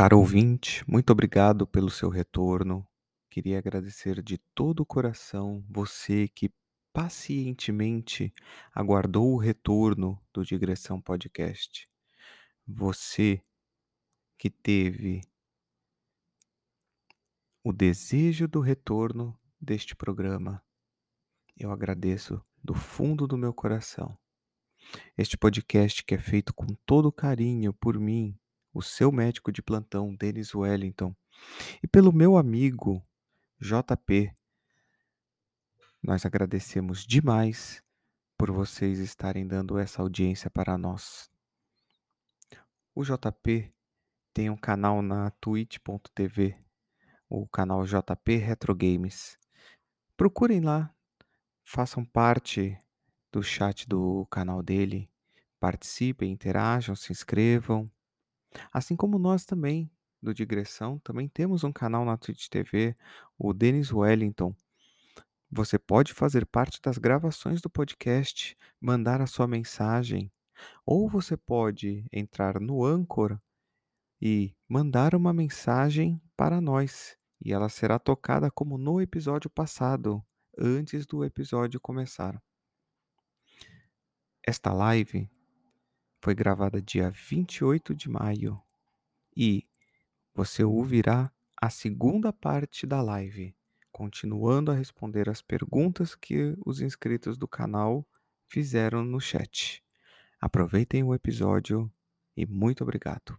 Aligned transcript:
Caro 0.00 0.18
ouvinte, 0.18 0.82
muito 0.90 1.10
obrigado 1.10 1.66
pelo 1.66 1.90
seu 1.90 2.08
retorno. 2.08 2.88
Queria 3.28 3.58
agradecer 3.58 4.22
de 4.22 4.38
todo 4.54 4.80
o 4.80 4.86
coração 4.86 5.62
você 5.68 6.26
que 6.26 6.50
pacientemente 6.90 8.32
aguardou 8.72 9.34
o 9.34 9.36
retorno 9.36 10.18
do 10.32 10.42
Digressão 10.42 11.02
Podcast. 11.02 11.86
Você 12.66 13.42
que 14.38 14.48
teve 14.48 15.20
o 17.62 17.70
desejo 17.70 18.48
do 18.48 18.60
retorno 18.60 19.38
deste 19.60 19.94
programa. 19.94 20.64
Eu 21.54 21.70
agradeço 21.70 22.42
do 22.64 22.72
fundo 22.72 23.26
do 23.26 23.36
meu 23.36 23.52
coração. 23.52 24.18
Este 25.14 25.36
podcast 25.36 26.02
que 26.02 26.14
é 26.14 26.18
feito 26.18 26.54
com 26.54 26.68
todo 26.86 27.12
carinho 27.12 27.74
por 27.74 28.00
mim, 28.00 28.40
o 28.72 28.82
seu 28.82 29.10
médico 29.10 29.50
de 29.50 29.62
plantão, 29.62 30.14
Denis 30.14 30.54
Wellington, 30.54 31.14
e 31.82 31.86
pelo 31.86 32.12
meu 32.12 32.36
amigo 32.36 33.04
JP. 33.60 34.34
Nós 36.02 36.24
agradecemos 36.24 37.04
demais 37.04 37.82
por 38.38 38.50
vocês 38.50 38.98
estarem 38.98 39.46
dando 39.46 39.78
essa 39.78 40.00
audiência 40.00 40.50
para 40.50 40.78
nós. 40.78 41.30
O 42.94 43.04
JP 43.04 43.70
tem 44.32 44.48
um 44.48 44.56
canal 44.56 45.02
na 45.02 45.30
twitch.tv, 45.32 46.56
o 47.28 47.46
canal 47.46 47.84
JP 47.84 48.36
Retro 48.36 48.74
Games. 48.74 49.38
Procurem 50.16 50.60
lá, 50.60 50.94
façam 51.62 52.04
parte 52.04 52.78
do 53.30 53.42
chat 53.42 53.88
do 53.88 54.26
canal 54.30 54.62
dele, 54.62 55.10
participem, 55.58 56.32
interajam, 56.32 56.96
se 56.96 57.12
inscrevam. 57.12 57.90
Assim 58.72 58.96
como 58.96 59.18
nós 59.18 59.44
também, 59.44 59.90
do 60.22 60.34
Digressão, 60.34 60.98
também 60.98 61.28
temos 61.28 61.64
um 61.64 61.72
canal 61.72 62.04
na 62.04 62.16
Twitch 62.16 62.48
TV, 62.48 62.94
o 63.38 63.52
Denis 63.52 63.92
Wellington. 63.92 64.54
Você 65.50 65.78
pode 65.78 66.12
fazer 66.12 66.46
parte 66.46 66.80
das 66.82 66.98
gravações 66.98 67.60
do 67.60 67.68
podcast, 67.68 68.56
mandar 68.80 69.20
a 69.20 69.26
sua 69.26 69.46
mensagem, 69.46 70.30
ou 70.84 71.08
você 71.08 71.36
pode 71.36 72.06
entrar 72.12 72.60
no 72.60 72.84
Anchor 72.84 73.38
e 74.20 74.54
mandar 74.68 75.14
uma 75.14 75.32
mensagem 75.32 76.20
para 76.36 76.60
nós, 76.60 77.16
e 77.42 77.52
ela 77.52 77.68
será 77.68 77.98
tocada 77.98 78.50
como 78.50 78.76
no 78.76 79.00
episódio 79.00 79.48
passado, 79.48 80.22
antes 80.56 81.06
do 81.06 81.24
episódio 81.24 81.80
começar. 81.80 82.40
Esta 84.46 84.72
live 84.72 85.28
foi 86.20 86.34
gravada 86.34 86.82
dia 86.82 87.10
28 87.10 87.94
de 87.94 88.08
maio 88.08 88.60
e 89.34 89.66
você 90.34 90.62
ouvirá 90.62 91.32
a 91.60 91.70
segunda 91.70 92.32
parte 92.32 92.86
da 92.86 93.00
live, 93.00 93.54
continuando 93.90 94.70
a 94.70 94.74
responder 94.74 95.30
as 95.30 95.40
perguntas 95.40 96.14
que 96.14 96.54
os 96.64 96.80
inscritos 96.80 97.38
do 97.38 97.48
canal 97.48 98.06
fizeram 98.46 99.02
no 99.02 99.18
chat. 99.18 99.82
Aproveitem 100.38 101.02
o 101.02 101.14
episódio 101.14 101.90
e 102.36 102.44
muito 102.46 102.82
obrigado. 102.82 103.38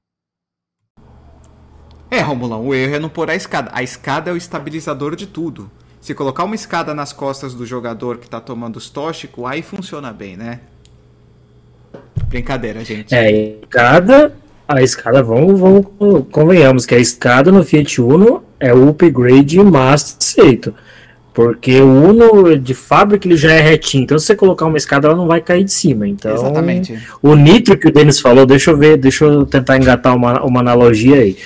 É, 2.09 2.19
Romulão, 2.19 2.67
o 2.67 2.75
erro 2.75 2.95
é 2.95 2.99
não 2.99 3.09
pôr 3.09 3.29
a 3.29 3.35
escada. 3.35 3.71
A 3.73 3.81
escada 3.83 4.29
é 4.29 4.33
o 4.33 4.37
estabilizador 4.37 5.15
de 5.15 5.27
tudo. 5.27 5.71
Se 6.01 6.15
colocar 6.15 6.43
uma 6.43 6.55
escada 6.55 6.93
nas 6.93 7.13
costas 7.13 7.53
do 7.53 7.65
jogador 7.65 8.17
que 8.17 8.29
tá 8.29 8.41
tomando 8.41 8.77
os 8.77 8.89
tóxicos, 8.89 9.45
aí 9.45 9.61
funciona 9.61 10.11
bem, 10.11 10.35
né? 10.35 10.61
Brincadeira, 12.31 12.83
gente. 12.83 13.13
É, 13.13 13.19
a 13.19 13.31
escada, 13.31 14.33
a 14.65 14.81
escada, 14.81 15.21
vamos, 15.21 15.59
vamos, 15.59 15.85
convenhamos 16.31 16.85
que 16.85 16.95
a 16.95 16.97
escada 16.97 17.51
no 17.51 17.61
Fiat 17.61 18.01
Uno 18.01 18.41
é 18.57 18.73
o 18.73 18.87
upgrade 18.87 19.61
mais 19.61 20.15
aceito. 20.17 20.73
Porque 21.33 21.79
o 21.79 21.87
Uno 21.87 22.57
de 22.57 22.73
fábrica 22.73 23.27
ele 23.27 23.37
já 23.37 23.51
é 23.51 23.61
retinho, 23.61 24.03
então 24.03 24.19
se 24.19 24.25
você 24.25 24.35
colocar 24.35 24.65
uma 24.65 24.77
escada 24.77 25.07
ela 25.07 25.15
não 25.15 25.27
vai 25.27 25.41
cair 25.41 25.63
de 25.63 25.71
cima. 25.71 26.07
Então, 26.07 26.33
Exatamente. 26.33 26.97
o 27.21 27.35
nitro 27.35 27.77
que 27.77 27.87
o 27.87 27.91
Denis 27.91 28.19
falou, 28.19 28.45
deixa 28.45 28.71
eu 28.71 28.77
ver, 28.77 28.97
deixa 28.97 29.25
eu 29.25 29.45
tentar 29.45 29.77
engatar 29.77 30.15
uma, 30.15 30.41
uma 30.43 30.59
analogia 30.61 31.17
aí. 31.17 31.37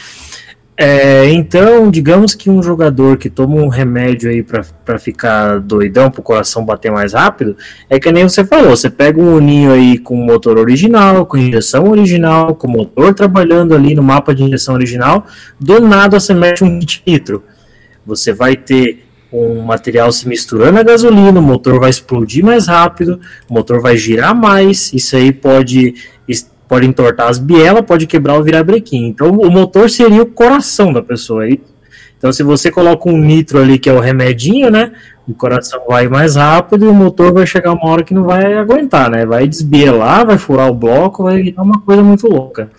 É, 0.78 1.30
então, 1.30 1.90
digamos 1.90 2.36
que 2.36 2.50
um 2.50 2.62
jogador 2.62 3.18
que 3.18 3.30
toma 3.30 3.56
um 3.56 3.70
remédio 3.70 4.30
aí 4.30 4.44
para 4.44 5.00
ficar 5.00 5.60
doidão, 5.60 6.12
para 6.12 6.20
o 6.20 6.24
coração 6.24 6.66
bater 6.66 6.92
mais 6.92 7.14
rápido, 7.14 7.56
é 7.90 7.98
que 7.98 8.12
nem 8.12 8.28
você 8.28 8.44
falou, 8.44 8.72
você 8.72 8.90
pega 8.90 9.22
um 9.22 9.36
uninho 9.36 9.72
aí 9.72 9.98
com 9.98 10.18
motor 10.18 10.58
original, 10.58 11.26
com 11.26 11.38
injeção 11.38 11.90
original, 11.90 12.56
com 12.56 12.68
motor 12.68 13.14
trabalhando 13.14 13.74
ali 13.74 13.96
no 13.96 14.04
mapa 14.04 14.36
de 14.36 14.44
injeção 14.44 14.76
original, 14.76 15.26
do 15.58 15.80
nada 15.80 16.20
você 16.20 16.34
mete 16.34 16.62
um 16.62 16.80
nitro. 17.08 17.44
Você 18.06 18.34
vai 18.34 18.58
ter 18.58 19.06
um 19.32 19.62
material 19.62 20.12
se 20.12 20.28
misturando 20.28 20.78
a 20.78 20.84
gasolina, 20.84 21.40
o 21.40 21.44
motor 21.44 21.80
vai 21.80 21.90
explodir 21.90 22.44
mais 22.44 22.68
rápido, 22.68 23.20
o 23.50 23.54
motor 23.54 23.82
vai 23.82 23.96
girar 23.96 24.36
mais, 24.36 24.92
isso 24.94 25.16
aí 25.16 25.32
pode 25.32 25.96
pode 26.68 26.88
entortar 26.88 27.28
as 27.28 27.38
bielas, 27.38 27.86
pode 27.86 28.08
quebrar 28.08 28.40
o 28.40 28.44
virabrequim. 28.44 29.08
Então 29.08 29.32
o 29.32 29.52
motor 29.52 29.90
seria 29.90 30.22
o 30.22 30.26
coração 30.26 30.92
da 30.92 31.02
pessoa. 31.02 31.48
Então 32.18 32.32
se 32.32 32.44
você 32.44 32.72
coloca 32.72 33.10
um 33.10 33.18
nitro 33.18 33.60
ali 33.60 33.78
que 33.78 33.90
é 33.90 33.94
o 33.94 34.00
remedinho, 34.00 34.70
né? 34.70 34.92
O 35.28 35.34
coração 35.34 35.84
vai 35.88 36.08
mais 36.08 36.36
rápido 36.36 36.86
e 36.86 36.88
o 36.88 36.94
motor 36.94 37.34
vai 37.34 37.48
chegar 37.48 37.74
uma 37.74 37.88
hora 37.90 38.04
que 38.04 38.14
não 38.14 38.24
vai 38.24 38.54
aguentar, 38.54 39.10
né? 39.10 39.26
Vai 39.26 39.48
desbielar, 39.48 40.26
vai 40.26 40.38
furar 40.38 40.70
o 40.70 40.74
bloco, 40.74 41.24
vai 41.24 41.52
dar 41.52 41.64
uma 41.64 41.80
coisa 41.82 42.04
muito 42.04 42.28
louca. 42.28 42.70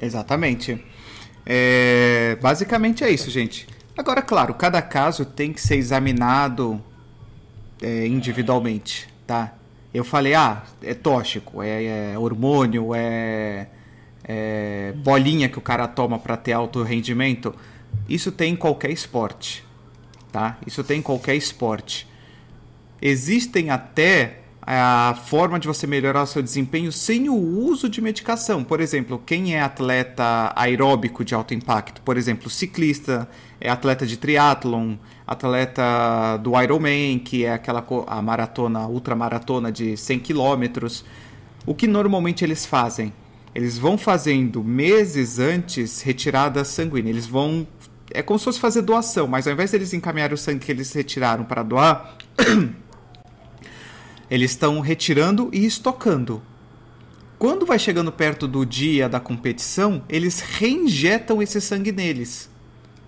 Exatamente. 0.00 0.82
É... 1.44 2.36
Basicamente 2.42 3.04
é 3.04 3.10
isso, 3.10 3.30
gente. 3.30 3.66
Agora, 3.96 4.20
claro, 4.20 4.52
cada 4.52 4.82
caso 4.82 5.24
tem 5.24 5.52
que 5.52 5.60
ser 5.60 5.76
examinado 5.76 6.78
é, 7.80 8.06
individualmente, 8.06 9.08
tá? 9.26 9.54
Eu 9.96 10.04
falei, 10.04 10.34
ah, 10.34 10.62
é 10.82 10.94
tóxico, 10.94 11.62
é, 11.62 12.12
é 12.12 12.18
hormônio, 12.18 12.94
é, 12.94 13.68
é, 14.24 14.92
bolinha 14.96 15.48
que 15.48 15.58
o 15.58 15.62
cara 15.62 15.86
toma 15.86 16.18
para 16.18 16.36
ter 16.36 16.52
alto 16.52 16.82
rendimento. 16.82 17.54
Isso 18.08 18.30
tem 18.32 18.52
em 18.52 18.56
qualquer 18.56 18.90
esporte, 18.90 19.64
tá? 20.30 20.58
Isso 20.66 20.82
tem 20.84 20.98
em 20.98 21.02
qualquer 21.02 21.34
esporte. 21.34 22.06
Existem 23.00 23.70
até 23.70 24.40
a 24.66 25.14
forma 25.26 25.60
de 25.60 25.68
você 25.68 25.86
melhorar 25.86 26.24
o 26.24 26.26
seu 26.26 26.42
desempenho 26.42 26.90
sem 26.90 27.28
o 27.28 27.34
uso 27.34 27.88
de 27.88 28.00
medicação. 28.00 28.64
Por 28.64 28.80
exemplo, 28.80 29.22
quem 29.24 29.54
é 29.54 29.60
atleta 29.60 30.52
aeróbico 30.56 31.24
de 31.24 31.36
alto 31.36 31.54
impacto, 31.54 32.02
por 32.02 32.16
exemplo, 32.16 32.50
ciclista, 32.50 33.28
é 33.60 33.70
atleta 33.70 34.04
de 34.04 34.16
triatlon, 34.16 34.96
atleta 35.24 36.36
do 36.38 36.60
Ironman, 36.60 37.20
que 37.20 37.44
é 37.44 37.52
aquela 37.52 37.86
a 38.08 38.20
maratona, 38.20 38.88
ultramaratona 38.88 39.70
de 39.70 39.96
100 39.96 40.18
km. 40.18 40.86
O 41.64 41.72
que 41.72 41.86
normalmente 41.86 42.44
eles 42.44 42.66
fazem? 42.66 43.12
Eles 43.54 43.78
vão 43.78 43.96
fazendo 43.96 44.64
meses 44.64 45.38
antes 45.38 46.02
retirada 46.02 46.64
sanguínea. 46.64 47.10
Eles 47.10 47.26
vão 47.26 47.66
é 48.10 48.22
como 48.22 48.38
se 48.38 48.44
fosse 48.44 48.60
fazer 48.60 48.82
doação, 48.82 49.26
mas 49.26 49.46
ao 49.46 49.52
invés 49.52 49.70
de 49.70 49.76
eles 49.76 49.92
encaminharem 49.92 50.34
o 50.34 50.38
sangue 50.38 50.64
que 50.64 50.72
eles 50.72 50.92
retiraram 50.92 51.44
para 51.44 51.62
doar, 51.62 52.16
Eles 54.30 54.52
estão 54.52 54.80
retirando 54.80 55.50
e 55.52 55.64
estocando. 55.64 56.42
Quando 57.38 57.66
vai 57.66 57.78
chegando 57.78 58.10
perto 58.10 58.48
do 58.48 58.64
dia 58.64 59.08
da 59.08 59.20
competição, 59.20 60.02
eles 60.08 60.40
reinjetam 60.40 61.42
esse 61.42 61.60
sangue 61.60 61.92
neles. 61.92 62.50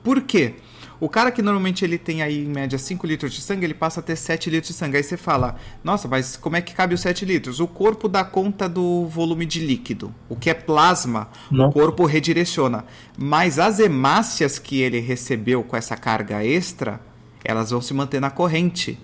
Por 0.05 0.21
quê? 0.21 0.57
O 1.01 1.09
cara 1.09 1.31
que 1.31 1.41
normalmente 1.41 1.85
ele 1.85 1.97
tem 1.97 2.23
aí 2.23 2.45
em 2.45 2.49
média 2.49 2.77
5 2.77 3.07
litros 3.07 3.33
de 3.33 3.41
sangue, 3.41 3.65
ele 3.65 3.75
passa 3.75 4.01
a 4.01 4.03
ter 4.03 4.17
7 4.17 4.51
litros 4.51 4.73
de 4.73 4.75
sangue. 4.75 4.97
Aí 4.97 5.03
você 5.03 5.17
fala, 5.17 5.57
nossa, 5.83 6.09
mas 6.09 6.37
como 6.37 6.57
é 6.57 6.61
que 6.61 6.75
cabe 6.75 6.93
os 6.93 7.01
7 7.01 7.25
litros? 7.25 7.61
O 7.61 7.69
corpo 7.69 8.09
dá 8.09 8.25
conta 8.25 8.69
do 8.69 9.07
volume 9.07 9.47
de 9.47 9.61
líquido. 9.61 10.13
O 10.29 10.35
que 10.35 10.51
é 10.51 10.55
plasma, 10.55 11.29
Não. 11.51 11.69
o 11.69 11.73
corpo 11.73 12.05
redireciona. 12.05 12.85
Mas 13.17 13.61
as 13.61 13.79
hemácias 13.79 14.59
que 14.59 14.81
ele 14.81 14.99
recebeu 14.99 15.63
com 15.63 15.77
essa 15.77 15.97
carga 15.97 16.45
extra, 16.45 17.01
elas 17.45 17.71
vão 17.71 17.81
se 17.81 17.95
manter 17.95 18.21
na 18.21 18.31
corrente. 18.31 18.99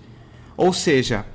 Ou 0.57 0.73
seja, 0.73 1.25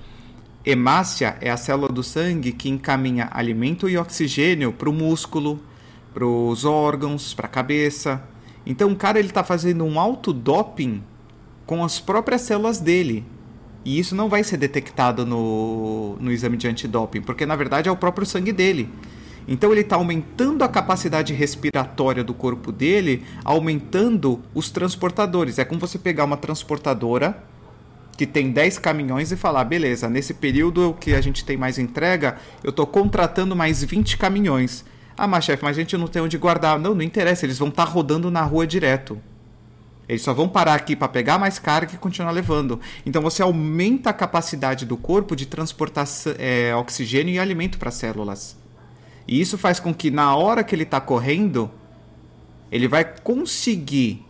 Hemácia 0.65 1.39
é 1.41 1.51
a 1.51 1.57
célula 1.57 1.89
do 1.89 2.03
sangue 2.03 2.53
que 2.53 2.69
encaminha 2.69 3.29
alimento 3.33 3.89
e 3.89 3.97
oxigênio 3.97 4.73
para 4.73 4.91
o 4.91 4.93
músculo, 4.93 5.59
para 6.13 6.27
os 6.27 6.67
órgãos, 6.67 7.33
para 7.33 7.47
a 7.47 7.51
cabeça. 7.51 8.23
Então 8.67 8.93
o 8.93 8.97
cara 8.97 9.19
ele 9.19 9.29
está 9.29 9.43
fazendo 9.43 9.85
um 9.85 9.99
autodoping 9.99 11.03
com 11.65 11.83
as 11.83 11.99
próprias 11.99 12.43
células 12.43 12.79
dele. 12.79 13.25
E 13.87 13.99
isso 13.99 14.15
não 14.15 14.29
vai 14.29 14.45
ser 14.45 14.59
detectado 14.59 15.25
no, 15.25 16.17
no 16.21 16.31
exame 16.31 16.59
de 16.59 16.69
antidoping, 16.69 17.23
porque 17.23 17.47
na 17.47 17.57
verdade 17.57 17.89
é 17.89 17.93
o 17.93 17.97
próprio 17.97 18.27
sangue 18.27 18.53
dele. 18.53 18.91
Então 19.49 19.73
ele 19.73 19.81
está 19.81 19.97
aumentando 19.97 20.63
a 20.63 20.69
capacidade 20.69 21.33
respiratória 21.33 22.23
do 22.23 22.35
corpo 22.35 22.71
dele, 22.71 23.25
aumentando 23.43 24.43
os 24.55 24.71
transportadores. 24.71 25.59
É 25.59 25.65
como 25.65 25.81
você 25.81 25.99
pegar 25.99 26.25
uma 26.25 26.37
transportadora 26.37 27.43
que 28.21 28.27
tem 28.27 28.51
10 28.53 28.77
caminhões 28.77 29.33
e 29.33 29.37
falar, 29.37 29.65
beleza, 29.65 30.07
nesse 30.07 30.35
período 30.35 30.95
que 31.01 31.15
a 31.15 31.23
gente 31.23 31.43
tem 31.43 31.57
mais 31.57 31.79
entrega, 31.79 32.37
eu 32.63 32.69
estou 32.69 32.87
contratando 32.87 33.57
mais 33.57 33.83
20 33.83 34.19
caminhões. 34.19 34.85
Ah, 35.17 35.27
mas 35.27 35.47
chefe, 35.47 35.65
mas 35.65 35.79
a 35.79 35.81
gente 35.81 35.97
não 35.97 36.07
tem 36.07 36.21
onde 36.21 36.37
guardar. 36.37 36.79
Não, 36.79 36.95
não 36.95 37.01
interessa, 37.01 37.47
eles 37.47 37.59
vão 37.59 37.69
estar 37.69 37.87
tá 37.87 37.91
rodando 37.91 38.31
na 38.31 38.43
rua 38.43 38.67
direto. 38.67 39.19
Eles 40.07 40.21
só 40.21 40.35
vão 40.35 40.47
parar 40.47 40.75
aqui 40.75 40.95
para 40.95 41.09
pegar 41.09 41.39
mais 41.39 41.59
carga 41.59 41.95
e 41.95 41.97
continuar 41.97 42.31
levando. 42.33 42.79
Então 43.07 43.23
você 43.23 43.41
aumenta 43.41 44.11
a 44.11 44.13
capacidade 44.13 44.85
do 44.85 44.99
corpo 44.99 45.35
de 45.35 45.47
transportar 45.47 46.07
é, 46.39 46.75
oxigênio 46.75 47.33
e 47.33 47.39
alimento 47.39 47.79
para 47.79 47.89
as 47.89 47.95
células. 47.95 48.55
E 49.27 49.41
isso 49.41 49.57
faz 49.57 49.81
com 49.81 49.95
que 49.95 50.11
na 50.11 50.37
hora 50.37 50.63
que 50.63 50.75
ele 50.75 50.83
está 50.83 51.01
correndo, 51.01 51.71
ele 52.71 52.87
vai 52.87 53.03
conseguir 53.03 54.27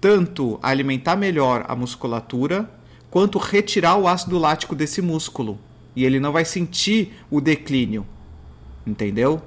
tanto 0.00 0.58
alimentar 0.62 1.16
melhor 1.16 1.66
a 1.68 1.76
musculatura, 1.76 2.70
quanto 3.16 3.38
retirar 3.38 3.96
o 3.96 4.06
ácido 4.06 4.38
lático 4.38 4.74
desse 4.74 5.00
músculo. 5.00 5.58
E 5.96 6.04
ele 6.04 6.20
não 6.20 6.32
vai 6.32 6.44
sentir 6.44 7.14
o 7.30 7.40
declínio. 7.40 8.06
Entendeu? 8.86 9.40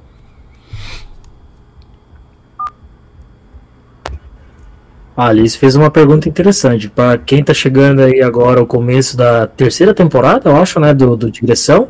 A 5.16 5.28
Alice 5.28 5.56
fez 5.56 5.76
uma 5.76 5.92
pergunta 5.92 6.28
interessante. 6.28 6.90
Para 6.90 7.20
quem 7.20 7.42
está 7.42 7.54
chegando 7.54 8.02
aí 8.02 8.24
agora, 8.24 8.60
o 8.60 8.66
começo 8.66 9.16
da 9.16 9.46
terceira 9.46 9.94
temporada, 9.94 10.50
eu 10.50 10.56
acho, 10.56 10.80
né? 10.80 10.92
Do, 10.92 11.16
do 11.16 11.30
Digressão. 11.30 11.90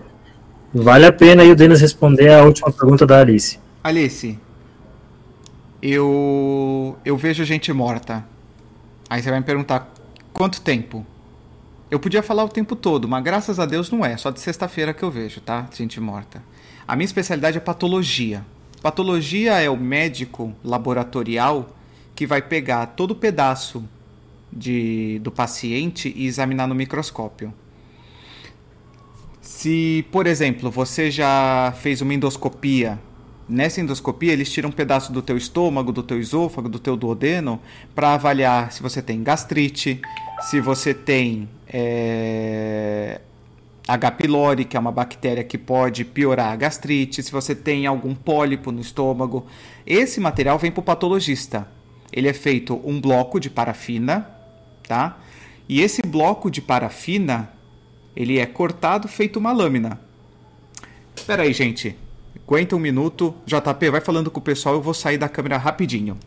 Vale 0.73 1.05
a 1.05 1.13
pena 1.13 1.43
aí 1.43 1.49
o 1.49 1.55
Denis 1.55 1.79
responder 1.79 2.33
a 2.33 2.43
última 2.43 2.69
pergunta 2.73 3.07
da 3.07 3.21
Alice. 3.21 3.57
Alice, 3.81 4.37
eu, 5.81 6.97
eu 7.05 7.15
vejo 7.15 7.45
gente 7.45 7.71
morta. 7.71 8.25
Aí 9.09 9.23
você 9.23 9.29
vai 9.29 9.39
me 9.39 9.45
perguntar 9.45 9.89
quanto 10.33 10.59
tempo? 10.59 11.05
Eu 11.91 11.99
podia 11.99 12.21
falar 12.21 12.43
o 12.43 12.49
tempo 12.49 12.75
todo, 12.75 13.07
mas 13.07 13.23
graças 13.23 13.59
a 13.59 13.65
Deus 13.65 13.89
não 13.89 14.05
é. 14.05 14.15
Só 14.15 14.29
de 14.29 14.39
sexta-feira 14.39 14.93
que 14.93 15.01
eu 15.01 15.09
vejo, 15.09 15.41
tá? 15.41 15.67
Gente 15.75 15.99
morta. 15.99 16.43
A 16.87 16.95
minha 16.95 17.05
especialidade 17.05 17.57
é 17.57 17.61
patologia. 17.61 18.45
Patologia 18.81 19.59
é 19.59 19.69
o 19.69 19.75
médico 19.75 20.53
laboratorial 20.63 21.75
que 22.15 22.27
vai 22.27 22.41
pegar 22.41 22.85
todo 22.85 23.11
o 23.11 23.15
pedaço 23.15 23.83
de, 24.53 25.19
do 25.23 25.31
paciente 25.31 26.13
e 26.15 26.27
examinar 26.27 26.67
no 26.67 26.75
microscópio. 26.75 27.51
Se, 29.41 30.05
por 30.11 30.27
exemplo, 30.27 30.69
você 30.69 31.09
já 31.09 31.73
fez 31.81 32.01
uma 32.01 32.13
endoscopia, 32.13 32.99
nessa 33.47 33.81
endoscopia 33.81 34.31
eles 34.31 34.51
tiram 34.51 34.69
um 34.69 34.71
pedaço 34.71 35.11
do 35.11 35.23
teu 35.23 35.35
estômago, 35.35 35.91
do 35.91 36.03
teu 36.03 36.19
esôfago, 36.19 36.69
do 36.69 36.77
teu 36.77 36.95
duodeno 36.95 37.59
para 37.95 38.13
avaliar 38.13 38.71
se 38.71 38.81
você 38.81 39.01
tem 39.01 39.23
gastrite, 39.23 39.99
se 40.41 40.61
você 40.61 40.93
tem 40.93 41.49
é, 41.71 43.21
H. 43.87 44.11
pylori, 44.11 44.65
que 44.65 44.75
é 44.75 44.79
uma 44.79 44.91
bactéria 44.91 45.43
que 45.43 45.57
pode 45.57 46.03
piorar 46.03 46.51
a 46.51 46.55
gastrite, 46.55 47.21
se 47.23 47.31
você 47.31 47.55
tem 47.55 47.85
algum 47.85 48.13
pólipo 48.15 48.71
no 48.71 48.81
estômago. 48.81 49.45
Esse 49.85 50.19
material 50.19 50.57
vem 50.57 50.71
para 50.71 50.81
o 50.81 50.83
patologista 50.83 51.67
ele 52.11 52.27
é 52.27 52.33
feito 52.33 52.79
um 52.83 52.99
bloco 52.99 53.39
de 53.39 53.49
parafina, 53.49 54.29
tá? 54.87 55.17
E 55.67 55.81
esse 55.81 56.01
bloco 56.01 56.49
de 56.49 56.61
parafina, 56.61 57.51
ele 58.15 58.39
é 58.39 58.45
cortado 58.45 59.07
feito 59.07 59.37
uma 59.37 59.51
lâmina. 59.51 59.99
Espera 61.15 61.43
aí, 61.43 61.53
gente. 61.53 61.95
Aguenta 62.47 62.75
um 62.75 62.79
minuto. 62.79 63.35
JP, 63.45 63.91
vai 63.91 64.01
falando 64.01 64.31
com 64.31 64.39
o 64.39 64.43
pessoal, 64.43 64.75
eu 64.75 64.81
vou 64.81 64.93
sair 64.93 65.17
da 65.17 65.29
câmera 65.29 65.57
rapidinho. 65.57 66.17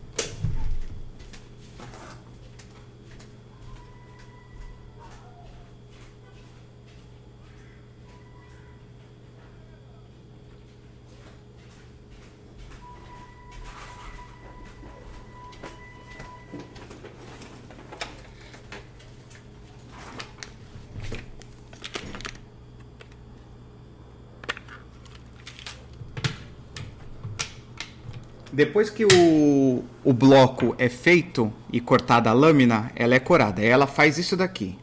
Depois 28.52 28.90
que 28.90 29.06
o, 29.06 29.82
o 30.04 30.12
bloco 30.12 30.74
é 30.78 30.88
feito 30.88 31.50
e 31.72 31.80
cortada 31.80 32.28
a 32.28 32.34
lâmina, 32.34 32.92
ela 32.94 33.14
é 33.14 33.18
corada. 33.18 33.62
Ela 33.62 33.86
faz 33.86 34.18
isso 34.18 34.36
daqui, 34.36 34.76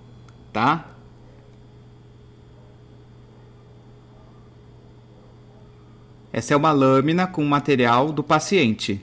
tá? 0.51 0.89
Essa 6.33 6.56
é 6.56 6.57
uma 6.57 6.71
lâmina 6.71 7.27
com 7.27 7.44
material 7.45 8.12
do 8.12 8.24
paciente. 8.24 9.00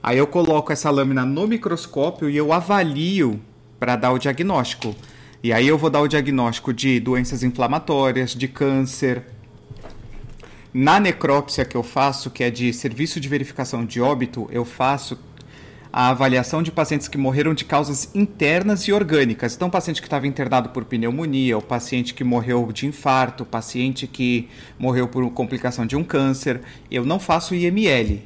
Aí 0.00 0.18
eu 0.18 0.26
coloco 0.28 0.72
essa 0.72 0.88
lâmina 0.88 1.24
no 1.24 1.48
microscópio 1.48 2.30
e 2.30 2.36
eu 2.36 2.52
avalio 2.52 3.40
para 3.80 3.96
dar 3.96 4.12
o 4.12 4.18
diagnóstico. 4.18 4.94
E 5.42 5.52
aí 5.52 5.66
eu 5.66 5.76
vou 5.76 5.90
dar 5.90 6.00
o 6.00 6.08
diagnóstico 6.08 6.72
de 6.72 7.00
doenças 7.00 7.42
inflamatórias, 7.42 8.32
de 8.34 8.46
câncer, 8.46 9.24
na 10.78 11.00
necrópsia 11.00 11.64
que 11.64 11.74
eu 11.74 11.82
faço, 11.82 12.30
que 12.30 12.44
é 12.44 12.50
de 12.50 12.70
serviço 12.70 13.18
de 13.18 13.26
verificação 13.30 13.82
de 13.82 13.98
óbito, 13.98 14.46
eu 14.52 14.62
faço 14.62 15.18
a 15.90 16.10
avaliação 16.10 16.62
de 16.62 16.70
pacientes 16.70 17.08
que 17.08 17.16
morreram 17.16 17.54
de 17.54 17.64
causas 17.64 18.14
internas 18.14 18.82
e 18.82 18.92
orgânicas. 18.92 19.56
Então, 19.56 19.70
paciente 19.70 20.02
que 20.02 20.06
estava 20.06 20.26
internado 20.26 20.68
por 20.68 20.84
pneumonia, 20.84 21.56
o 21.56 21.62
paciente 21.62 22.12
que 22.12 22.22
morreu 22.22 22.70
de 22.72 22.84
infarto, 22.84 23.44
o 23.44 23.46
paciente 23.46 24.06
que 24.06 24.50
morreu 24.78 25.08
por 25.08 25.26
complicação 25.30 25.86
de 25.86 25.96
um 25.96 26.04
câncer. 26.04 26.60
Eu 26.90 27.06
não 27.06 27.18
faço 27.18 27.54
IML. 27.54 28.22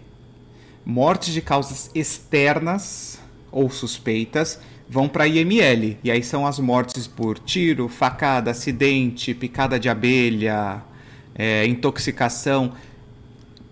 Mortes 0.84 1.32
de 1.32 1.40
causas 1.40 1.88
externas 1.94 3.20
ou 3.52 3.70
suspeitas 3.70 4.58
vão 4.88 5.08
para 5.08 5.28
IML. 5.28 5.98
E 6.02 6.10
aí 6.10 6.24
são 6.24 6.44
as 6.44 6.58
mortes 6.58 7.06
por 7.06 7.38
tiro, 7.38 7.88
facada, 7.88 8.50
acidente, 8.50 9.34
picada 9.34 9.78
de 9.78 9.88
abelha, 9.88 10.82
é, 11.34 11.66
intoxicação, 11.66 12.72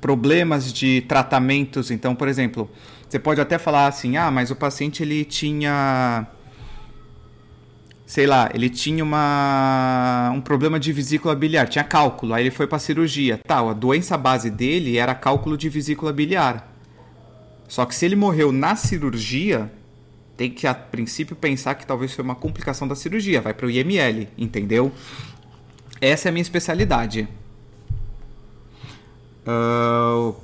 problemas 0.00 0.72
de 0.72 1.02
tratamentos. 1.02 1.90
Então, 1.90 2.14
por 2.14 2.28
exemplo, 2.28 2.70
você 3.08 3.19
pode 3.19 3.40
até 3.40 3.58
falar 3.58 3.87
assim: 3.87 4.16
ah, 4.16 4.31
mas 4.31 4.50
o 4.50 4.56
paciente 4.56 5.02
ele 5.02 5.25
tinha. 5.25 6.26
Sei 8.06 8.26
lá, 8.26 8.50
ele 8.55 8.70
tinha 8.70 9.05
uma, 9.05 10.32
um 10.34 10.40
problema 10.40 10.81
de 10.81 10.90
vesícula 10.94 11.34
biliar, 11.34 11.69
tinha 11.69 11.84
cálculo, 11.84 12.32
aí 12.32 12.43
ele 12.43 12.50
foi 12.50 12.66
para 12.66 12.78
cirurgia. 12.78 13.38
Tal, 13.46 13.69
a 13.69 13.75
doença 13.75 14.16
base 14.16 14.49
dele 14.50 14.96
era 14.96 15.14
cálculo 15.14 15.58
de 15.58 15.69
vesícula 15.69 16.10
biliar. 16.10 16.75
Só 17.69 17.84
que 17.84 17.94
se 17.94 18.06
ele 18.06 18.16
morreu 18.16 18.50
na 18.50 18.74
cirurgia, 18.77 19.70
tem 20.38 20.48
que 20.50 20.67
a 20.67 20.72
princípio 20.72 21.36
pensar 21.36 21.74
que 21.74 21.86
talvez 21.86 22.15
foi 22.15 22.24
uma 22.24 22.34
complicação 22.34 22.88
da 22.88 22.94
cirurgia, 22.94 23.43
vai 23.43 23.53
para 23.53 23.67
o 23.67 23.70
IML, 23.70 24.27
entendeu? 24.38 24.91
Essa 26.00 26.29
é 26.29 26.31
a 26.31 26.32
minha 26.32 26.43
especialidade. 26.43 27.29
Uh, 29.48 30.36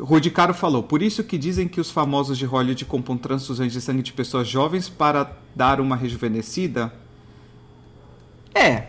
Rodicaro 0.00 0.52
falou, 0.52 0.82
por 0.82 1.00
isso 1.00 1.22
que 1.22 1.38
dizem 1.38 1.68
que 1.68 1.80
os 1.80 1.90
famosos 1.90 2.36
de 2.36 2.44
Hollywood 2.44 2.84
compram 2.84 3.16
transfusões 3.16 3.72
de 3.72 3.80
sangue 3.80 4.02
de 4.02 4.12
pessoas 4.12 4.48
jovens 4.48 4.88
para 4.88 5.30
dar 5.54 5.80
uma 5.80 5.94
rejuvenescida? 5.94 6.92
É. 8.52 8.88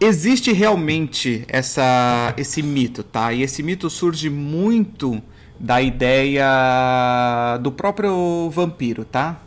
Existe 0.00 0.52
realmente 0.52 1.44
essa, 1.48 2.34
esse 2.36 2.62
mito, 2.62 3.02
tá? 3.02 3.32
E 3.32 3.42
esse 3.42 3.62
mito 3.62 3.88
surge 3.88 4.28
muito 4.28 5.22
da 5.58 5.80
ideia 5.80 7.56
do 7.62 7.72
próprio 7.72 8.50
vampiro, 8.50 9.04
tá? 9.04 9.40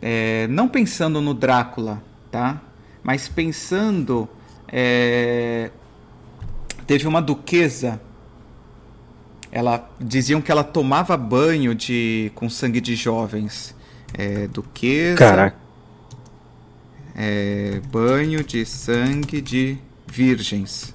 É, 0.00 0.46
não 0.48 0.68
pensando 0.68 1.20
no 1.20 1.34
Drácula, 1.34 2.02
tá? 2.30 2.62
Mas 3.02 3.28
pensando 3.28 4.28
é, 4.68 5.70
Teve 6.88 7.06
uma 7.06 7.20
duquesa. 7.20 8.00
Ela 9.52 9.90
diziam 10.00 10.40
que 10.40 10.50
ela 10.50 10.64
tomava 10.64 11.18
banho 11.18 11.74
de 11.74 12.32
com 12.34 12.48
sangue 12.48 12.80
de 12.80 12.96
jovens. 12.96 13.76
É, 14.14 14.48
duquesa. 14.48 15.18
Caraca. 15.18 15.56
É, 17.14 17.82
banho 17.92 18.42
de 18.42 18.64
sangue 18.64 19.42
de 19.42 19.76
virgens. 20.10 20.90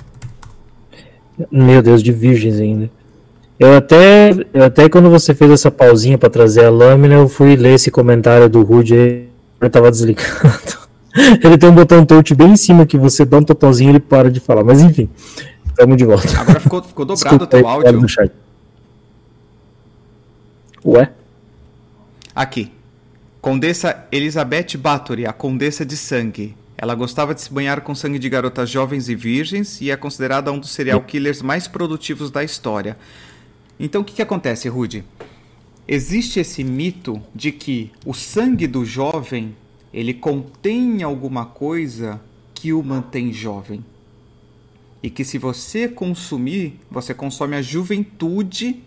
Meu 1.51 1.83
Deus, 1.83 2.01
de 2.01 2.11
virgens 2.11 2.59
ainda. 2.59 2.89
Eu 3.59 3.77
até, 3.77 4.31
eu 4.51 4.63
até 4.63 4.89
quando 4.89 5.11
você 5.11 5.35
fez 5.35 5.51
essa 5.51 5.69
pausinha 5.69 6.17
para 6.17 6.29
trazer 6.29 6.65
a 6.65 6.71
lâmina, 6.71 7.13
eu 7.13 7.29
fui 7.29 7.55
ler 7.55 7.75
esse 7.75 7.91
comentário 7.91 8.49
do 8.49 8.63
Rude 8.63 8.95
e 8.95 9.27
eu 9.61 9.69
tava 9.69 9.91
desligado. 9.91 10.81
Ele 11.43 11.55
tem 11.55 11.69
um 11.69 11.75
botão 11.75 12.03
touch 12.03 12.33
bem 12.33 12.53
em 12.53 12.57
cima 12.57 12.87
que 12.87 12.97
você 12.97 13.23
dá 13.23 13.37
um 13.37 13.43
totozinho 13.43 13.89
e 13.89 13.91
ele 13.91 13.99
para 13.99 14.31
de 14.31 14.39
falar. 14.39 14.63
Mas 14.63 14.81
enfim, 14.81 15.07
Estamos 15.73 15.97
de 15.97 16.05
volta. 16.05 16.39
Agora 16.39 16.59
ficou, 16.59 16.83
ficou 16.83 17.03
dobrado 17.03 17.43
o 17.43 17.47
teu 17.47 17.67
áudio. 17.67 17.99
No 17.99 18.07
chat. 18.07 18.31
Ué? 20.85 21.11
Aqui. 22.35 22.71
Condessa 23.41 24.07
Elizabeth 24.11 24.77
Bathory, 24.77 25.25
a 25.25 25.33
Condessa 25.33 25.83
de 25.83 25.97
Sangue. 25.97 26.55
Ela 26.77 26.95
gostava 26.95 27.33
de 27.33 27.41
se 27.41 27.51
banhar 27.51 27.81
com 27.81 27.95
sangue 27.95 28.19
de 28.19 28.29
garotas 28.29 28.69
jovens 28.69 29.09
e 29.09 29.15
virgens 29.15 29.81
e 29.81 29.89
é 29.89 29.97
considerada 29.97 30.51
um 30.51 30.59
dos 30.59 30.69
serial 30.69 31.01
killers 31.01 31.41
mais 31.41 31.67
produtivos 31.67 32.29
da 32.29 32.43
história. 32.43 32.95
Então 33.79 34.01
o 34.01 34.05
que, 34.05 34.13
que 34.13 34.21
acontece, 34.21 34.69
Rude? 34.69 35.03
Existe 35.87 36.39
esse 36.39 36.63
mito 36.63 37.21
de 37.33 37.51
que 37.51 37.91
o 38.05 38.13
sangue 38.13 38.67
do 38.67 38.85
jovem 38.85 39.55
ele 39.93 40.13
contém 40.13 41.03
alguma 41.03 41.45
coisa 41.45 42.21
que 42.53 42.71
o 42.71 42.83
mantém 42.83 43.33
jovem. 43.33 43.83
E 45.03 45.09
que 45.09 45.25
se 45.25 45.37
você 45.37 45.89
consumir, 45.89 46.79
você 46.89 47.13
consome 47.13 47.57
a 47.57 47.61
juventude 47.61 48.81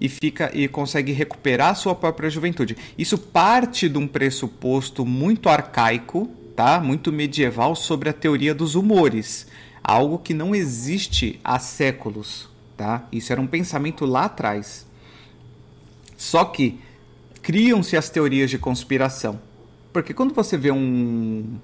e 0.00 0.08
fica 0.08 0.50
e 0.54 0.66
consegue 0.66 1.12
recuperar 1.12 1.70
a 1.70 1.74
sua 1.74 1.94
própria 1.94 2.30
juventude. 2.30 2.74
Isso 2.96 3.18
parte 3.18 3.86
de 3.86 3.98
um 3.98 4.08
pressuposto 4.08 5.04
muito 5.04 5.50
arcaico, 5.50 6.30
tá? 6.56 6.80
Muito 6.80 7.12
medieval 7.12 7.76
sobre 7.76 8.08
a 8.08 8.14
teoria 8.14 8.54
dos 8.54 8.74
humores, 8.74 9.46
algo 9.84 10.18
que 10.18 10.32
não 10.32 10.54
existe 10.54 11.38
há 11.44 11.58
séculos, 11.58 12.48
tá? 12.78 13.06
Isso 13.12 13.30
era 13.30 13.40
um 13.40 13.46
pensamento 13.46 14.06
lá 14.06 14.24
atrás. 14.24 14.86
Só 16.16 16.46
que 16.46 16.78
criam-se 17.42 17.94
as 17.96 18.08
teorias 18.08 18.48
de 18.48 18.56
conspiração. 18.56 19.38
Porque 19.92 20.14
quando 20.14 20.32
você 20.32 20.56
vê 20.56 20.70
um, 20.70 21.58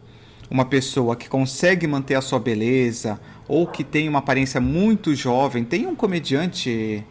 uma 0.50 0.65
pessoa 0.65 1.17
que 1.17 1.29
consegue 1.29 1.87
manter 1.87 2.15
a 2.15 2.21
sua 2.21 2.38
beleza 2.38 3.21
ou 3.49 3.67
que 3.67 3.83
tem 3.83 4.09
uma 4.09 4.21
aparência 4.21 4.61
muito 4.61 5.15
jovem, 5.15 5.65
tem 5.65 5.87
um 5.87 5.95
comediante 5.95 7.05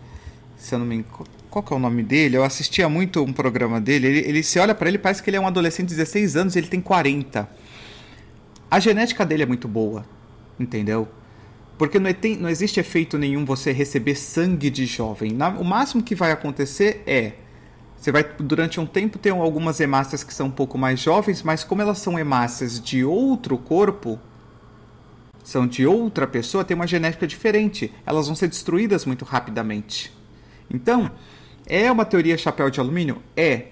se 0.57 0.73
eu 0.73 0.79
não 0.79 0.85
me 0.85 1.05
qual 1.49 1.63
que 1.63 1.71
é 1.71 1.75
o 1.77 1.79
nome 1.79 2.03
dele? 2.03 2.35
Eu 2.35 2.43
assistia 2.43 2.89
muito 2.89 3.23
um 3.23 3.31
programa 3.31 3.79
dele. 3.79 4.07
Ele, 4.07 4.19
ele 4.27 4.43
se 4.43 4.59
olha 4.59 4.75
para 4.75 4.89
ele 4.89 4.97
parece 4.97 5.23
que 5.23 5.29
ele 5.29 5.37
é 5.37 5.39
um 5.39 5.47
adolescente 5.47 5.87
de 5.87 5.95
16 5.95 6.35
anos, 6.35 6.55
ele 6.57 6.67
tem 6.67 6.81
40. 6.81 7.49
A 8.69 8.77
genética 8.77 9.25
dele 9.25 9.43
é 9.43 9.45
muito 9.45 9.65
boa, 9.65 10.05
entendeu? 10.59 11.07
Porque 11.77 11.97
não, 11.97 12.09
é, 12.09 12.13
tem, 12.13 12.35
não 12.35 12.49
existe 12.49 12.77
efeito 12.77 13.17
nenhum 13.17 13.45
você 13.45 13.71
receber 13.71 14.15
sangue 14.15 14.69
de 14.69 14.85
jovem. 14.85 15.31
Na, 15.31 15.47
o 15.47 15.63
máximo 15.63 16.03
que 16.03 16.13
vai 16.13 16.31
acontecer 16.31 17.01
é 17.07 17.31
você 17.97 18.11
vai 18.11 18.23
durante 18.23 18.79
um 18.79 18.85
tempo 18.85 19.17
ter 19.17 19.31
algumas 19.31 19.79
hemácias 19.79 20.23
que 20.23 20.33
são 20.33 20.47
um 20.47 20.51
pouco 20.51 20.77
mais 20.77 20.99
jovens, 20.99 21.41
mas 21.41 21.63
como 21.63 21.81
elas 21.81 21.97
são 21.97 22.19
hemácias 22.19 22.79
de 22.79 23.03
outro 23.03 23.57
corpo, 23.57 24.19
são 25.43 25.67
de 25.67 25.85
outra 25.85 26.25
pessoa, 26.25 26.63
tem 26.63 26.75
uma 26.75 26.87
genética 26.87 27.27
diferente. 27.27 27.93
Elas 28.05 28.27
vão 28.27 28.35
ser 28.35 28.47
destruídas 28.47 29.05
muito 29.05 29.23
rapidamente. 29.23 30.11
Então, 30.69 31.11
é 31.67 31.91
uma 31.91 32.05
teoria 32.05 32.37
chapéu 32.37 32.69
de 32.69 32.79
alumínio? 32.79 33.21
É. 33.35 33.67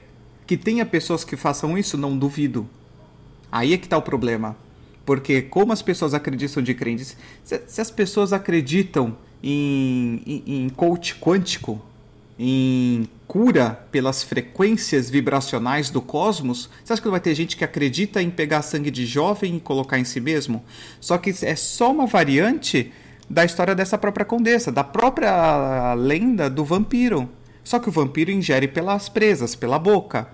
Que 0.45 0.57
tenha 0.57 0.85
pessoas 0.85 1.23
que 1.23 1.35
façam 1.35 1.77
isso, 1.77 1.97
não 1.97 2.17
duvido. 2.17 2.69
Aí 3.51 3.73
é 3.73 3.77
que 3.77 3.85
está 3.85 3.97
o 3.97 4.01
problema. 4.01 4.55
Porque 5.05 5.41
como 5.41 5.73
as 5.73 5.81
pessoas 5.81 6.13
acreditam 6.13 6.61
de 6.61 6.73
crentes, 6.73 7.17
se, 7.43 7.61
se 7.67 7.81
as 7.81 7.91
pessoas 7.91 8.33
acreditam 8.33 9.17
em, 9.41 10.21
em, 10.25 10.43
em 10.65 10.69
coach 10.69 11.15
quântico, 11.19 11.81
em 12.37 13.07
cura 13.27 13.85
pelas 13.91 14.23
frequências 14.23 15.09
vibracionais 15.09 15.89
do 15.89 16.01
cosmos, 16.01 16.69
você 16.83 16.93
acha 16.93 17.01
que 17.01 17.09
vai 17.09 17.19
ter 17.19 17.33
gente 17.35 17.55
que 17.55 17.63
acredita 17.63 18.21
em 18.21 18.29
pegar 18.29 18.61
sangue 18.61 18.91
de 18.91 19.05
jovem 19.05 19.57
e 19.57 19.59
colocar 19.59 19.99
em 19.99 20.03
si 20.03 20.19
mesmo? 20.19 20.63
Só 20.99 21.17
que 21.17 21.33
é 21.41 21.55
só 21.55 21.91
uma 21.91 22.05
variante 22.05 22.91
da 23.29 23.45
história 23.45 23.73
dessa 23.73 23.97
própria 23.97 24.25
condessa, 24.25 24.71
da 24.71 24.83
própria 24.83 25.93
lenda 25.93 26.49
do 26.49 26.63
vampiro. 26.63 27.29
Só 27.63 27.79
que 27.79 27.89
o 27.89 27.91
vampiro 27.91 28.29
ingere 28.29 28.67
pelas 28.67 29.07
presas, 29.09 29.55
pela 29.55 29.79
boca. 29.79 30.27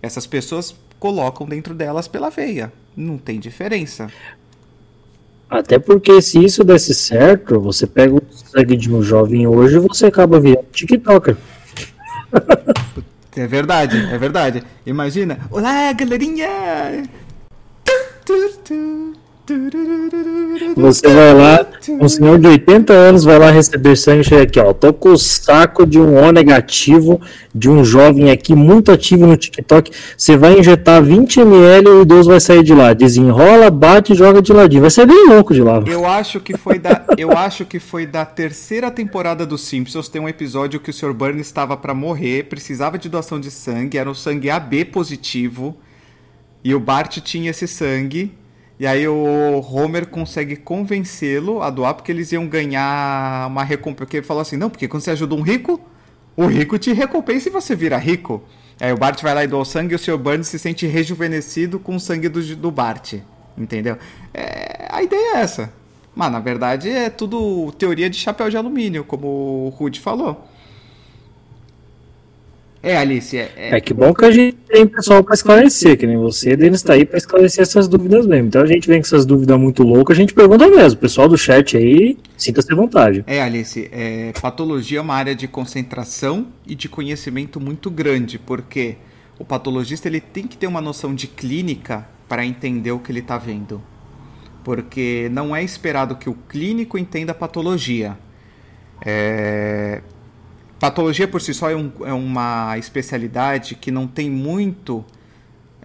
Essas 0.00 0.26
pessoas 0.26 0.74
colocam 1.00 1.46
dentro 1.46 1.74
delas 1.74 2.06
pela 2.06 2.30
veia. 2.30 2.72
Não 2.96 3.18
tem 3.18 3.40
diferença. 3.40 4.10
Até 5.48 5.78
porque 5.78 6.20
se 6.20 6.44
isso 6.44 6.64
desse 6.64 6.92
certo, 6.92 7.60
você 7.60 7.86
pega 7.86 8.14
o 8.14 8.22
sangue 8.30 8.76
de 8.76 8.92
um 8.92 9.00
jovem 9.02 9.46
hoje 9.46 9.76
e 9.76 9.80
você 9.80 10.06
acaba 10.06 10.40
virando 10.40 10.66
TikToker. 10.72 11.36
É 13.36 13.46
verdade, 13.46 13.98
é 14.10 14.16
verdade. 14.16 14.64
Imagina. 14.86 15.38
Olá, 15.50 15.92
galerinha! 15.92 16.48
Você 20.74 21.06
vai 21.06 21.34
lá, 21.34 21.66
um 21.88 22.08
senhor 22.08 22.38
de 22.38 22.46
80 22.46 22.92
anos 22.92 23.24
vai 23.24 23.38
lá 23.38 23.50
receber 23.50 23.96
sangue, 23.96 24.24
chega 24.24 24.42
aqui, 24.42 24.58
ó. 24.58 24.72
Tô 24.72 24.92
com 24.92 25.10
o 25.10 25.18
saco 25.18 25.86
de 25.86 25.98
um 25.98 26.16
O 26.16 26.32
negativo 26.32 27.20
de 27.54 27.70
um 27.70 27.84
jovem 27.84 28.30
aqui 28.30 28.54
muito 28.54 28.90
ativo 28.92 29.26
no 29.26 29.36
TikTok. 29.36 29.90
Você 30.16 30.36
vai 30.36 30.58
injetar 30.58 31.02
20 31.02 31.40
ml 31.40 31.88
e 31.88 31.90
o 31.90 32.02
idoso 32.02 32.30
vai 32.30 32.40
sair 32.40 32.62
de 32.62 32.74
lá. 32.74 32.92
Desenrola, 32.92 33.70
bate 33.70 34.12
e 34.12 34.16
joga 34.16 34.42
de 34.42 34.52
ladinho. 34.52 34.82
Vai 34.82 34.90
ser 34.90 35.06
bem 35.06 35.28
louco 35.28 35.54
de 35.54 35.62
lá. 35.62 35.82
Eu 35.86 36.06
acho 36.06 36.40
que 36.40 36.56
foi 36.56 36.78
da, 36.78 37.04
eu 37.16 37.32
acho 37.32 37.64
que 37.64 37.78
foi 37.78 38.06
da 38.06 38.24
terceira 38.24 38.90
temporada 38.90 39.46
dos 39.46 39.62
Simpsons. 39.62 40.08
Tem 40.08 40.20
um 40.20 40.28
episódio 40.28 40.80
que 40.80 40.90
o 40.90 40.92
Sr. 40.92 41.12
Burns 41.12 41.40
estava 41.40 41.76
para 41.76 41.94
morrer, 41.94 42.44
precisava 42.44 42.98
de 42.98 43.08
doação 43.08 43.40
de 43.40 43.50
sangue, 43.50 43.98
era 43.98 44.10
um 44.10 44.14
sangue 44.14 44.50
AB 44.50 44.86
positivo. 44.86 45.76
E 46.62 46.74
o 46.74 46.80
Bart 46.80 47.18
tinha 47.20 47.50
esse 47.50 47.68
sangue 47.68 48.32
e 48.78 48.86
aí 48.86 49.08
o 49.08 49.60
Homer 49.60 50.06
consegue 50.06 50.54
convencê-lo 50.54 51.62
a 51.62 51.70
doar 51.70 51.94
porque 51.94 52.12
eles 52.12 52.30
iam 52.32 52.46
ganhar 52.46 53.48
uma 53.48 53.64
recompensa. 53.64 54.04
Porque 54.04 54.18
ele 54.18 54.26
falou 54.26 54.42
assim: 54.42 54.56
não, 54.56 54.68
porque 54.68 54.86
quando 54.86 55.02
você 55.02 55.10
ajuda 55.10 55.34
um 55.34 55.40
rico, 55.40 55.80
o 56.36 56.46
rico 56.46 56.78
te 56.78 56.92
recompensa 56.92 57.48
e 57.48 57.52
você 57.52 57.74
vira 57.74 57.96
rico. 57.96 58.42
Aí 58.78 58.92
o 58.92 58.96
Bart 58.96 59.22
vai 59.22 59.34
lá 59.34 59.44
e 59.44 59.46
doa 59.46 59.60
o 59.60 59.64
sangue 59.64 59.94
e 59.94 59.96
o 59.96 59.98
Sr. 59.98 60.18
Burns 60.18 60.48
se 60.48 60.58
sente 60.58 60.86
rejuvenescido 60.86 61.78
com 61.78 61.96
o 61.96 62.00
sangue 62.00 62.28
do, 62.28 62.56
do 62.56 62.70
Bart. 62.70 63.14
Entendeu? 63.56 63.96
É, 64.34 64.86
a 64.90 65.02
ideia 65.02 65.36
é 65.36 65.40
essa. 65.40 65.72
Mas 66.14 66.30
na 66.30 66.40
verdade 66.40 66.90
é 66.90 67.08
tudo 67.08 67.72
teoria 67.72 68.10
de 68.10 68.18
chapéu 68.18 68.50
de 68.50 68.56
alumínio, 68.56 69.04
como 69.04 69.26
o 69.66 69.68
Rude 69.70 70.00
falou. 70.00 70.46
É, 72.86 72.96
Alice, 72.96 73.36
é, 73.36 73.50
é... 73.56 73.76
é, 73.76 73.80
que 73.80 73.92
bom 73.92 74.14
que 74.14 74.24
a 74.24 74.30
gente 74.30 74.58
tem 74.68 74.86
pessoal 74.86 75.24
para 75.24 75.34
esclarecer, 75.34 75.98
que 75.98 76.06
nem 76.06 76.16
você, 76.16 76.56
Denis 76.56 76.78
está 76.78 76.92
aí 76.92 77.04
para 77.04 77.18
esclarecer 77.18 77.62
essas 77.62 77.88
dúvidas 77.88 78.24
mesmo. 78.28 78.46
Então 78.46 78.62
a 78.62 78.66
gente 78.66 78.86
vem 78.86 79.00
com 79.00 79.06
essas 79.06 79.26
dúvidas 79.26 79.58
muito 79.58 79.82
loucas, 79.82 80.16
a 80.16 80.20
gente 80.20 80.32
pergunta 80.32 80.68
mesmo. 80.68 80.96
O 80.96 81.00
pessoal 81.00 81.28
do 81.28 81.36
chat 81.36 81.76
aí, 81.76 82.16
sinta-se 82.36 82.72
à 82.72 82.76
vontade. 82.76 83.24
É, 83.26 83.42
Alice, 83.42 83.90
é, 83.90 84.32
patologia 84.40 85.00
é 85.00 85.02
uma 85.02 85.16
área 85.16 85.34
de 85.34 85.48
concentração 85.48 86.46
e 86.64 86.76
de 86.76 86.88
conhecimento 86.88 87.58
muito 87.58 87.90
grande, 87.90 88.38
porque 88.38 88.94
o 89.36 89.44
patologista 89.44 90.06
ele 90.06 90.20
tem 90.20 90.46
que 90.46 90.56
ter 90.56 90.68
uma 90.68 90.80
noção 90.80 91.12
de 91.12 91.26
clínica 91.26 92.06
para 92.28 92.46
entender 92.46 92.92
o 92.92 93.00
que 93.00 93.10
ele 93.10 93.18
está 93.18 93.36
vendo. 93.36 93.82
Porque 94.62 95.28
não 95.32 95.56
é 95.56 95.64
esperado 95.64 96.14
que 96.14 96.30
o 96.30 96.34
clínico 96.34 96.96
entenda 96.96 97.32
a 97.32 97.34
patologia. 97.34 98.16
É, 99.04 100.02
Patologia 100.78 101.26
por 101.26 101.40
si 101.40 101.54
só 101.54 101.70
é, 101.70 101.76
um, 101.76 101.90
é 102.04 102.12
uma 102.12 102.76
especialidade 102.76 103.74
que 103.74 103.90
não 103.90 104.06
tem 104.06 104.30
muito 104.30 105.04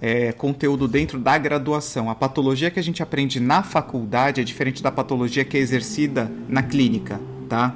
é, 0.02 0.34
conteúdo 0.34 0.88
dentro 0.88 1.18
da 1.18 1.38
graduação. 1.38 2.10
A 2.10 2.16
patologia 2.16 2.70
que 2.70 2.80
a 2.80 2.84
gente 2.84 3.02
aprende 3.02 3.40
na 3.40 3.64
faculdade 3.64 4.42
é 4.42 4.44
diferente 4.44 4.84
da 4.84 4.92
patologia 4.92 5.46
que 5.46 5.56
é 5.56 5.60
exercida 5.60 6.30
na 6.50 6.62
clínica, 6.62 7.22
tá? 7.48 7.74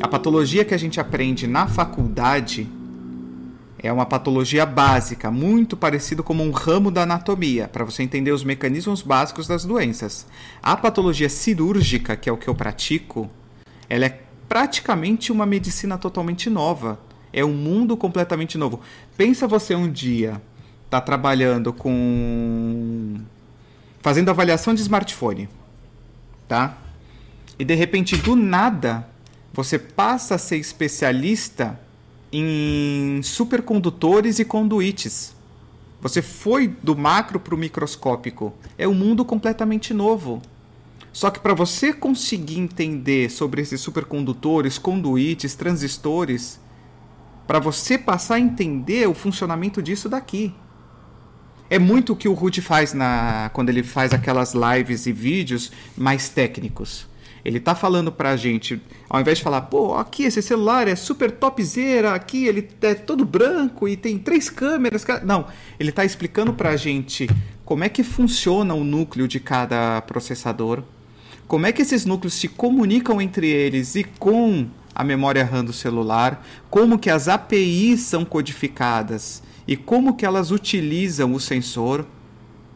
A 0.00 0.08
patologia 0.08 0.64
que 0.64 0.72
a 0.72 0.78
gente 0.78 0.98
aprende 0.98 1.46
na 1.46 1.66
faculdade 1.66 2.66
é 3.82 3.92
uma 3.92 4.06
patologia 4.06 4.64
básica, 4.64 5.30
muito 5.30 5.76
parecido 5.76 6.22
como 6.22 6.42
um 6.42 6.50
ramo 6.50 6.90
da 6.90 7.02
anatomia, 7.02 7.68
para 7.68 7.84
você 7.84 8.02
entender 8.02 8.30
os 8.30 8.44
mecanismos 8.44 9.02
básicos 9.02 9.46
das 9.46 9.64
doenças. 9.64 10.26
A 10.62 10.76
patologia 10.76 11.28
cirúrgica, 11.28 12.16
que 12.16 12.28
é 12.28 12.32
o 12.32 12.36
que 12.36 12.48
eu 12.48 12.54
pratico, 12.54 13.28
ela 13.88 14.06
é 14.06 14.20
praticamente 14.50 15.30
uma 15.30 15.46
medicina 15.46 15.96
totalmente 15.96 16.50
nova. 16.50 16.98
É 17.32 17.44
um 17.44 17.54
mundo 17.54 17.96
completamente 17.96 18.58
novo. 18.58 18.80
Pensa 19.16 19.46
você 19.46 19.76
um 19.76 19.88
dia 19.88 20.42
tá 20.90 21.00
trabalhando 21.00 21.72
com 21.72 23.20
fazendo 24.02 24.28
avaliação 24.28 24.74
de 24.74 24.80
smartphone, 24.80 25.48
tá? 26.48 26.76
E 27.60 27.64
de 27.64 27.76
repente 27.76 28.16
do 28.16 28.34
nada 28.34 29.06
você 29.52 29.78
passa 29.78 30.34
a 30.34 30.38
ser 30.38 30.56
especialista 30.56 31.78
em 32.32 33.20
supercondutores 33.22 34.40
e 34.40 34.44
conduítes. 34.44 35.32
Você 36.00 36.20
foi 36.20 36.66
do 36.82 36.96
macro 36.96 37.38
para 37.38 37.54
o 37.54 37.58
microscópico. 37.58 38.52
É 38.76 38.88
um 38.88 38.94
mundo 38.94 39.24
completamente 39.24 39.94
novo. 39.94 40.42
Só 41.12 41.30
que 41.30 41.40
para 41.40 41.54
você 41.54 41.92
conseguir 41.92 42.58
entender 42.58 43.30
sobre 43.30 43.62
esses 43.62 43.80
supercondutores, 43.80 44.78
conduítes, 44.78 45.54
transistores, 45.54 46.60
para 47.46 47.58
você 47.58 47.98
passar 47.98 48.36
a 48.36 48.40
entender 48.40 49.08
o 49.08 49.14
funcionamento 49.14 49.82
disso 49.82 50.08
daqui. 50.08 50.54
É 51.68 51.78
muito 51.78 52.12
o 52.12 52.16
que 52.16 52.28
o 52.28 52.32
Rude 52.32 52.62
faz 52.62 52.92
na 52.92 53.50
quando 53.52 53.70
ele 53.70 53.82
faz 53.82 54.12
aquelas 54.12 54.54
lives 54.54 55.06
e 55.06 55.12
vídeos 55.12 55.72
mais 55.96 56.28
técnicos. 56.28 57.08
Ele 57.44 57.58
tá 57.58 57.74
falando 57.74 58.12
pra 58.12 58.36
gente, 58.36 58.80
ao 59.08 59.20
invés 59.20 59.38
de 59.38 59.44
falar, 59.44 59.62
pô, 59.62 59.96
aqui 59.96 60.24
esse 60.24 60.42
celular 60.42 60.86
é 60.86 60.94
super 60.94 61.30
topzera, 61.30 62.14
aqui 62.14 62.46
ele 62.46 62.68
é 62.82 62.94
todo 62.94 63.24
branco 63.24 63.88
e 63.88 63.96
tem 63.96 64.18
três 64.18 64.50
câmeras. 64.50 65.04
Não, 65.24 65.46
ele 65.78 65.90
tá 65.90 66.04
explicando 66.04 66.52
pra 66.52 66.76
gente 66.76 67.28
como 67.64 67.82
é 67.82 67.88
que 67.88 68.02
funciona 68.02 68.74
o 68.74 68.84
núcleo 68.84 69.26
de 69.26 69.40
cada 69.40 70.00
processador, 70.02 70.82
como 71.50 71.66
é 71.66 71.72
que 71.72 71.82
esses 71.82 72.06
núcleos 72.06 72.34
se 72.34 72.46
comunicam 72.46 73.20
entre 73.20 73.48
eles 73.48 73.96
e 73.96 74.04
com 74.04 74.68
a 74.94 75.02
memória 75.02 75.44
RAM 75.44 75.64
do 75.64 75.72
celular, 75.72 76.46
como 76.70 76.96
que 76.96 77.10
as 77.10 77.26
APIs 77.26 78.02
são 78.02 78.24
codificadas? 78.24 79.42
E 79.66 79.74
como 79.74 80.14
que 80.14 80.24
elas 80.24 80.52
utilizam 80.52 81.34
o 81.34 81.40
sensor 81.40 82.06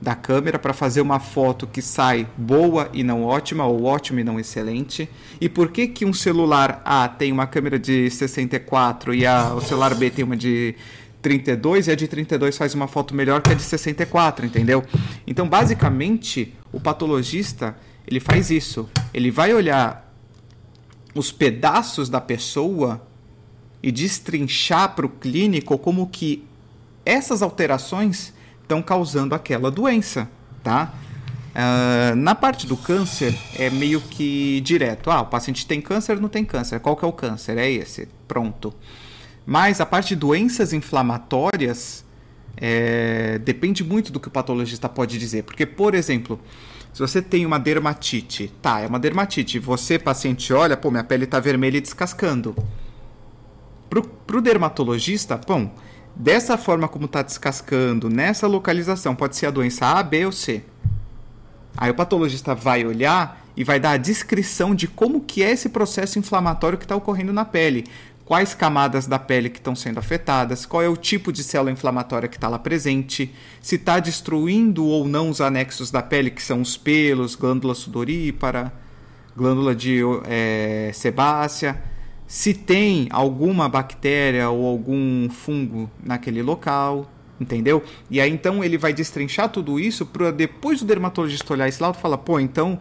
da 0.00 0.16
câmera 0.16 0.59
para 0.59 0.73
fazer 0.73 1.02
uma 1.02 1.21
foto 1.21 1.69
que 1.69 1.81
sai 1.81 2.26
boa 2.37 2.90
e 2.93 3.04
não 3.04 3.23
ótima 3.23 3.64
ou 3.64 3.85
ótima 3.85 4.23
e 4.23 4.25
não 4.25 4.40
excelente? 4.40 5.09
E 5.40 5.49
por 5.49 5.71
que 5.71 5.87
que 5.87 6.04
um 6.04 6.12
celular 6.12 6.83
A 6.85 7.07
tem 7.07 7.31
uma 7.31 7.47
câmera 7.47 7.78
de 7.78 8.11
64 8.11 9.14
e 9.14 9.25
a, 9.25 9.54
o 9.54 9.61
celular 9.61 9.95
B 9.95 10.11
tem 10.11 10.25
uma 10.25 10.37
de 10.37 10.75
32 11.23 11.87
e 11.87 11.93
a 11.93 11.95
de 11.95 12.09
32 12.09 12.59
faz 12.59 12.75
uma 12.75 12.88
foto 12.88 13.14
melhor 13.14 13.40
que 13.40 13.52
a 13.52 13.54
de 13.54 13.62
64, 13.62 14.45
entendeu? 14.45 14.83
Então, 15.25 15.49
basicamente, 15.49 16.52
o 16.73 16.81
patologista, 16.81 17.76
ele 18.06 18.20
faz 18.20 18.50
isso. 18.50 18.88
Ele 19.12 19.30
vai 19.30 19.54
olhar 19.54 20.12
os 21.14 21.30
pedaços 21.30 22.08
da 22.08 22.20
pessoa 22.20 23.06
e 23.82 23.92
destrinchar 23.92 24.94
para 24.94 25.06
o 25.06 25.08
clínico 25.08 25.78
como 25.78 26.06
que 26.08 26.44
essas 27.04 27.42
alterações 27.42 28.32
estão 28.62 28.82
causando 28.82 29.34
aquela 29.34 29.70
doença, 29.70 30.28
tá? 30.62 30.92
Uh, 31.54 32.16
na 32.16 32.34
parte 32.34 32.66
do 32.66 32.76
câncer 32.76 33.38
é 33.56 33.70
meio 33.70 34.00
que 34.00 34.61
direto. 34.62 35.11
Ah, 35.11 35.20
o 35.20 35.26
paciente 35.26 35.66
tem 35.66 35.80
câncer, 35.80 36.20
não 36.20 36.28
tem 36.28 36.44
câncer. 36.44 36.80
Qual 36.80 36.96
que 36.96 37.04
é 37.04 37.08
o 37.08 37.12
câncer? 37.12 37.58
É 37.58 37.70
esse. 37.70 38.08
Pronto. 38.26 38.75
Mas 39.46 39.80
a 39.80 39.87
parte 39.87 40.08
de 40.08 40.16
doenças 40.16 40.73
inflamatórias 40.73 42.04
é, 42.56 43.38
depende 43.38 43.84
muito 43.84 44.11
do 44.11 44.18
que 44.18 44.28
o 44.28 44.30
patologista 44.30 44.88
pode 44.88 45.18
dizer. 45.18 45.44
Porque, 45.44 45.64
por 45.64 45.94
exemplo, 45.94 46.40
se 46.94 47.00
você 47.00 47.20
tem 47.20 47.44
uma 47.44 47.58
dermatite, 47.58 48.52
tá, 48.62 48.78
é 48.78 48.86
uma 48.86 49.00
dermatite, 49.00 49.58
você, 49.58 49.98
paciente, 49.98 50.52
olha, 50.52 50.76
pô, 50.76 50.92
minha 50.92 51.02
pele 51.02 51.24
está 51.24 51.40
vermelha 51.40 51.78
e 51.78 51.80
descascando. 51.80 52.54
Pro, 53.90 54.04
pro 54.04 54.40
dermatologista, 54.40 55.36
bom, 55.36 55.74
dessa 56.14 56.56
forma 56.56 56.86
como 56.86 57.06
está 57.06 57.20
descascando, 57.20 58.08
nessa 58.08 58.46
localização, 58.46 59.12
pode 59.12 59.34
ser 59.34 59.46
a 59.46 59.50
doença 59.50 59.86
A, 59.86 60.04
B 60.04 60.24
ou 60.24 60.30
C. 60.30 60.62
Aí 61.76 61.90
o 61.90 61.94
patologista 61.94 62.54
vai 62.54 62.86
olhar 62.86 63.44
e 63.56 63.64
vai 63.64 63.80
dar 63.80 63.90
a 63.90 63.96
descrição 63.96 64.72
de 64.72 64.86
como 64.86 65.20
que 65.20 65.42
é 65.42 65.50
esse 65.50 65.70
processo 65.70 66.20
inflamatório 66.20 66.78
que 66.78 66.84
está 66.84 66.94
ocorrendo 66.94 67.32
na 67.32 67.44
pele 67.44 67.86
quais 68.25 68.54
camadas 68.54 69.07
da 69.07 69.19
pele 69.19 69.50
que 69.50 69.59
estão 69.59 69.75
sendo 69.75 69.99
afetadas, 69.99 70.64
qual 70.64 70.83
é 70.83 70.88
o 70.88 70.97
tipo 70.97 71.33
de 71.33 71.45
célula 71.45 71.71
inflamatória 71.71 72.28
que 72.28 72.37
está 72.37 72.49
lá 72.49 72.59
presente, 72.59 73.33
se 73.61 73.76
está 73.76 74.00
destruindo 74.00 74.87
ou 74.87 75.07
não 75.07 75.28
os 75.28 75.40
anexos 75.40 75.90
da 75.90 76.02
pele, 76.02 76.31
que 76.31 76.43
são 76.43 76.61
os 76.61 76.76
pelos, 76.76 77.35
glândula 77.35 77.75
sudorípara, 77.75 78.73
glândula 79.37 79.75
de 79.75 80.00
é, 80.26 80.90
sebácea, 80.95 81.83
se 82.26 82.54
tem 82.54 83.09
alguma 83.11 83.69
bactéria 83.69 84.49
ou 84.49 84.66
algum 84.66 85.28
fungo 85.28 85.90
naquele 86.02 86.43
local, 86.43 87.11
entendeu? 87.38 87.83
E 88.11 88.21
aí 88.21 88.31
então 88.31 88.64
ele 88.64 88.78
vai 88.78 88.95
destrinchar 88.95 89.50
tudo 89.50 89.78
isso 89.78 90.07
para 90.07 90.31
depois 90.31 90.81
o 90.81 90.87
dermatologista 90.87 91.52
olhar 91.52 91.69
esse 91.69 91.83
laudo 91.83 91.99
e 91.99 92.00
falar, 92.00 92.19
pô, 92.19 92.40
então 92.40 92.81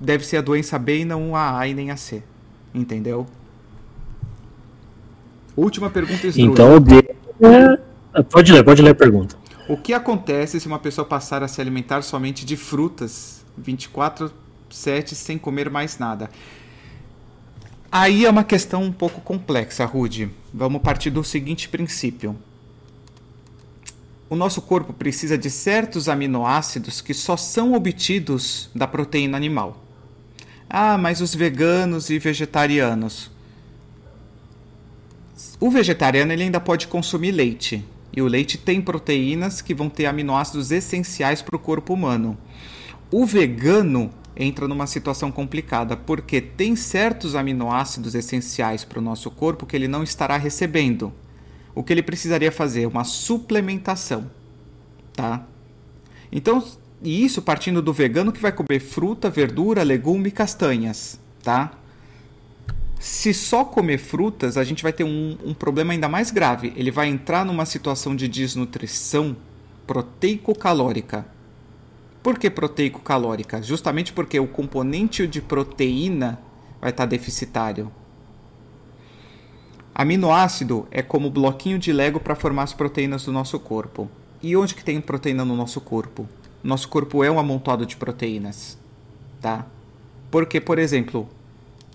deve 0.00 0.24
ser 0.24 0.38
a 0.38 0.40
doença 0.40 0.78
B 0.78 1.00
e 1.00 1.04
não 1.04 1.36
a 1.36 1.58
A 1.58 1.68
e 1.68 1.74
nem 1.74 1.90
a 1.90 1.96
C, 1.96 2.22
entendeu? 2.74 3.26
Última 5.58 5.90
pergunta 5.90 6.24
estruída. 6.24 6.52
Então, 6.52 6.76
é... 8.14 8.22
pode 8.22 8.52
ler, 8.52 8.62
pode 8.62 8.80
ler 8.80 8.90
a 8.90 8.94
pergunta. 8.94 9.36
O 9.68 9.76
que 9.76 9.92
acontece 9.92 10.60
se 10.60 10.68
uma 10.68 10.78
pessoa 10.78 11.04
passar 11.04 11.42
a 11.42 11.48
se 11.48 11.60
alimentar 11.60 12.02
somente 12.02 12.46
de 12.46 12.56
frutas 12.56 13.44
24 13.56 14.32
7 14.70 15.16
sem 15.16 15.36
comer 15.36 15.68
mais 15.68 15.98
nada? 15.98 16.30
Aí 17.90 18.24
é 18.24 18.30
uma 18.30 18.44
questão 18.44 18.84
um 18.84 18.92
pouco 18.92 19.20
complexa, 19.20 19.84
Rude. 19.84 20.30
Vamos 20.54 20.80
partir 20.80 21.10
do 21.10 21.24
seguinte 21.24 21.68
princípio. 21.68 22.36
O 24.30 24.36
nosso 24.36 24.62
corpo 24.62 24.92
precisa 24.92 25.36
de 25.36 25.50
certos 25.50 26.08
aminoácidos 26.08 27.00
que 27.00 27.12
só 27.12 27.36
são 27.36 27.72
obtidos 27.72 28.70
da 28.72 28.86
proteína 28.86 29.36
animal. 29.36 29.82
Ah, 30.70 30.96
mas 30.96 31.20
os 31.20 31.34
veganos 31.34 32.10
e 32.10 32.18
vegetarianos. 32.20 33.36
O 35.60 35.70
vegetariano 35.70 36.32
ele 36.32 36.44
ainda 36.44 36.60
pode 36.60 36.86
consumir 36.86 37.32
leite. 37.32 37.84
E 38.16 38.22
o 38.22 38.26
leite 38.26 38.56
tem 38.56 38.80
proteínas 38.80 39.60
que 39.60 39.74
vão 39.74 39.88
ter 39.88 40.06
aminoácidos 40.06 40.70
essenciais 40.70 41.42
para 41.42 41.56
o 41.56 41.58
corpo 41.58 41.92
humano. 41.92 42.38
O 43.10 43.26
vegano 43.26 44.10
entra 44.36 44.68
numa 44.68 44.86
situação 44.86 45.32
complicada, 45.32 45.96
porque 45.96 46.40
tem 46.40 46.76
certos 46.76 47.34
aminoácidos 47.34 48.14
essenciais 48.14 48.84
para 48.84 49.00
o 49.00 49.02
nosso 49.02 49.30
corpo 49.30 49.66
que 49.66 49.74
ele 49.74 49.88
não 49.88 50.04
estará 50.04 50.36
recebendo. 50.36 51.12
O 51.74 51.82
que 51.82 51.92
ele 51.92 52.02
precisaria 52.02 52.52
fazer? 52.52 52.86
Uma 52.86 53.02
suplementação. 53.02 54.30
Tá? 55.12 55.44
Então, 56.30 56.64
e 57.02 57.24
isso 57.24 57.42
partindo 57.42 57.82
do 57.82 57.92
vegano 57.92 58.32
que 58.32 58.40
vai 58.40 58.52
comer 58.52 58.78
fruta, 58.78 59.28
verdura, 59.28 59.82
legume 59.82 60.28
e 60.28 60.32
castanhas. 60.32 61.18
Tá? 61.42 61.72
Se 62.98 63.32
só 63.32 63.64
comer 63.64 63.98
frutas, 63.98 64.56
a 64.56 64.64
gente 64.64 64.82
vai 64.82 64.92
ter 64.92 65.04
um, 65.04 65.38
um 65.44 65.54
problema 65.54 65.92
ainda 65.92 66.08
mais 66.08 66.30
grave. 66.30 66.72
Ele 66.76 66.90
vai 66.90 67.08
entrar 67.08 67.44
numa 67.44 67.64
situação 67.64 68.16
de 68.16 68.26
desnutrição 68.26 69.36
proteico-calórica. 69.86 71.26
Por 72.22 72.38
que 72.38 72.50
proteico-calórica? 72.50 73.62
Justamente 73.62 74.12
porque 74.12 74.38
o 74.40 74.48
componente 74.48 75.26
de 75.26 75.40
proteína 75.40 76.40
vai 76.80 76.90
estar 76.90 77.06
deficitário. 77.06 77.90
Aminoácido 79.94 80.86
é 80.90 81.02
como 81.02 81.30
bloquinho 81.30 81.78
de 81.78 81.92
Lego 81.92 82.20
para 82.20 82.34
formar 82.34 82.64
as 82.64 82.72
proteínas 82.72 83.24
do 83.24 83.32
nosso 83.32 83.58
corpo. 83.58 84.10
E 84.42 84.56
onde 84.56 84.74
que 84.74 84.84
tem 84.84 85.00
proteína 85.00 85.44
no 85.44 85.56
nosso 85.56 85.80
corpo? 85.80 86.28
Nosso 86.62 86.88
corpo 86.88 87.24
é 87.24 87.30
um 87.30 87.38
amontoado 87.38 87.86
de 87.86 87.96
proteínas, 87.96 88.78
tá? 89.40 89.66
Porque, 90.30 90.60
por 90.60 90.78
exemplo, 90.78 91.28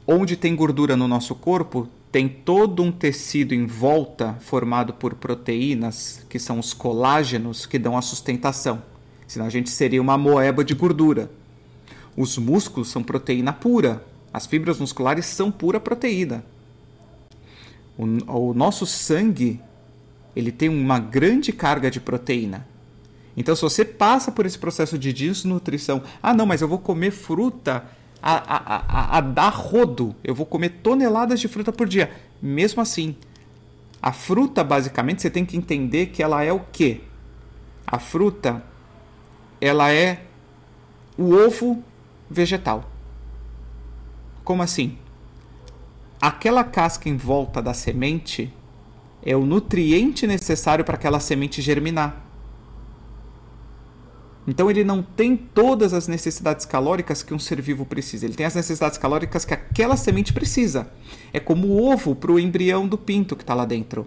Onde 0.06 0.36
tem 0.36 0.56
gordura 0.56 0.98
no 0.98 1.08
nosso 1.08 1.34
corpo, 1.34 1.88
tem 2.12 2.28
todo 2.28 2.84
um 2.84 2.92
tecido 2.92 3.54
em 3.54 3.66
volta 3.66 4.36
formado 4.42 4.94
por 4.94 5.16
proteínas, 5.16 6.26
que 6.30 6.38
são 6.38 6.60
os 6.60 6.74
colágenos 6.74 7.66
que 7.66 7.80
dão 7.80 7.98
a 7.98 8.02
sustentação. 8.02 8.84
Senão 9.28 9.46
a 9.46 9.50
gente 9.50 9.70
seria 9.70 10.02
uma 10.02 10.18
moeba 10.18 10.64
de 10.64 10.76
gordura. 10.76 11.32
Os 12.16 12.38
músculos 12.38 12.90
são 12.90 13.02
proteína 13.02 13.52
pura. 13.52 14.06
As 14.32 14.46
fibras 14.46 14.80
musculares 14.80 15.26
são 15.26 15.52
pura 15.52 15.80
proteína. 15.80 16.44
O, 17.98 18.50
o 18.50 18.54
nosso 18.54 18.86
sangue 18.86 19.60
ele 20.36 20.52
tem 20.52 20.70
uma 20.70 21.00
grande 21.00 21.52
carga 21.52 21.90
de 21.90 22.00
proteína. 22.00 22.68
Então, 23.36 23.56
se 23.56 23.62
você 23.62 23.84
passa 23.84 24.32
por 24.32 24.46
esse 24.46 24.58
processo 24.58 24.98
de 24.98 25.12
desnutrição, 25.12 26.04
ah, 26.22 26.34
não, 26.34 26.46
mas 26.46 26.62
eu 26.62 26.68
vou 26.68 26.78
comer 26.78 27.12
fruta 27.12 27.86
a, 28.24 29.16
a, 29.16 29.18
a, 29.18 29.22
dar 29.22 29.50
rodo. 29.50 30.16
Eu 30.24 30.34
vou 30.34 30.46
comer 30.46 30.70
toneladas 30.82 31.42
de 31.42 31.50
fruta 31.50 31.74
por 31.74 31.88
dia. 31.88 32.12
Mesmo 32.42 32.82
assim, 32.82 33.16
a 34.02 34.14
fruta, 34.14 34.64
basicamente, 34.64 35.22
você 35.22 35.30
tem 35.30 35.46
que 35.46 35.58
entender 35.58 36.08
que 36.08 36.24
ela 36.24 36.44
é 36.44 36.52
o 36.52 36.62
quê? 36.72 37.02
A 37.86 38.00
fruta, 38.00 38.64
ela 39.60 39.92
é 39.92 40.24
o 41.18 41.34
ovo 41.34 41.84
vegetal. 42.30 42.90
Como 44.44 44.64
assim? 44.64 44.98
Aquela 46.22 46.64
casca 46.64 47.10
em 47.10 47.18
volta 47.18 47.62
da 47.62 47.74
semente 47.74 48.54
é 49.22 49.36
o 49.36 49.46
nutriente 49.46 50.26
necessário 50.26 50.86
para 50.86 50.96
aquela 50.96 51.20
semente 51.20 51.62
germinar. 51.62 52.22
Então 54.46 54.70
ele 54.70 54.84
não 54.84 55.02
tem 55.02 55.38
todas 55.38 55.94
as 55.94 56.08
necessidades 56.08 56.66
calóricas 56.66 57.24
que 57.24 57.34
um 57.34 57.40
ser 57.40 57.62
vivo 57.62 57.86
precisa. 57.86 58.26
Ele 58.26 58.34
tem 58.34 58.46
as 58.46 58.56
necessidades 58.56 58.98
calóricas 58.98 59.46
que 59.46 59.54
aquela 59.54 59.96
semente 59.96 60.34
precisa. 60.34 60.88
É 61.32 61.40
como 61.40 61.68
o 61.68 61.92
ovo 61.92 62.14
para 62.14 62.32
o 62.32 62.40
embrião 62.40 62.88
do 62.88 62.98
pinto 62.98 63.36
que 63.36 63.44
está 63.44 63.54
lá 63.54 63.66
dentro. 63.66 64.06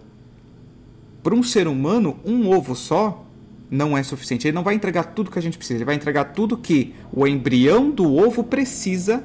Para 1.22 1.35
um 1.35 1.42
ser 1.42 1.66
humano, 1.66 2.18
um 2.25 2.51
ovo 2.51 2.77
só 2.77 3.25
não 3.70 3.96
é 3.96 4.03
suficiente. 4.03 4.46
Ele 4.46 4.55
não 4.55 4.62
vai 4.62 4.75
entregar 4.75 5.05
tudo 5.05 5.31
que 5.31 5.38
a 5.38 5.42
gente 5.42 5.57
precisa. 5.57 5.79
Ele 5.79 5.87
vai 5.87 5.94
entregar 5.94 6.25
tudo 6.27 6.57
que 6.57 6.94
o 7.11 7.27
embrião 7.27 7.90
do 7.90 8.14
ovo 8.14 8.44
precisa 8.44 9.25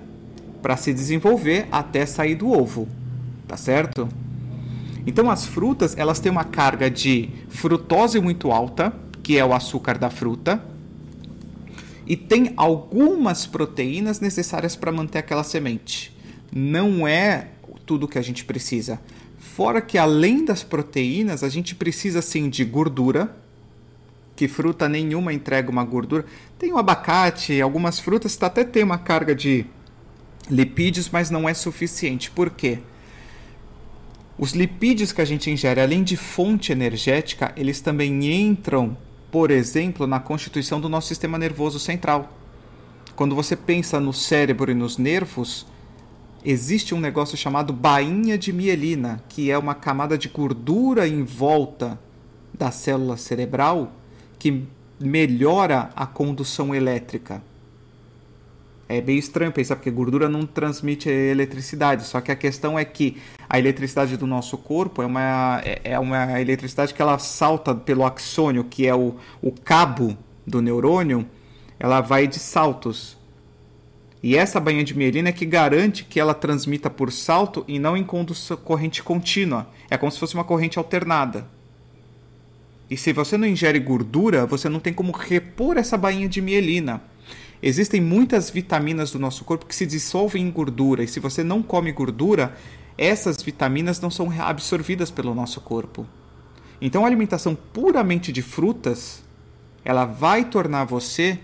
para 0.61 0.77
se 0.77 0.93
desenvolver 0.93 1.67
até 1.71 2.05
sair 2.05 2.35
do 2.35 2.49
ovo. 2.49 2.87
Tá 3.47 3.57
certo? 3.57 4.07
Então 5.05 5.29
as 5.29 5.45
frutas, 5.45 5.97
elas 5.97 6.19
têm 6.19 6.31
uma 6.31 6.45
carga 6.45 6.89
de 6.89 7.29
frutose 7.49 8.19
muito 8.21 8.49
alta, 8.49 8.93
que 9.21 9.37
é 9.37 9.43
o 9.43 9.53
açúcar 9.53 9.97
da 9.97 10.09
fruta 10.09 10.70
e 12.05 12.15
tem 12.15 12.53
algumas 12.57 13.45
proteínas 13.45 14.19
necessárias 14.19 14.75
para 14.75 14.91
manter 14.91 15.19
aquela 15.19 15.43
semente. 15.43 16.15
Não 16.51 17.07
é 17.07 17.49
tudo 17.85 18.07
que 18.07 18.17
a 18.17 18.21
gente 18.21 18.43
precisa. 18.45 18.99
Fora 19.37 19.81
que 19.81 19.97
além 19.97 20.45
das 20.45 20.63
proteínas, 20.63 21.43
a 21.43 21.49
gente 21.49 21.75
precisa 21.75 22.21
sim 22.21 22.49
de 22.49 22.63
gordura, 22.63 23.35
que 24.35 24.47
fruta 24.47 24.87
nenhuma 24.87 25.33
entrega 25.33 25.69
uma 25.69 25.83
gordura. 25.83 26.25
Tem 26.57 26.71
o 26.73 26.77
abacate, 26.77 27.61
algumas 27.61 27.99
frutas 27.99 28.35
tá, 28.35 28.47
até 28.47 28.63
tem 28.63 28.83
uma 28.83 28.97
carga 28.97 29.35
de 29.35 29.65
lipídios, 30.49 31.09
mas 31.09 31.29
não 31.29 31.47
é 31.47 31.53
suficiente. 31.53 32.31
Por 32.31 32.49
quê? 32.49 32.79
Os 34.37 34.53
lipídios 34.53 35.11
que 35.11 35.21
a 35.21 35.25
gente 35.25 35.51
ingere, 35.51 35.81
além 35.81 36.03
de 36.03 36.17
fonte 36.17 36.71
energética, 36.71 37.53
eles 37.55 37.81
também 37.81 38.25
entram, 38.25 38.97
por 39.31 39.49
exemplo, 39.49 40.05
na 40.05 40.19
constituição 40.19 40.79
do 40.81 40.89
nosso 40.89 41.07
sistema 41.07 41.37
nervoso 41.37 41.79
central. 41.79 42.29
Quando 43.15 43.33
você 43.33 43.55
pensa 43.55 43.99
no 43.99 44.11
cérebro 44.11 44.69
e 44.69 44.75
nos 44.75 44.97
nervos, 44.97 45.65
existe 46.43 46.93
um 46.93 46.99
negócio 46.99 47.37
chamado 47.37 47.71
bainha 47.71 48.37
de 48.37 48.51
mielina, 48.51 49.23
que 49.29 49.49
é 49.49 49.57
uma 49.57 49.73
camada 49.73 50.17
de 50.17 50.27
gordura 50.27 51.07
em 51.07 51.23
volta 51.23 51.99
da 52.53 52.71
célula 52.71 53.15
cerebral 53.15 53.93
que 54.37 54.65
melhora 54.99 55.89
a 55.95 56.05
condução 56.05 56.75
elétrica. 56.75 57.41
É 58.93 58.99
bem 58.99 59.17
estranho 59.17 59.53
pensar 59.53 59.77
porque 59.77 59.89
gordura 59.89 60.27
não 60.27 60.45
transmite 60.45 61.07
eletricidade, 61.07 62.03
só 62.03 62.19
que 62.19 62.29
a 62.29 62.35
questão 62.35 62.77
é 62.77 62.83
que 62.83 63.15
a 63.47 63.57
eletricidade 63.57 64.17
do 64.17 64.27
nosso 64.27 64.57
corpo 64.57 65.01
é 65.01 65.05
uma, 65.05 65.61
é, 65.63 65.93
é 65.93 65.99
uma 65.99 66.41
eletricidade 66.41 66.93
que 66.93 67.01
ela 67.01 67.17
salta 67.17 67.73
pelo 67.73 68.05
axônio, 68.05 68.65
que 68.65 68.85
é 68.85 68.93
o, 68.93 69.15
o 69.41 69.49
cabo 69.49 70.17
do 70.45 70.61
neurônio, 70.61 71.25
ela 71.79 72.01
vai 72.01 72.27
de 72.27 72.37
saltos. 72.37 73.17
E 74.21 74.35
essa 74.35 74.59
bainha 74.59 74.83
de 74.83 74.95
mielina 74.95 75.29
é 75.29 75.31
que 75.31 75.45
garante 75.45 76.03
que 76.03 76.19
ela 76.19 76.33
transmita 76.33 76.89
por 76.89 77.13
salto 77.13 77.63
e 77.69 77.79
não 77.79 77.95
em 77.95 78.05
corrente 78.63 79.01
contínua. 79.01 79.69
É 79.89 79.97
como 79.97 80.11
se 80.11 80.19
fosse 80.19 80.35
uma 80.35 80.43
corrente 80.43 80.77
alternada. 80.77 81.47
E 82.89 82.97
se 82.97 83.13
você 83.13 83.37
não 83.37 83.47
ingere 83.47 83.79
gordura, 83.79 84.45
você 84.45 84.67
não 84.67 84.81
tem 84.81 84.93
como 84.93 85.13
repor 85.13 85.77
essa 85.77 85.97
bainha 85.97 86.27
de 86.27 86.41
mielina. 86.41 87.01
Existem 87.63 88.01
muitas 88.01 88.49
vitaminas 88.49 89.11
do 89.11 89.19
nosso 89.19 89.43
corpo 89.43 89.67
que 89.67 89.75
se 89.75 89.85
dissolvem 89.85 90.43
em 90.43 90.51
gordura, 90.51 91.03
e 91.03 91.07
se 91.07 91.19
você 91.19 91.43
não 91.43 91.61
come 91.61 91.91
gordura, 91.91 92.55
essas 92.97 93.41
vitaminas 93.41 93.99
não 94.01 94.09
são 94.09 94.31
absorvidas 94.41 95.11
pelo 95.11 95.35
nosso 95.35 95.61
corpo. 95.61 96.07
Então, 96.81 97.03
a 97.03 97.07
alimentação 97.07 97.55
puramente 97.55 98.31
de 98.31 98.41
frutas, 98.41 99.23
ela 99.85 100.05
vai 100.05 100.45
tornar 100.45 100.85
você 100.85 101.37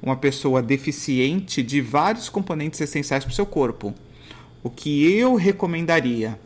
uma 0.00 0.16
pessoa 0.16 0.62
deficiente 0.62 1.62
de 1.62 1.80
vários 1.80 2.28
componentes 2.28 2.80
essenciais 2.80 3.24
para 3.24 3.32
o 3.32 3.34
seu 3.34 3.46
corpo. 3.46 3.92
O 4.62 4.70
que 4.70 5.12
eu 5.12 5.34
recomendaria? 5.34 6.38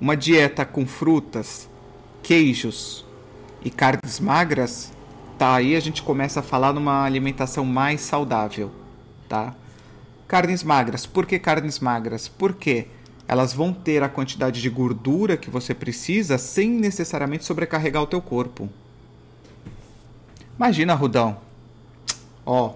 Uma 0.00 0.16
dieta 0.16 0.64
com 0.64 0.86
frutas, 0.86 1.68
queijos 2.22 3.04
e 3.64 3.70
carnes 3.70 4.20
magras 4.20 4.92
tá? 5.38 5.54
Aí 5.54 5.76
a 5.76 5.80
gente 5.80 6.02
começa 6.02 6.40
a 6.40 6.42
falar 6.42 6.72
numa 6.72 7.04
alimentação 7.04 7.64
mais 7.64 8.00
saudável, 8.00 8.70
tá? 9.28 9.54
Carnes 10.26 10.62
magras. 10.62 11.06
Por 11.06 11.24
que 11.24 11.38
carnes 11.38 11.78
magras? 11.78 12.26
Porque 12.28 12.88
elas 13.26 13.52
vão 13.52 13.72
ter 13.72 14.02
a 14.02 14.08
quantidade 14.08 14.60
de 14.60 14.68
gordura 14.68 15.36
que 15.36 15.48
você 15.48 15.72
precisa 15.74 16.36
sem 16.36 16.70
necessariamente 16.70 17.44
sobrecarregar 17.44 18.02
o 18.02 18.06
teu 18.06 18.20
corpo. 18.20 18.68
Imagina, 20.56 20.94
Rudão. 20.94 21.38
Ó, 22.44 22.74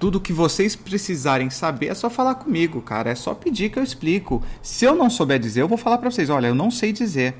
tudo 0.00 0.20
que 0.20 0.32
vocês 0.32 0.74
precisarem 0.74 1.48
saber 1.48 1.86
é 1.86 1.94
só 1.94 2.10
falar 2.10 2.34
comigo, 2.34 2.82
cara. 2.82 3.10
É 3.10 3.14
só 3.14 3.34
pedir 3.34 3.70
que 3.70 3.78
eu 3.78 3.82
explico. 3.82 4.42
Se 4.60 4.84
eu 4.84 4.96
não 4.96 5.08
souber 5.08 5.38
dizer, 5.38 5.62
eu 5.62 5.68
vou 5.68 5.78
falar 5.78 5.98
para 5.98 6.10
vocês. 6.10 6.28
Olha, 6.28 6.48
eu 6.48 6.54
não 6.54 6.70
sei 6.70 6.92
dizer. 6.92 7.34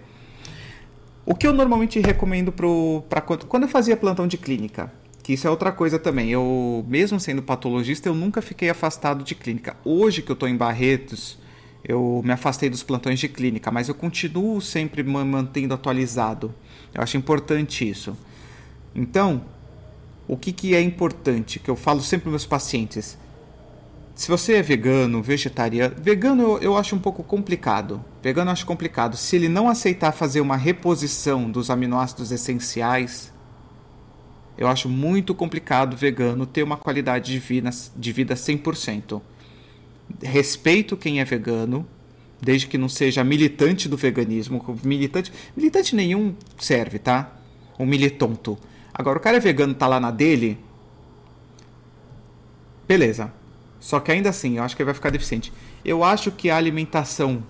O 1.27 1.35
que 1.35 1.47
eu 1.47 1.53
normalmente 1.53 1.99
recomendo 2.01 2.53
para 2.53 3.21
quando 3.23 3.63
eu 3.63 3.69
fazia 3.69 3.97
plantão 3.97 4.27
de 4.27 4.37
clínica, 4.37 4.93
que 5.23 5.33
isso 5.33 5.47
é 5.47 5.51
outra 5.51 5.73
coisa 5.73 5.99
também. 5.99 6.31
Eu, 6.31 6.85
mesmo 6.87 7.19
sendo 7.19 7.43
patologista, 7.43 8.09
eu 8.09 8.15
nunca 8.15 8.43
fiquei 8.43 8.69
afastado 8.69 9.25
de 9.25 9.35
clínica. 9.35 9.75
Hoje 9.85 10.21
que 10.21 10.31
eu 10.31 10.35
estou 10.35 10.47
em 10.47 10.57
Barretos, 10.57 11.39
eu 11.83 12.21
me 12.23 12.33
afastei 12.33 12.69
dos 12.69 12.83
plantões 12.83 13.19
de 13.19 13.29
clínica, 13.29 13.71
mas 13.71 13.89
eu 13.89 13.95
continuo 13.95 14.61
sempre 14.61 15.03
me 15.03 15.25
mantendo 15.25 15.73
atualizado. 15.73 16.55
Eu 16.93 17.03
acho 17.03 17.17
importante 17.17 17.89
isso. 17.89 18.15
Então, 18.95 19.47
o 20.29 20.37
que, 20.37 20.53
que 20.53 20.75
é 20.75 20.83
importante, 20.83 21.59
que 21.59 21.71
eu 21.71 21.77
falo 21.77 22.03
sempre 22.03 22.25
para 22.25 22.31
meus 22.31 22.47
pacientes? 22.47 23.19
Se 24.15 24.29
você 24.29 24.55
é 24.55 24.63
vegano, 24.63 25.21
vegetariano. 25.21 25.97
Vegano 25.99 26.43
eu, 26.43 26.59
eu 26.59 26.77
acho 26.77 26.95
um 26.95 27.01
pouco 27.01 27.23
complicado. 27.25 28.05
Vegano 28.23 28.49
eu 28.49 28.53
acho 28.53 28.65
complicado. 28.65 29.17
Se 29.17 29.35
ele 29.35 29.49
não 29.49 29.69
aceitar 29.69 30.13
fazer 30.13 30.41
uma 30.41 30.57
reposição 30.57 31.51
dos 31.51 31.69
aminoácidos 31.69 32.31
essenciais, 32.31 33.33
eu 34.57 34.69
acho 34.69 34.89
muito 34.89 35.35
complicado 35.35 35.97
vegano 35.97 36.47
ter 36.47 36.63
uma 36.63 36.77
qualidade 36.77 37.33
de 37.33 37.39
vida, 37.41 37.71
de 37.97 38.13
vida 38.13 38.35
100%. 38.35 39.21
Respeito 40.23 40.97
quem 40.97 41.21
é 41.21 41.25
vegano, 41.25 41.85
desde 42.41 42.69
que 42.69 42.79
não 42.79 42.89
seja 42.89 43.25
militante 43.25 43.89
do 43.89 43.97
veganismo. 43.97 44.65
Militante, 44.85 45.33
militante 45.57 45.97
nenhum 45.97 46.37
serve, 46.57 47.01
tá? 47.01 47.33
Um 47.77 47.85
militonto. 47.85 48.57
Agora, 48.93 49.19
o 49.19 49.21
cara 49.21 49.39
é 49.39 49.41
vegano, 49.41 49.75
tá 49.75 49.89
lá 49.89 49.99
na 49.99 50.13
dele. 50.13 50.57
Beleza 52.87 53.44
só 53.85 54.01
que 54.01 54.11
ainda 54.11 54.31
assim, 54.31 54.57
eu 54.57 54.63
acho 54.63 54.75
que 54.75 54.83
vai 54.83 54.95
ficar 54.95 55.11
deficiente. 55.11 55.53
Eu 55.85 56.03
acho 56.03 56.33
que 56.33 56.49
a 56.49 56.57
alimentação 56.57 57.43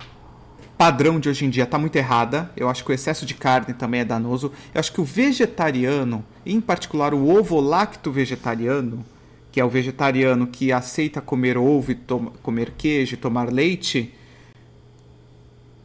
padrão 0.76 1.20
de 1.20 1.28
hoje 1.28 1.44
em 1.44 1.48
dia 1.48 1.62
está 1.62 1.78
muito 1.78 1.94
errada. 1.94 2.50
Eu 2.56 2.68
acho 2.68 2.84
que 2.84 2.90
o 2.90 2.92
excesso 2.92 3.24
de 3.24 3.34
carne 3.34 3.72
também 3.72 4.00
é 4.00 4.04
danoso. 4.04 4.50
Eu 4.74 4.80
acho 4.80 4.92
que 4.92 5.00
o 5.00 5.04
vegetariano, 5.04 6.24
em 6.44 6.60
particular 6.60 7.14
o 7.14 7.28
ovo 7.28 7.60
lacto 7.60 8.10
vegetariano, 8.10 9.04
que 9.52 9.60
é 9.60 9.64
o 9.64 9.68
vegetariano 9.68 10.48
que 10.48 10.72
aceita 10.72 11.20
comer 11.20 11.56
ovo 11.56 11.92
e 11.92 11.98
comer 12.42 12.72
queijo 12.76 13.14
e 13.14 13.16
tomar 13.16 13.52
leite, 13.52 14.12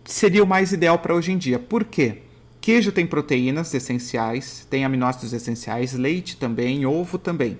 seria 0.03 0.43
o 0.43 0.47
mais 0.47 0.71
ideal 0.71 0.97
para 0.97 1.13
hoje 1.13 1.31
em 1.31 1.37
dia. 1.37 1.59
Por 1.59 1.83
quê? 1.83 2.23
Queijo 2.59 2.91
tem 2.91 3.05
proteínas 3.05 3.71
essenciais, 3.71 4.65
tem 4.67 4.83
aminoácidos 4.83 5.31
essenciais, 5.31 5.93
leite 5.93 6.37
também, 6.37 6.87
ovo 6.87 7.19
também, 7.19 7.59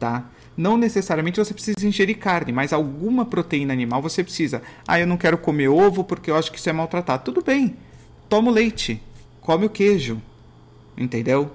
tá? 0.00 0.30
Não 0.56 0.76
necessariamente 0.76 1.40
você 1.40 1.54
precisa 1.54 1.86
ingerir 1.86 2.18
carne, 2.18 2.52
mas 2.52 2.72
alguma 2.72 3.24
proteína 3.24 3.72
animal 3.72 4.02
você 4.02 4.22
precisa. 4.22 4.62
Ah, 4.86 5.00
eu 5.00 5.06
não 5.06 5.16
quero 5.16 5.38
comer 5.38 5.68
ovo 5.68 6.04
porque 6.04 6.30
eu 6.30 6.36
acho 6.36 6.52
que 6.52 6.58
isso 6.58 6.68
é 6.68 6.72
maltratado. 6.72 7.24
Tudo 7.24 7.42
bem, 7.42 7.76
toma 8.28 8.50
o 8.50 8.54
leite, 8.54 9.00
come 9.40 9.66
o 9.66 9.70
queijo, 9.70 10.20
entendeu? 10.96 11.50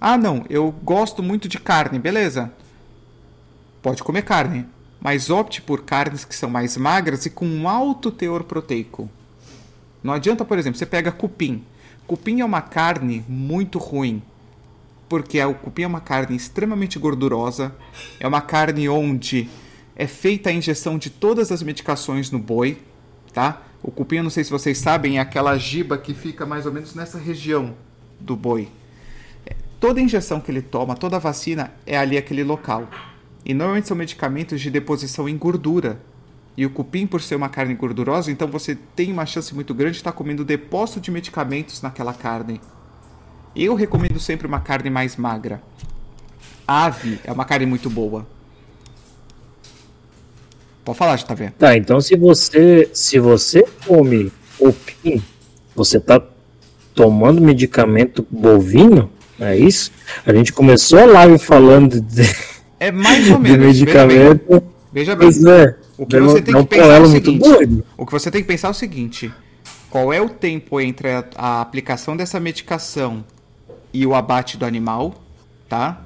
Ah, 0.00 0.18
não, 0.18 0.44
eu 0.50 0.70
gosto 0.70 1.22
muito 1.22 1.48
de 1.48 1.58
carne, 1.58 1.98
beleza. 1.98 2.52
Pode 3.80 4.02
comer 4.02 4.22
carne, 4.22 4.66
mas 5.00 5.30
opte 5.30 5.62
por 5.62 5.82
carnes 5.82 6.24
que 6.24 6.34
são 6.34 6.50
mais 6.50 6.76
magras 6.76 7.24
e 7.24 7.30
com 7.30 7.68
alto 7.68 8.10
teor 8.10 8.44
proteico. 8.44 9.08
Não 10.02 10.12
adianta, 10.12 10.44
por 10.44 10.58
exemplo, 10.58 10.78
você 10.78 10.86
pega 10.86 11.10
cupim. 11.10 11.64
Cupim 12.06 12.40
é 12.40 12.44
uma 12.44 12.60
carne 12.60 13.24
muito 13.26 13.78
ruim 13.78 14.22
porque 15.08 15.42
o 15.44 15.54
cupim 15.54 15.82
é 15.82 15.86
uma 15.86 16.00
carne 16.00 16.36
extremamente 16.36 16.98
gordurosa, 16.98 17.74
é 18.18 18.26
uma 18.26 18.40
carne 18.40 18.88
onde 18.88 19.48
é 19.94 20.06
feita 20.06 20.50
a 20.50 20.52
injeção 20.52 20.98
de 20.98 21.10
todas 21.10 21.50
as 21.52 21.62
medicações 21.62 22.30
no 22.30 22.38
boi, 22.38 22.78
tá? 23.32 23.62
O 23.82 23.90
cupim, 23.90 24.16
eu 24.16 24.22
não 24.24 24.30
sei 24.30 24.42
se 24.42 24.50
vocês 24.50 24.78
sabem, 24.78 25.18
é 25.18 25.20
aquela 25.20 25.56
giba 25.56 25.96
que 25.96 26.12
fica 26.12 26.44
mais 26.44 26.66
ou 26.66 26.72
menos 26.72 26.94
nessa 26.94 27.18
região 27.18 27.74
do 28.18 28.34
boi. 28.34 28.68
É, 29.46 29.54
toda 29.78 30.00
injeção 30.00 30.40
que 30.40 30.50
ele 30.50 30.62
toma, 30.62 30.96
toda 30.96 31.18
vacina 31.18 31.72
é 31.86 31.96
ali 31.96 32.18
aquele 32.18 32.42
local. 32.42 32.88
E 33.44 33.54
normalmente 33.54 33.86
são 33.86 33.96
medicamentos 33.96 34.60
de 34.60 34.70
deposição 34.70 35.28
em 35.28 35.36
gordura. 35.36 36.00
E 36.56 36.66
o 36.66 36.70
cupim, 36.70 37.06
por 37.06 37.20
ser 37.20 37.36
uma 37.36 37.48
carne 37.48 37.74
gordurosa, 37.74 38.32
então 38.32 38.48
você 38.48 38.74
tem 38.74 39.12
uma 39.12 39.24
chance 39.24 39.54
muito 39.54 39.72
grande 39.72 39.92
de 39.92 39.98
estar 39.98 40.12
comendo 40.12 40.44
depósito 40.44 41.00
de 41.00 41.10
medicamentos 41.10 41.80
naquela 41.80 42.12
carne. 42.12 42.60
Eu 43.56 43.74
recomendo 43.74 44.20
sempre 44.20 44.46
uma 44.46 44.60
carne 44.60 44.90
mais 44.90 45.16
magra. 45.16 45.62
Ave 46.68 47.18
é 47.24 47.32
uma 47.32 47.46
carne 47.46 47.64
muito 47.64 47.88
boa. 47.88 48.26
Pode 50.84 50.98
falar, 50.98 51.20
tá 51.22 51.32
vendo? 51.32 51.52
Tá, 51.52 51.74
então 51.74 51.98
se 51.98 52.16
você 52.16 52.90
se 52.92 53.18
você 53.18 53.64
come 53.86 54.30
cupim, 54.58 55.22
você 55.74 55.98
tá 55.98 56.22
tomando 56.94 57.40
medicamento 57.40 58.26
bovino? 58.30 59.10
É 59.40 59.56
isso? 59.56 59.90
A 60.24 60.34
gente 60.34 60.52
começou 60.52 60.98
a 60.98 61.06
live 61.06 61.38
falando 61.38 61.98
de, 62.00 62.22
é 62.78 62.92
mais 62.92 63.30
ou 63.30 63.38
menos, 63.38 63.58
de 63.58 63.84
medicamento. 63.84 64.62
Veja 64.92 65.16
bem. 65.16 65.30
Veja 65.30 65.40
bem. 65.40 65.52
É, 65.52 65.76
o 65.96 66.06
que 66.06 66.20
você 66.20 66.42
tem 66.42 66.54
que 66.54 66.66
pensar 66.66 66.94
é 66.94 67.00
o 67.00 67.06
seguinte. 67.06 67.84
O 67.96 68.06
que 68.06 68.12
você 68.12 68.30
tem 68.30 68.42
que 68.42 68.48
pensar 68.48 68.68
é 68.68 68.70
o 68.70 68.74
seguinte: 68.74 69.32
qual 69.88 70.12
é 70.12 70.20
o 70.20 70.28
tempo 70.28 70.78
entre 70.78 71.10
a, 71.10 71.24
a 71.36 71.60
aplicação 71.62 72.16
dessa 72.16 72.38
medicação 72.38 73.24
e 73.96 74.06
o 74.06 74.14
abate 74.14 74.58
do 74.58 74.66
animal, 74.66 75.14
tá? 75.68 76.02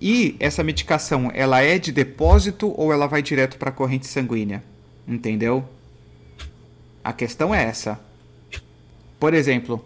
E 0.00 0.36
essa 0.38 0.62
medicação, 0.62 1.32
ela 1.34 1.60
é 1.60 1.76
de 1.76 1.90
depósito 1.90 2.72
ou 2.76 2.92
ela 2.92 3.08
vai 3.08 3.20
direto 3.20 3.56
para 3.56 3.70
a 3.70 3.72
corrente 3.72 4.06
sanguínea? 4.06 4.62
Entendeu? 5.06 5.64
A 7.02 7.12
questão 7.12 7.52
é 7.52 7.64
essa. 7.64 7.98
Por 9.18 9.34
exemplo, 9.34 9.84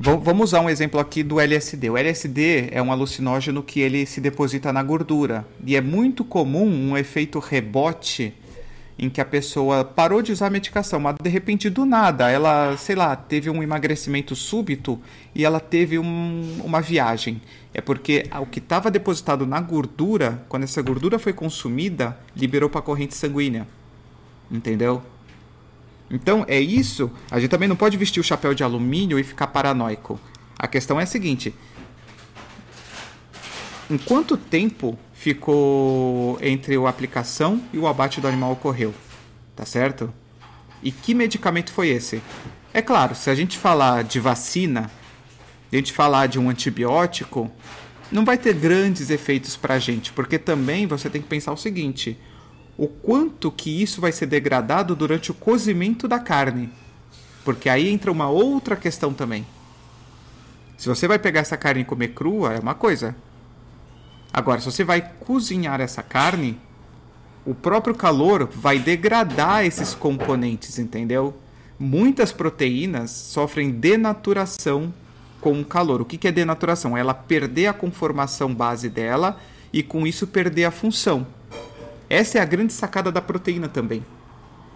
Vamos 0.00 0.50
usar 0.50 0.60
um 0.60 0.70
exemplo 0.70 1.00
aqui 1.00 1.24
do 1.24 1.40
LSD. 1.40 1.90
O 1.90 1.96
LSD 1.96 2.68
é 2.70 2.80
um 2.80 2.92
alucinógeno 2.92 3.64
que 3.64 3.80
ele 3.80 4.06
se 4.06 4.20
deposita 4.20 4.72
na 4.72 4.80
gordura. 4.80 5.44
E 5.66 5.74
é 5.74 5.80
muito 5.80 6.24
comum 6.24 6.64
um 6.64 6.96
efeito 6.96 7.40
rebote 7.40 8.32
em 8.98 9.08
que 9.08 9.20
a 9.20 9.24
pessoa 9.24 9.84
parou 9.84 10.20
de 10.20 10.32
usar 10.32 10.48
a 10.48 10.50
medicação, 10.50 10.98
mas 10.98 11.14
de 11.22 11.30
repente 11.30 11.70
do 11.70 11.86
nada 11.86 12.28
ela, 12.30 12.76
sei 12.76 12.96
lá, 12.96 13.14
teve 13.14 13.48
um 13.48 13.62
emagrecimento 13.62 14.34
súbito 14.34 15.00
e 15.34 15.44
ela 15.44 15.60
teve 15.60 15.98
um, 15.98 16.60
uma 16.64 16.80
viagem. 16.80 17.40
É 17.72 17.80
porque 17.80 18.28
o 18.40 18.46
que 18.46 18.58
estava 18.58 18.90
depositado 18.90 19.46
na 19.46 19.60
gordura, 19.60 20.44
quando 20.48 20.64
essa 20.64 20.82
gordura 20.82 21.18
foi 21.18 21.32
consumida, 21.32 22.18
liberou 22.34 22.68
para 22.68 22.80
a 22.80 22.82
corrente 22.82 23.14
sanguínea. 23.14 23.68
Entendeu? 24.50 25.02
Então 26.10 26.44
é 26.48 26.58
isso. 26.58 27.10
A 27.30 27.38
gente 27.38 27.50
também 27.50 27.68
não 27.68 27.76
pode 27.76 27.96
vestir 27.96 28.18
o 28.18 28.24
chapéu 28.24 28.52
de 28.52 28.64
alumínio 28.64 29.18
e 29.18 29.22
ficar 29.22 29.46
paranoico. 29.48 30.18
A 30.58 30.66
questão 30.66 30.98
é 30.98 31.04
a 31.04 31.06
seguinte: 31.06 31.54
em 33.90 33.98
quanto 33.98 34.36
tempo 34.36 34.98
ficou 35.18 36.38
entre 36.40 36.76
a 36.76 36.88
aplicação 36.88 37.60
e 37.72 37.78
o 37.78 37.88
abate 37.88 38.20
do 38.20 38.28
animal 38.28 38.52
ocorreu? 38.52 38.94
Tá 39.56 39.66
certo? 39.66 40.14
E 40.80 40.92
que 40.92 41.12
medicamento 41.12 41.72
foi 41.72 41.88
esse? 41.88 42.22
É 42.72 42.80
claro, 42.80 43.16
se 43.16 43.28
a 43.28 43.34
gente 43.34 43.58
falar 43.58 44.04
de 44.04 44.20
vacina, 44.20 44.88
a 45.72 45.76
gente 45.76 45.92
falar 45.92 46.28
de 46.28 46.38
um 46.38 46.48
antibiótico, 46.48 47.50
não 48.12 48.24
vai 48.24 48.38
ter 48.38 48.54
grandes 48.54 49.10
efeitos 49.10 49.56
para 49.56 49.74
a 49.74 49.78
gente, 49.80 50.12
porque 50.12 50.38
também 50.38 50.86
você 50.86 51.10
tem 51.10 51.20
que 51.20 51.26
pensar 51.26 51.52
o 51.52 51.56
seguinte: 51.56 52.16
o 52.76 52.86
quanto 52.86 53.50
que 53.50 53.82
isso 53.82 54.00
vai 54.00 54.12
ser 54.12 54.26
degradado 54.26 54.94
durante 54.94 55.32
o 55.32 55.34
cozimento 55.34 56.06
da 56.06 56.20
carne, 56.20 56.70
porque 57.44 57.68
aí 57.68 57.88
entra 57.88 58.12
uma 58.12 58.28
outra 58.28 58.76
questão 58.76 59.12
também. 59.12 59.44
Se 60.76 60.88
você 60.88 61.08
vai 61.08 61.18
pegar 61.18 61.40
essa 61.40 61.56
carne 61.56 61.80
e 61.80 61.84
comer 61.84 62.08
crua, 62.08 62.54
é 62.54 62.60
uma 62.60 62.74
coisa. 62.74 63.16
Agora, 64.32 64.60
se 64.60 64.66
você 64.66 64.84
vai 64.84 65.00
cozinhar 65.20 65.80
essa 65.80 66.02
carne, 66.02 66.60
o 67.44 67.54
próprio 67.54 67.94
calor 67.94 68.46
vai 68.46 68.78
degradar 68.78 69.64
esses 69.64 69.94
componentes, 69.94 70.78
entendeu? 70.78 71.34
Muitas 71.78 72.32
proteínas 72.32 73.10
sofrem 73.10 73.70
denaturação 73.70 74.92
com 75.40 75.60
o 75.60 75.64
calor. 75.64 76.00
O 76.00 76.04
que 76.04 76.28
é 76.28 76.32
denaturação? 76.32 76.96
Ela 76.96 77.14
perder 77.14 77.68
a 77.68 77.72
conformação 77.72 78.54
base 78.54 78.88
dela 78.88 79.38
e 79.72 79.82
com 79.82 80.06
isso 80.06 80.26
perder 80.26 80.64
a 80.64 80.70
função. 80.70 81.26
Essa 82.10 82.38
é 82.38 82.40
a 82.40 82.44
grande 82.44 82.72
sacada 82.72 83.12
da 83.12 83.20
proteína 83.20 83.68
também. 83.68 84.04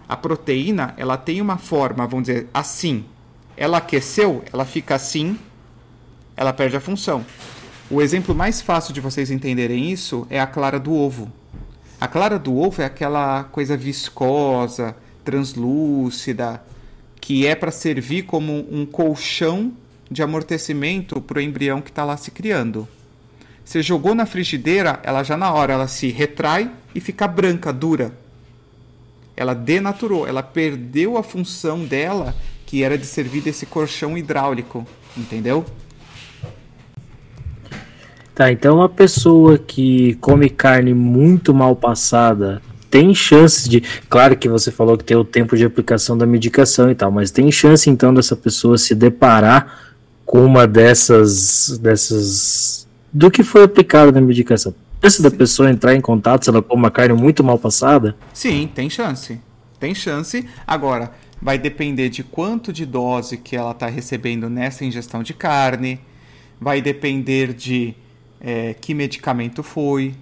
A 0.07 0.15
proteína, 0.15 0.93
ela 0.97 1.17
tem 1.17 1.41
uma 1.41 1.57
forma, 1.57 2.05
vamos 2.07 2.27
dizer, 2.27 2.47
assim. 2.53 3.05
Ela 3.55 3.77
aqueceu, 3.77 4.43
ela 4.51 4.65
fica 4.65 4.95
assim, 4.95 5.37
ela 6.35 6.51
perde 6.51 6.75
a 6.75 6.81
função. 6.81 7.23
O 7.91 8.01
exemplo 8.01 8.33
mais 8.33 8.61
fácil 8.61 8.93
de 8.93 9.01
vocês 9.01 9.29
entenderem 9.29 9.91
isso 9.91 10.25
é 10.29 10.39
a 10.39 10.47
clara 10.47 10.79
do 10.79 10.93
ovo. 10.93 11.31
A 11.99 12.07
clara 12.07 12.39
do 12.39 12.57
ovo 12.57 12.81
é 12.81 12.85
aquela 12.85 13.43
coisa 13.45 13.75
viscosa, 13.75 14.95
translúcida, 15.23 16.63
que 17.19 17.45
é 17.45 17.55
para 17.55 17.71
servir 17.71 18.23
como 18.23 18.67
um 18.71 18.85
colchão 18.85 19.73
de 20.09 20.23
amortecimento 20.23 21.21
para 21.21 21.39
o 21.39 21.41
embrião 21.41 21.81
que 21.81 21.89
está 21.89 22.03
lá 22.03 22.15
se 22.17 22.31
criando. 22.31 22.87
Você 23.63 23.81
jogou 23.81 24.13
na 24.15 24.25
frigideira, 24.25 24.99
ela 25.03 25.23
já 25.23 25.37
na 25.37 25.51
hora 25.53 25.73
ela 25.73 25.87
se 25.87 26.09
retrai 26.09 26.71
e 26.93 26.99
fica 26.99 27.27
branca, 27.27 27.71
dura. 27.71 28.17
Ela 29.35 29.53
denaturou, 29.53 30.27
ela 30.27 30.43
perdeu 30.43 31.17
a 31.17 31.23
função 31.23 31.85
dela, 31.85 32.35
que 32.65 32.83
era 32.83 32.97
de 32.97 33.05
servir 33.05 33.41
desse 33.41 33.65
colchão 33.65 34.17
hidráulico, 34.17 34.85
entendeu? 35.17 35.65
Tá, 38.35 38.51
então 38.51 38.77
uma 38.77 38.89
pessoa 38.89 39.57
que 39.57 40.15
come 40.15 40.49
carne 40.49 40.93
muito 40.93 41.53
mal 41.53 41.75
passada 41.75 42.61
tem 42.93 43.13
chance 43.15 43.67
de. 43.67 43.81
Claro 44.07 44.37
que 44.37 44.47
você 44.47 44.71
falou 44.71 44.95
que 44.95 45.03
tem 45.03 45.17
o 45.17 45.23
tempo 45.23 45.57
de 45.57 45.65
aplicação 45.65 46.15
da 46.15 46.27
medicação 46.27 46.91
e 46.91 46.95
tal, 46.95 47.11
mas 47.11 47.31
tem 47.31 47.51
chance 47.51 47.89
então 47.89 48.13
dessa 48.13 48.35
pessoa 48.35 48.77
se 48.77 48.93
deparar 48.93 49.95
com 50.25 50.45
uma 50.45 50.67
dessas. 50.67 51.79
dessas. 51.79 52.87
do 53.11 53.31
que 53.31 53.41
foi 53.41 53.63
aplicado 53.63 54.11
na 54.11 54.21
medicação. 54.21 54.75
Chance 55.01 55.23
da 55.23 55.31
pessoa 55.31 55.71
entrar 55.71 55.95
em 55.95 56.01
contato 56.01 56.43
se 56.43 56.51
ela 56.51 56.61
come 56.61 56.83
uma 56.83 56.91
carne 56.91 57.19
muito 57.19 57.43
mal 57.43 57.57
passada? 57.57 58.15
Sim, 58.31 58.69
tem 58.73 58.89
chance. 58.91 59.39
Tem 59.79 59.95
chance. 59.95 60.47
Agora, 60.65 61.11
vai 61.41 61.57
depender 61.57 62.09
de 62.09 62.23
quanto 62.23 62.71
de 62.71 62.85
dose 62.85 63.37
que 63.37 63.55
ela 63.55 63.71
está 63.71 63.87
recebendo 63.87 64.49
nessa 64.49 64.85
ingestão 64.85 65.23
de 65.23 65.33
carne. 65.33 65.99
Vai 66.61 66.79
depender 66.79 67.53
de 67.53 67.95
é, 68.43 68.73
que 68.73 68.93
medicamento 68.93 69.63
foi, 69.63 70.13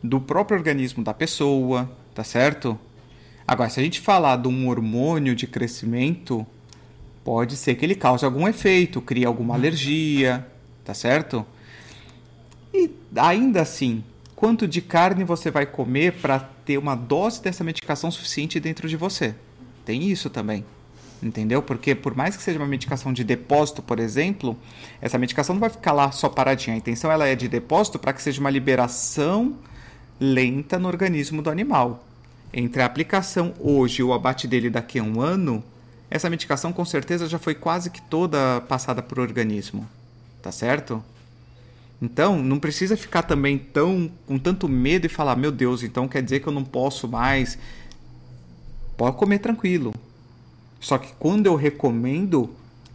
do 0.00 0.20
próprio 0.20 0.56
organismo 0.56 1.02
da 1.02 1.12
pessoa, 1.12 1.90
tá 2.14 2.22
certo? 2.22 2.78
Agora, 3.46 3.68
se 3.68 3.80
a 3.80 3.82
gente 3.82 4.00
falar 4.00 4.36
de 4.36 4.46
um 4.46 4.68
hormônio 4.68 5.34
de 5.34 5.46
crescimento, 5.46 6.46
pode 7.24 7.56
ser 7.56 7.74
que 7.74 7.84
ele 7.84 7.96
cause 7.96 8.24
algum 8.24 8.46
efeito, 8.46 9.02
crie 9.02 9.24
alguma 9.24 9.54
alergia, 9.54 10.46
tá 10.84 10.94
certo? 10.94 11.44
E 12.72 12.90
ainda 13.16 13.62
assim, 13.62 14.04
quanto 14.36 14.68
de 14.68 14.80
carne 14.80 15.24
você 15.24 15.50
vai 15.50 15.66
comer 15.66 16.12
para 16.12 16.38
ter 16.38 16.78
uma 16.78 16.94
dose 16.94 17.42
dessa 17.42 17.64
medicação 17.64 18.10
suficiente 18.10 18.60
dentro 18.60 18.88
de 18.88 18.96
você? 18.96 19.34
Tem 19.84 20.08
isso 20.08 20.30
também 20.30 20.64
entendeu? 21.24 21.62
Porque 21.62 21.94
por 21.94 22.14
mais 22.14 22.36
que 22.36 22.42
seja 22.42 22.58
uma 22.58 22.66
medicação 22.66 23.12
de 23.12 23.24
depósito, 23.24 23.82
por 23.82 23.98
exemplo, 23.98 24.56
essa 25.00 25.18
medicação 25.18 25.54
não 25.54 25.60
vai 25.60 25.70
ficar 25.70 25.92
lá 25.92 26.10
só 26.10 26.28
paradinha. 26.28 26.74
A 26.74 26.78
intenção 26.78 27.10
ela 27.10 27.26
é 27.26 27.34
de 27.34 27.48
depósito 27.48 27.98
para 27.98 28.12
que 28.12 28.22
seja 28.22 28.40
uma 28.40 28.50
liberação 28.50 29.56
lenta 30.20 30.78
no 30.78 30.86
organismo 30.86 31.42
do 31.42 31.50
animal. 31.50 32.04
Entre 32.52 32.82
a 32.82 32.86
aplicação 32.86 33.54
hoje 33.58 34.00
e 34.00 34.04
o 34.04 34.12
abate 34.12 34.46
dele 34.46 34.70
daqui 34.70 34.98
a 34.98 35.02
um 35.02 35.20
ano, 35.20 35.64
essa 36.10 36.30
medicação 36.30 36.72
com 36.72 36.84
certeza 36.84 37.28
já 37.28 37.38
foi 37.38 37.54
quase 37.54 37.90
que 37.90 38.00
toda 38.02 38.60
passada 38.68 39.02
por 39.02 39.18
organismo, 39.18 39.88
tá 40.40 40.52
certo? 40.52 41.02
Então, 42.00 42.40
não 42.40 42.60
precisa 42.60 42.96
ficar 42.96 43.22
também 43.22 43.56
tão 43.56 44.10
com 44.26 44.38
tanto 44.38 44.68
medo 44.68 45.06
e 45.06 45.08
falar, 45.08 45.36
meu 45.36 45.50
Deus, 45.50 45.82
então 45.82 46.06
quer 46.06 46.22
dizer 46.22 46.40
que 46.40 46.46
eu 46.46 46.52
não 46.52 46.64
posso 46.64 47.08
mais. 47.08 47.58
Pode 48.96 49.16
comer 49.16 49.38
tranquilo, 49.38 49.92
só 50.84 50.98
que 50.98 51.14
quando 51.18 51.46
eu 51.46 51.54
recomendo, 51.54 52.50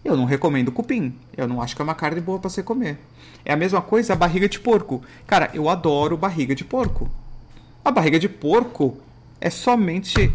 eu 0.06 0.16
não 0.16 0.26
recomendo 0.26 0.72
cupim. 0.72 1.16
Eu 1.36 1.48
não 1.48 1.60
acho 1.60 1.76
que 1.76 1.82
é 1.82 1.84
uma 1.84 1.96
carne 1.96 2.22
boa 2.22 2.38
para 2.38 2.48
você 2.48 2.62
comer. 2.62 3.00
É 3.44 3.52
a 3.52 3.56
mesma 3.58 3.82
coisa 3.82 4.14
a 4.14 4.16
barriga 4.16 4.48
de 4.48 4.60
porco. 4.60 5.02
Cara, 5.26 5.50
eu 5.56 5.68
adoro 5.68 6.16
barriga 6.16 6.54
de 6.54 6.64
porco. 6.64 7.10
A 7.84 7.90
barriga 7.90 8.20
de 8.20 8.30
porco 8.30 9.00
é 9.42 9.50
somente 9.50 10.32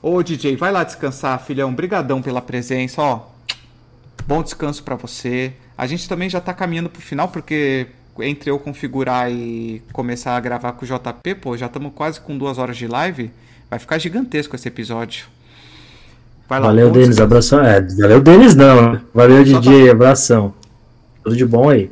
Ô 0.00 0.22
DJ, 0.22 0.56
vai 0.56 0.72
lá 0.72 0.84
descansar, 0.84 1.38
filhão. 1.44 1.74
Brigadão 1.74 2.22
pela 2.22 2.40
presença, 2.40 3.02
ó. 3.02 3.26
Bom 4.26 4.42
descanso 4.42 4.82
para 4.82 4.96
você. 4.96 5.52
A 5.76 5.86
gente 5.86 6.08
também 6.08 6.30
já 6.30 6.40
tá 6.40 6.54
caminhando 6.54 6.88
pro 6.88 7.02
final 7.02 7.28
porque 7.28 7.88
entre 8.20 8.50
eu 8.50 8.58
configurar 8.58 9.30
e 9.30 9.82
começar 9.92 10.34
a 10.34 10.40
gravar 10.40 10.72
com 10.72 10.86
o 10.86 10.88
JP, 10.88 11.34
pô, 11.34 11.58
já 11.58 11.66
estamos 11.66 11.92
quase 11.94 12.22
com 12.22 12.38
duas 12.38 12.56
horas 12.56 12.78
de 12.78 12.86
live. 12.86 13.30
Vai 13.68 13.78
ficar 13.78 13.98
gigantesco 13.98 14.56
esse 14.56 14.66
episódio. 14.66 15.26
Lá, 16.48 16.60
valeu, 16.60 16.90
Denis, 16.90 17.20
abração. 17.20 17.60
É, 17.60 17.80
valeu, 17.80 18.20
Denis, 18.22 18.54
não. 18.54 18.92
Né? 18.92 19.02
Valeu, 19.12 19.44
DJ, 19.44 19.86
tá... 19.86 19.92
abração. 19.92 20.54
Tudo 21.22 21.36
de 21.36 21.44
bom 21.44 21.68
aí. 21.68 21.90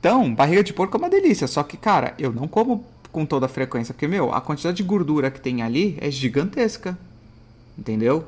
Então, 0.00 0.34
barriga 0.34 0.64
de 0.64 0.72
porco 0.72 0.96
é 0.96 0.98
uma 0.98 1.08
delícia. 1.08 1.46
Só 1.46 1.62
que, 1.62 1.76
cara, 1.76 2.14
eu 2.18 2.32
não 2.32 2.48
como 2.48 2.84
com 3.12 3.24
toda 3.24 3.46
a 3.46 3.48
frequência. 3.48 3.94
Porque, 3.94 4.08
meu, 4.08 4.34
a 4.34 4.40
quantidade 4.40 4.76
de 4.76 4.82
gordura 4.82 5.30
que 5.30 5.40
tem 5.40 5.62
ali 5.62 5.96
é 6.00 6.10
gigantesca. 6.10 6.98
Entendeu? 7.78 8.24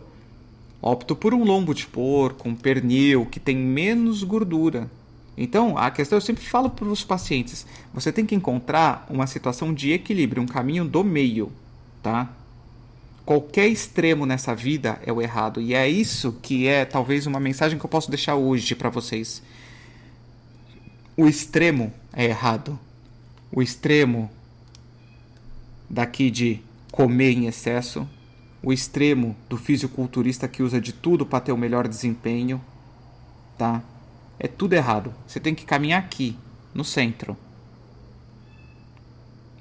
Opto 0.80 1.16
por 1.16 1.34
um 1.34 1.42
lombo 1.42 1.74
de 1.74 1.86
porco, 1.86 2.48
um 2.48 2.54
pernil, 2.54 3.26
que 3.26 3.40
tem 3.40 3.56
menos 3.56 4.22
gordura. 4.22 4.88
Então, 5.36 5.76
a 5.76 5.90
questão 5.90 6.16
eu 6.16 6.20
sempre 6.20 6.44
falo 6.44 6.70
para 6.70 6.86
os 6.86 7.02
pacientes: 7.02 7.66
você 7.92 8.12
tem 8.12 8.24
que 8.24 8.34
encontrar 8.34 9.06
uma 9.10 9.26
situação 9.26 9.74
de 9.74 9.92
equilíbrio, 9.92 10.42
um 10.42 10.46
caminho 10.46 10.84
do 10.84 11.02
meio, 11.02 11.50
tá? 12.02 12.30
Qualquer 13.24 13.68
extremo 13.68 14.26
nessa 14.26 14.54
vida 14.54 15.00
é 15.04 15.12
o 15.12 15.20
errado. 15.20 15.60
E 15.60 15.74
é 15.74 15.88
isso 15.88 16.32
que 16.42 16.66
é 16.66 16.84
talvez 16.84 17.26
uma 17.26 17.40
mensagem 17.40 17.78
que 17.78 17.84
eu 17.84 17.90
posso 17.90 18.10
deixar 18.10 18.34
hoje 18.34 18.74
para 18.74 18.90
vocês. 18.90 19.42
O 21.16 21.26
extremo 21.26 21.92
é 22.12 22.24
errado. 22.24 22.78
O 23.50 23.62
extremo 23.62 24.30
daqui 25.88 26.30
de 26.30 26.60
comer 26.90 27.32
em 27.32 27.46
excesso, 27.46 28.08
o 28.62 28.72
extremo 28.72 29.36
do 29.48 29.56
fisiculturista 29.56 30.48
que 30.48 30.62
usa 30.62 30.80
de 30.80 30.92
tudo 30.92 31.24
para 31.24 31.40
ter 31.40 31.52
o 31.52 31.56
melhor 31.56 31.86
desempenho, 31.86 32.60
tá? 33.56 33.82
É 34.38 34.48
tudo 34.48 34.72
errado. 34.72 35.14
Você 35.26 35.38
tem 35.38 35.54
que 35.54 35.64
caminhar 35.64 36.00
aqui, 36.00 36.36
no 36.72 36.84
centro. 36.84 37.36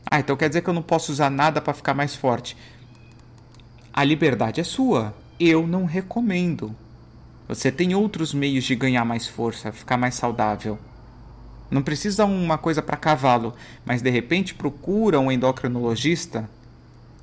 Ah, 0.09 0.19
então 0.19 0.35
quer 0.35 0.47
dizer 0.47 0.61
que 0.61 0.69
eu 0.69 0.73
não 0.73 0.81
posso 0.81 1.11
usar 1.11 1.29
nada 1.29 1.61
para 1.61 1.73
ficar 1.73 1.93
mais 1.93 2.15
forte. 2.15 2.57
A 3.95 4.03
liberdade 4.03 4.59
é 4.59 4.63
sua. 4.63 5.13
Eu 5.39 5.67
não 5.67 5.85
recomendo. 5.85 6.75
Você 7.47 7.71
tem 7.71 7.93
outros 7.93 8.33
meios 8.33 8.63
de 8.63 8.75
ganhar 8.75 9.05
mais 9.05 9.27
força, 9.27 9.71
ficar 9.71 9.97
mais 9.97 10.15
saudável. 10.15 10.79
Não 11.69 11.83
precisa 11.83 12.25
uma 12.25 12.57
coisa 12.57 12.81
para 12.81 12.97
cavalo, 12.97 13.53
mas 13.85 14.01
de 14.01 14.09
repente 14.09 14.55
procura 14.55 15.19
um 15.19 15.31
endocrinologista, 15.31 16.49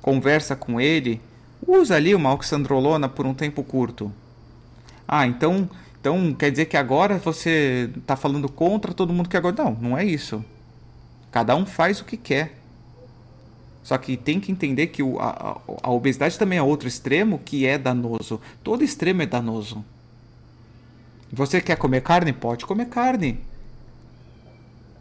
conversa 0.01 0.55
com 0.55 0.79
ele, 0.79 1.19
usa 1.67 1.95
ali 1.97 2.15
uma 2.15 2.31
oxandrolona 2.31 3.09
por 3.09 3.25
um 3.25 3.33
tempo 3.33 3.63
curto. 3.63 4.09
Ah, 5.05 5.27
então, 5.27 5.69
então 5.99 6.33
quer 6.33 6.51
dizer 6.51 6.67
que 6.67 6.77
agora 6.77 7.17
você 7.17 7.89
está 7.97 8.15
falando 8.15 8.49
contra 8.49 8.93
todo 8.93 9.11
mundo 9.11 9.27
que 9.27 9.35
agora 9.35 9.55
não, 9.57 9.73
não 9.73 9.97
é 9.97 10.05
isso. 10.05 10.43
Cada 11.31 11.53
um 11.53 11.65
faz 11.65 11.99
o 11.99 12.05
que 12.05 12.15
quer. 12.15 12.60
Só 13.83 13.97
que 13.97 14.15
tem 14.15 14.39
que 14.39 14.51
entender 14.51 14.87
que 14.87 15.01
o, 15.01 15.19
a, 15.19 15.59
a 15.81 15.91
obesidade 15.91 16.37
também 16.37 16.59
é 16.59 16.63
outro 16.63 16.87
extremo 16.87 17.39
que 17.43 17.65
é 17.65 17.77
danoso. 17.77 18.39
Todo 18.63 18.83
extremo 18.83 19.23
é 19.23 19.25
danoso. 19.25 19.83
Você 21.31 21.61
quer 21.61 21.77
comer 21.77 22.01
carne? 22.01 22.33
Pode 22.33 22.65
comer 22.65 22.85
carne. 22.87 23.39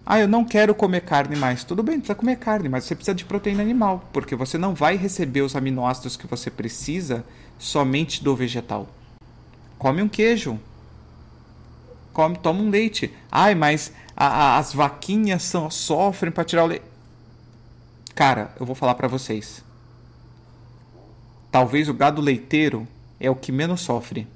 Ah, 0.06 0.18
eu 0.18 0.26
não 0.26 0.44
quero 0.44 0.74
comer 0.74 1.02
carne 1.02 1.36
mais. 1.36 1.62
Tudo 1.62 1.82
bem, 1.82 1.98
precisa 1.98 2.14
comer 2.14 2.36
carne, 2.36 2.68
mas 2.68 2.84
você 2.84 2.94
precisa 2.94 3.14
de 3.14 3.24
proteína 3.24 3.62
animal, 3.62 4.08
porque 4.12 4.34
você 4.34 4.56
não 4.56 4.74
vai 4.74 4.96
receber 4.96 5.42
os 5.42 5.54
aminoácidos 5.54 6.16
que 6.16 6.26
você 6.26 6.50
precisa 6.50 7.24
somente 7.58 8.24
do 8.24 8.34
vegetal. 8.34 8.88
Come 9.78 10.02
um 10.02 10.08
queijo. 10.08 10.58
Come, 12.12 12.36
toma 12.38 12.60
um 12.60 12.70
leite. 12.70 13.14
Ai, 13.30 13.54
mas 13.54 13.92
a, 14.16 14.26
a, 14.26 14.58
as 14.58 14.72
vaquinhas 14.72 15.42
são, 15.42 15.70
sofrem 15.70 16.32
para 16.32 16.44
tirar 16.44 16.64
o 16.64 16.66
leite. 16.66 16.89
Cara, 18.20 18.54
eu 18.60 18.66
vou 18.66 18.74
falar 18.74 18.96
para 18.96 19.08
vocês. 19.08 19.64
Talvez 21.50 21.88
o 21.88 21.94
gado 21.94 22.20
leiteiro 22.20 22.86
é 23.18 23.30
o 23.30 23.34
que 23.34 23.50
menos 23.50 23.80
sofre. 23.80 24.28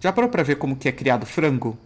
Já 0.00 0.12
parou 0.12 0.28
para 0.28 0.42
ver 0.42 0.56
como 0.56 0.74
que 0.74 0.88
é 0.88 0.92
criado 0.92 1.24
frango? 1.24 1.78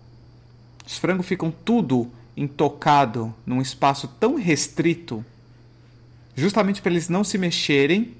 Os 0.86 0.96
frangos 0.96 1.26
ficam 1.26 1.50
tudo 1.50 2.10
intocado 2.34 3.34
num 3.44 3.60
espaço 3.60 4.08
tão 4.18 4.36
restrito, 4.36 5.22
justamente 6.34 6.80
para 6.80 6.92
eles 6.92 7.10
não 7.10 7.22
se 7.22 7.36
mexerem 7.36 8.14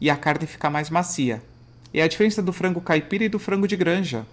e 0.00 0.08
a 0.08 0.16
carne 0.16 0.46
ficar 0.46 0.70
mais 0.70 0.90
macia. 0.90 1.42
É 1.92 2.00
a 2.00 2.06
diferença 2.06 2.40
do 2.40 2.52
frango 2.52 2.80
caipira 2.80 3.24
e 3.24 3.28
do 3.28 3.40
frango 3.40 3.66
de 3.66 3.74
granja. 3.76 4.24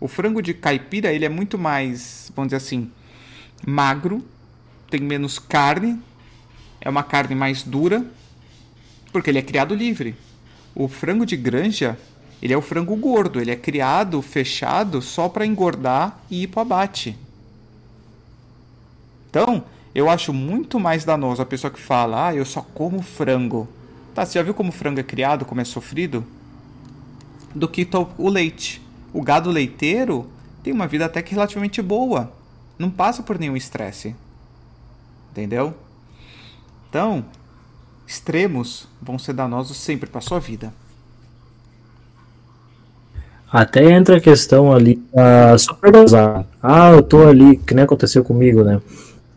O 0.00 0.08
frango 0.08 0.42
de 0.42 0.54
caipira 0.54 1.12
ele 1.12 1.24
é 1.24 1.28
muito 1.28 1.56
mais, 1.56 2.32
vamos 2.34 2.48
dizer 2.48 2.56
assim, 2.56 2.90
magro, 3.64 4.26
tem 4.90 5.00
menos 5.00 5.38
carne, 5.38 6.02
é 6.80 6.88
uma 6.88 7.02
carne 7.02 7.34
mais 7.34 7.62
dura, 7.62 8.04
porque 9.12 9.30
ele 9.30 9.38
é 9.38 9.42
criado 9.42 9.74
livre. 9.74 10.14
O 10.74 10.88
frango 10.88 11.26
de 11.26 11.36
granja 11.36 11.98
ele 12.42 12.54
é 12.54 12.56
o 12.56 12.62
frango 12.62 12.96
gordo, 12.96 13.40
ele 13.40 13.50
é 13.50 13.56
criado 13.56 14.22
fechado 14.22 15.02
só 15.02 15.28
para 15.28 15.44
engordar 15.44 16.18
e 16.30 16.44
ir 16.44 16.46
para 16.46 16.62
abate. 16.62 17.16
Então, 19.28 19.64
eu 19.94 20.08
acho 20.08 20.32
muito 20.32 20.80
mais 20.80 21.04
danoso 21.04 21.42
a 21.42 21.46
pessoa 21.46 21.70
que 21.70 21.80
fala: 21.80 22.28
"Ah, 22.28 22.34
eu 22.34 22.44
só 22.44 22.62
como 22.62 23.02
frango". 23.02 23.68
Tá, 24.14 24.24
você 24.24 24.38
já 24.38 24.42
viu 24.42 24.54
como 24.54 24.70
o 24.70 24.72
frango 24.72 25.00
é 25.00 25.02
criado, 25.02 25.44
como 25.44 25.60
é 25.60 25.64
sofrido? 25.64 26.24
Do 27.54 27.68
que 27.68 27.86
o 28.16 28.28
leite. 28.28 28.80
O 29.12 29.22
gado 29.22 29.50
leiteiro 29.50 30.30
tem 30.62 30.72
uma 30.72 30.86
vida 30.86 31.04
até 31.04 31.20
que 31.20 31.34
relativamente 31.34 31.82
boa. 31.82 32.32
Não 32.78 32.90
passa 32.90 33.22
por 33.22 33.38
nenhum 33.38 33.56
estresse. 33.56 34.16
Entendeu? 35.30 35.74
Então, 36.90 37.24
extremos 38.04 38.88
vão 39.00 39.16
ser 39.16 39.32
danosos 39.32 39.76
sempre 39.76 40.10
para 40.10 40.20
sua 40.20 40.40
vida. 40.40 40.72
Até 43.50 43.92
entra 43.92 44.16
a 44.16 44.20
questão 44.20 44.72
ali 44.72 45.00
a 45.16 45.56
superdosar. 45.56 46.44
Ah, 46.60 46.90
eu 46.90 47.02
tô 47.02 47.26
ali, 47.26 47.56
que 47.56 47.74
nem 47.74 47.84
aconteceu 47.84 48.24
comigo, 48.24 48.64
né? 48.64 48.80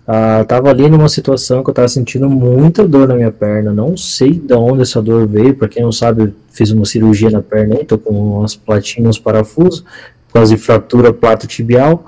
Ah, 0.08 0.44
tava 0.48 0.70
ali 0.70 0.90
numa 0.90 1.08
situação 1.08 1.64
que 1.64 1.70
eu 1.70 1.74
tava 1.74 1.88
sentindo 1.88 2.28
muita 2.28 2.88
dor 2.88 3.08
na 3.08 3.16
minha 3.16 3.32
perna. 3.32 3.72
Não 3.72 3.96
sei 3.96 4.32
de 4.32 4.54
onde 4.54 4.82
essa 4.82 5.00
dor 5.00 5.28
veio. 5.28 5.56
Para 5.56 5.68
quem 5.68 5.84
não 5.84 5.92
sabe, 5.92 6.34
fiz 6.52 6.72
uma 6.72 6.86
cirurgia 6.86 7.30
na 7.30 7.42
perna 7.42 7.76
aí, 7.76 7.86
tô 7.86 8.00
com 8.00 8.40
umas 8.40 8.56
platinhas, 8.56 9.10
uns 9.10 9.20
parafusos, 9.20 9.86
quase 10.32 10.58
fratura 10.58 11.14
plato 11.14 11.46
tibial. 11.46 12.04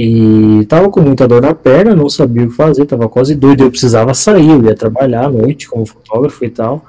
E 0.00 0.64
tava 0.66 0.88
com 0.90 1.00
muita 1.00 1.26
dor 1.26 1.42
na 1.42 1.52
perna, 1.52 1.96
não 1.96 2.08
sabia 2.08 2.44
o 2.44 2.48
que 2.48 2.54
fazer, 2.54 2.86
tava 2.86 3.08
quase 3.08 3.34
doido. 3.34 3.64
Eu 3.64 3.70
precisava 3.70 4.14
sair, 4.14 4.48
eu 4.48 4.62
ia 4.62 4.76
trabalhar 4.76 5.24
à 5.24 5.28
noite 5.28 5.68
como 5.68 5.84
fotógrafo 5.84 6.44
e 6.44 6.50
tal. 6.50 6.86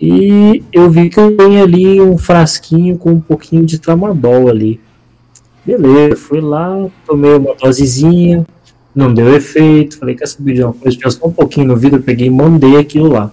E 0.00 0.62
eu 0.72 0.88
vi 0.88 1.10
que 1.10 1.18
eu 1.18 1.36
tenho 1.36 1.60
ali 1.60 2.00
um 2.00 2.16
frasquinho 2.16 2.96
com 2.96 3.10
um 3.10 3.20
pouquinho 3.20 3.66
de 3.66 3.80
tramadol 3.80 4.48
ali. 4.48 4.78
Beleza, 5.64 6.14
fui 6.14 6.40
lá, 6.40 6.86
tomei 7.04 7.34
uma 7.34 7.52
dosezinha, 7.56 8.46
não 8.94 9.12
deu 9.12 9.34
efeito. 9.34 9.98
Falei, 9.98 10.14
quer 10.14 10.28
saber 10.28 10.52
de 10.52 10.62
uma 10.62 10.72
coisa? 10.72 10.96
Só 11.10 11.26
um 11.26 11.32
pouquinho 11.32 11.66
no 11.66 11.76
vidro, 11.76 12.00
peguei 12.00 12.28
e 12.28 12.30
mandei 12.30 12.76
aquilo 12.76 13.08
lá. 13.08 13.28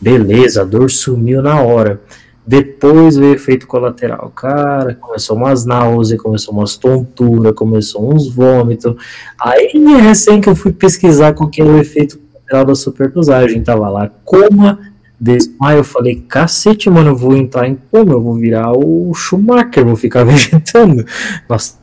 Beleza, 0.00 0.62
a 0.62 0.64
dor 0.64 0.92
sumiu 0.92 1.42
na 1.42 1.60
hora. 1.60 2.00
Depois 2.46 3.16
veio 3.16 3.34
efeito 3.34 3.66
colateral. 3.66 4.30
Cara, 4.34 4.94
começou 4.94 5.36
umas 5.36 5.64
náuseas, 5.64 6.20
começou 6.20 6.54
umas 6.54 6.76
tonturas, 6.76 7.54
começou 7.54 8.12
uns 8.12 8.28
vômitos. 8.28 8.96
Aí, 9.40 9.72
recém 10.00 10.40
que 10.40 10.48
eu 10.48 10.56
fui 10.56 10.72
pesquisar 10.72 11.34
qual 11.34 11.48
que 11.48 11.62
era 11.62 11.70
o 11.70 11.78
efeito 11.78 12.18
colateral 12.18 12.64
da 12.64 12.74
superdosagem, 12.74 13.62
tava 13.62 13.88
lá, 13.88 14.10
coma 14.24 14.92
desmaio, 15.22 15.78
eu 15.78 15.84
falei, 15.84 16.16
cacete, 16.28 16.90
mano, 16.90 17.10
eu 17.10 17.16
vou 17.16 17.36
entrar 17.36 17.68
em 17.68 17.78
coma, 17.92 18.12
eu 18.12 18.20
vou 18.20 18.34
virar 18.34 18.72
o 18.72 19.14
Schumacher, 19.14 19.84
vou 19.84 19.94
ficar 19.94 20.24
vegetando. 20.26 21.06
Nossa. 21.48 21.74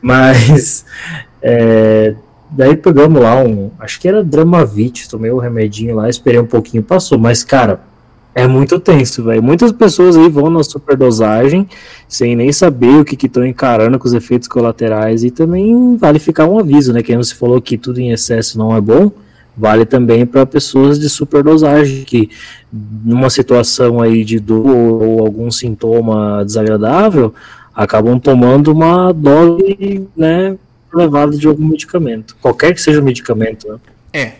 Mas, 0.00 0.86
é, 1.42 2.14
daí 2.50 2.74
pegamos 2.76 3.20
lá 3.20 3.38
um, 3.42 3.70
acho 3.78 4.00
que 4.00 4.08
era 4.08 4.24
Dramavit, 4.24 5.06
tomei 5.06 5.30
o 5.30 5.36
um 5.36 5.38
remedinho 5.38 5.96
lá, 5.96 6.08
esperei 6.08 6.40
um 6.40 6.46
pouquinho, 6.46 6.82
passou. 6.82 7.18
Mas, 7.18 7.44
cara, 7.44 7.80
é 8.42 8.46
muito 8.46 8.78
tenso, 8.78 9.22
velho. 9.24 9.42
Muitas 9.42 9.72
pessoas 9.72 10.16
aí 10.16 10.28
vão 10.28 10.50
na 10.50 10.62
superdosagem 10.62 11.68
sem 12.08 12.36
nem 12.36 12.52
saber 12.52 13.00
o 13.00 13.04
que 13.04 13.26
estão 13.26 13.44
encarando 13.44 13.98
com 13.98 14.06
os 14.06 14.14
efeitos 14.14 14.48
colaterais 14.48 15.24
e 15.24 15.30
também 15.30 15.96
vale 15.96 16.18
ficar 16.18 16.46
um 16.46 16.58
aviso, 16.58 16.92
né? 16.92 17.02
Que 17.02 17.16
você 17.16 17.34
falou 17.34 17.60
que 17.60 17.76
tudo 17.76 18.00
em 18.00 18.10
excesso 18.10 18.58
não 18.58 18.74
é 18.76 18.80
bom 18.80 19.10
vale 19.58 19.84
também 19.84 20.24
para 20.24 20.46
pessoas 20.46 21.00
de 21.00 21.08
superdosagem 21.08 22.04
que 22.04 22.30
numa 22.72 23.28
situação 23.28 24.00
aí 24.00 24.24
de 24.24 24.38
dor 24.38 25.02
ou 25.02 25.20
algum 25.20 25.50
sintoma 25.50 26.44
desagradável 26.44 27.34
acabam 27.74 28.20
tomando 28.20 28.70
uma 28.70 29.12
dose 29.12 30.06
né, 30.16 30.56
elevada 30.94 31.36
de 31.36 31.46
algum 31.46 31.66
medicamento, 31.66 32.36
qualquer 32.40 32.72
que 32.72 32.80
seja 32.80 33.00
o 33.00 33.04
medicamento. 33.04 33.68
Né? 33.68 33.78
É. 34.12 34.32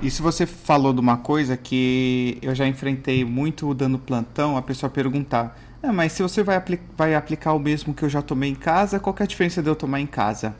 Se 0.00 0.22
você 0.22 0.46
falou 0.46 0.92
de 0.92 1.00
uma 1.00 1.16
coisa 1.16 1.56
que 1.56 2.38
eu 2.40 2.54
já 2.54 2.66
enfrentei 2.66 3.24
muito 3.24 3.74
dando 3.74 3.98
plantão, 3.98 4.56
a 4.56 4.62
pessoa 4.62 4.88
perguntar: 4.88 5.58
ah, 5.82 5.92
mas 5.92 6.12
se 6.12 6.22
você 6.22 6.42
vai, 6.42 6.56
apli 6.56 6.80
vai 6.96 7.14
aplicar 7.14 7.52
o 7.52 7.58
mesmo 7.58 7.92
que 7.92 8.04
eu 8.04 8.08
já 8.08 8.22
tomei 8.22 8.50
em 8.50 8.54
casa, 8.54 9.00
qual 9.00 9.14
é 9.18 9.24
a 9.24 9.26
diferença 9.26 9.60
de 9.60 9.68
eu 9.68 9.76
tomar 9.76 10.00
em 10.00 10.06
casa? 10.06 10.54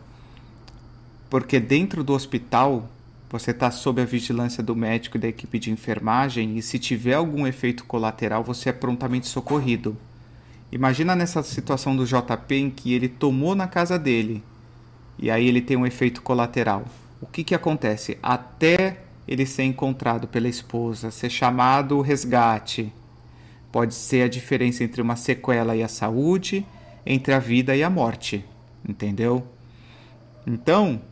Porque 1.31 1.61
dentro 1.61 2.03
do 2.03 2.13
hospital 2.13 2.89
você 3.31 3.53
está 3.53 3.71
sob 3.71 4.03
a 4.03 4.05
vigilância 4.05 4.63
do 4.63 4.75
médico 4.75 5.17
e 5.17 5.21
da 5.21 5.29
equipe 5.29 5.59
de 5.59 5.71
enfermagem 5.71 6.57
e 6.57 6.63
se 6.63 6.79
tiver 6.79 7.15
algum 7.15 7.47
efeito 7.47 7.85
colateral, 7.85 8.43
você 8.43 8.71
é 8.71 8.73
prontamente 8.73 9.29
socorrido. 9.29 9.97
Imagina 10.73 11.15
nessa 11.15 11.43
situação 11.43 11.95
do 11.95 12.05
JP 12.05 12.55
em 12.55 12.71
que 12.71 12.93
ele 12.93 13.09
tomou 13.09 13.55
na 13.55 13.67
casa 13.67 13.99
dele 13.99 14.43
e 15.19 15.31
aí 15.31 15.47
ele 15.47 15.61
tem 15.61 15.77
um 15.77 15.87
efeito 15.87 16.23
colateral. 16.23 16.85
O 17.21 17.27
que, 17.27 17.45
que 17.45 17.55
acontece? 17.55 18.19
Até 18.23 19.08
ele 19.29 19.45
ser 19.45 19.65
encontrado 19.65 20.27
pela 20.27 20.49
esposa, 20.49 21.11
ser 21.11 21.29
chamado 21.29 21.99
o 21.99 22.01
resgate, 22.01 22.91
pode 23.71 23.95
ser 23.95 24.23
a 24.23 24.29
diferença 24.29 24.83
entre 24.83 25.03
uma 25.03 25.17
sequela 25.17 25.77
e 25.77 25.83
a 25.83 25.89
saúde, 25.89 26.67
entre 27.05 27.35
a 27.35 27.39
vida 27.39 27.77
e 27.77 27.83
a 27.83 27.91
morte. 27.91 28.43
Entendeu? 28.89 29.47
Então, 30.47 31.03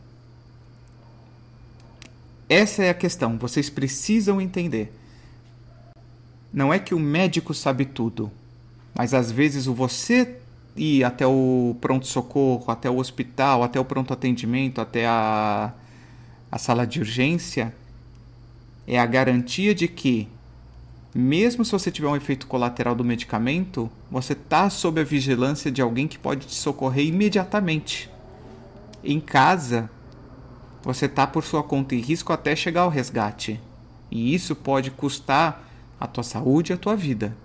essa 2.49 2.83
é 2.83 2.89
a 2.89 2.93
questão, 2.93 3.37
vocês 3.37 3.69
precisam 3.69 4.41
entender. 4.41 4.91
Não 6.51 6.73
é 6.73 6.79
que 6.79 6.95
o 6.95 6.99
médico 6.99 7.53
sabe 7.53 7.85
tudo, 7.85 8.31
mas 8.95 9.13
às 9.13 9.31
vezes 9.31 9.67
o 9.67 9.75
você 9.75 10.39
ir 10.75 11.03
até 11.03 11.27
o 11.27 11.75
pronto-socorro, 11.79 12.71
até 12.71 12.89
o 12.89 12.97
hospital, 12.97 13.61
até 13.61 13.79
o 13.79 13.85
pronto-atendimento, 13.85 14.81
até 14.81 15.05
a, 15.05 15.71
a 16.51 16.57
sala 16.57 16.87
de 16.87 16.99
urgência, 16.99 17.75
é 18.87 18.97
a 18.97 19.05
garantia 19.05 19.75
de 19.75 19.87
que, 19.87 20.27
mesmo 21.13 21.65
se 21.65 21.71
você 21.71 21.91
tiver 21.91 22.07
um 22.07 22.15
efeito 22.15 22.47
colateral 22.47 22.95
do 22.95 23.03
medicamento, 23.03 23.91
você 24.09 24.33
está 24.33 24.69
sob 24.69 25.01
a 25.01 25.03
vigilância 25.03 25.69
de 25.69 25.81
alguém 25.81 26.07
que 26.07 26.17
pode 26.17 26.47
te 26.47 26.55
socorrer 26.55 27.05
imediatamente. 27.05 28.09
Em 29.03 29.19
casa, 29.19 29.89
você 30.81 31.05
está 31.05 31.27
por 31.27 31.43
sua 31.43 31.61
conta 31.61 31.93
e 31.93 32.01
risco 32.01 32.31
até 32.31 32.55
chegar 32.55 32.81
ao 32.81 32.89
resgate. 32.89 33.59
E 34.09 34.33
isso 34.33 34.55
pode 34.55 34.89
custar 34.89 35.67
a 35.99 36.07
tua 36.07 36.23
saúde 36.23 36.71
e 36.71 36.73
a 36.73 36.77
tua 36.77 36.95
vida. 36.95 37.35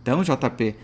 Então, 0.00 0.22
JP, 0.22 0.76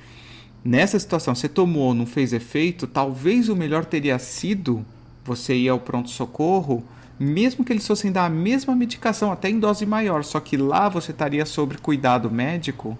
Nessa 0.65 0.97
situação, 0.97 1.35
você 1.35 1.49
tomou, 1.49 1.93
não 1.93 2.07
fez 2.07 2.33
efeito, 2.33 2.87
talvez 2.87 3.49
o 3.49 3.57
melhor 3.57 3.85
teria 3.85 4.17
sido 4.19 4.85
você 5.25 5.57
ir 5.57 5.69
ao 5.69 5.81
pronto-socorro, 5.81 6.85
mesmo 7.23 7.65
que 7.65 7.73
eles 7.73 7.87
fossem 7.87 8.11
dar 8.11 8.25
a 8.25 8.29
mesma 8.29 8.75
medicação, 8.75 9.31
até 9.31 9.49
em 9.49 9.59
dose 9.59 9.87
maior, 9.87 10.25
só 10.25 10.41
que 10.41 10.57
lá 10.57 10.89
você 10.89 11.13
estaria 11.13 11.47
sob 11.47 11.79
cuidado 11.79 12.31
médico 12.31 12.99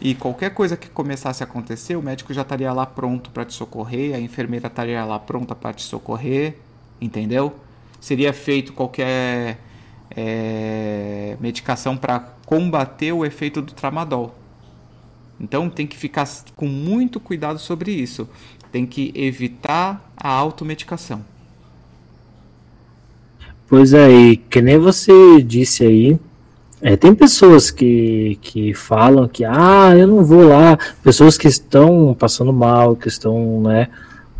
e 0.00 0.14
qualquer 0.14 0.50
coisa 0.50 0.76
que 0.76 0.88
começasse 0.88 1.42
a 1.42 1.46
acontecer, 1.46 1.96
o 1.96 2.02
médico 2.02 2.32
já 2.32 2.42
estaria 2.42 2.72
lá 2.72 2.86
pronto 2.86 3.30
para 3.30 3.44
te 3.44 3.54
socorrer, 3.54 4.14
a 4.14 4.20
enfermeira 4.20 4.68
estaria 4.68 5.04
lá 5.04 5.18
pronta 5.18 5.54
para 5.54 5.72
te 5.72 5.82
socorrer, 5.82 6.56
entendeu? 7.00 7.54
Seria 8.00 8.32
feito 8.32 8.72
qualquer 8.72 9.58
é, 10.10 11.36
medicação 11.40 11.96
para 11.96 12.20
combater 12.44 13.12
o 13.12 13.24
efeito 13.24 13.60
do 13.60 13.72
tramadol. 13.72 14.34
Então 15.40 15.68
tem 15.68 15.86
que 15.86 15.96
ficar 15.96 16.26
com 16.54 16.66
muito 16.66 17.18
cuidado 17.18 17.58
sobre 17.58 17.90
isso. 17.90 18.28
Tem 18.70 18.86
que 18.86 19.12
evitar 19.14 20.10
a 20.16 20.28
automedicação. 20.28 21.24
Pois 23.68 23.92
é, 23.92 24.10
e 24.10 24.36
que 24.36 24.62
nem 24.62 24.78
você 24.78 25.42
disse 25.42 25.84
aí, 25.84 26.18
é, 26.80 26.96
tem 26.96 27.14
pessoas 27.14 27.70
que, 27.70 28.38
que 28.40 28.72
falam 28.74 29.26
que, 29.26 29.44
ah, 29.44 29.92
eu 29.96 30.06
não 30.06 30.24
vou 30.24 30.46
lá, 30.46 30.78
pessoas 31.02 31.36
que 31.36 31.48
estão 31.48 32.14
passando 32.16 32.52
mal, 32.52 32.94
que 32.94 33.08
estão, 33.08 33.60
né, 33.62 33.88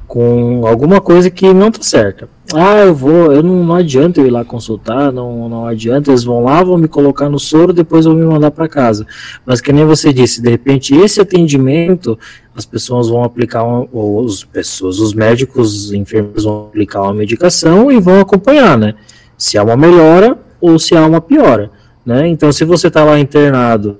com 0.06 0.64
alguma 0.64 1.00
coisa 1.00 1.28
que 1.28 1.52
não 1.52 1.70
tá 1.72 1.82
certa. 1.82 2.28
Ah, 2.54 2.78
eu 2.78 2.94
vou, 2.94 3.32
eu 3.32 3.42
não, 3.42 3.64
não 3.64 3.74
adianta 3.74 4.20
eu 4.20 4.26
ir 4.26 4.30
lá 4.30 4.44
consultar, 4.44 5.10
não, 5.10 5.48
não 5.48 5.66
adianta, 5.66 6.12
eles 6.12 6.22
vão 6.22 6.44
lá, 6.44 6.62
vão 6.62 6.78
me 6.78 6.86
colocar 6.86 7.28
no 7.28 7.40
soro, 7.40 7.72
depois 7.72 8.04
vão 8.04 8.14
me 8.14 8.24
mandar 8.24 8.52
para 8.52 8.68
casa. 8.68 9.04
Mas 9.44 9.60
que 9.60 9.72
nem 9.72 9.84
você 9.84 10.12
disse, 10.12 10.40
de 10.40 10.50
repente 10.50 10.94
esse 10.94 11.20
atendimento, 11.20 12.16
as 12.54 12.64
pessoas 12.64 13.08
vão 13.08 13.24
aplicar, 13.24 13.64
ou 13.64 14.20
os 14.20 14.44
pessoas, 14.44 15.00
os 15.00 15.12
médicos, 15.12 15.86
os 15.86 15.92
enfermeiros 15.92 16.44
vão 16.44 16.66
aplicar 16.68 17.02
uma 17.02 17.14
medicação 17.14 17.90
e 17.90 17.98
vão 17.98 18.20
acompanhar, 18.20 18.78
né? 18.78 18.94
Se 19.36 19.58
há 19.58 19.62
uma 19.62 19.76
melhora 19.76 20.38
ou 20.60 20.78
se 20.78 20.96
há 20.96 21.06
uma 21.06 21.20
piora, 21.20 21.70
né? 22.04 22.26
Então, 22.28 22.52
se 22.52 22.64
você 22.64 22.88
está 22.88 23.04
lá 23.04 23.18
internado, 23.18 23.98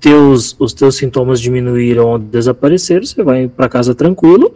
teus, 0.00 0.56
os 0.58 0.72
teus 0.72 0.96
sintomas 0.96 1.40
diminuíram 1.40 2.06
ou 2.06 2.18
desapareceram, 2.18 3.04
você 3.04 3.22
vai 3.22 3.48
para 3.48 3.68
casa 3.68 3.94
tranquilo 3.94 4.54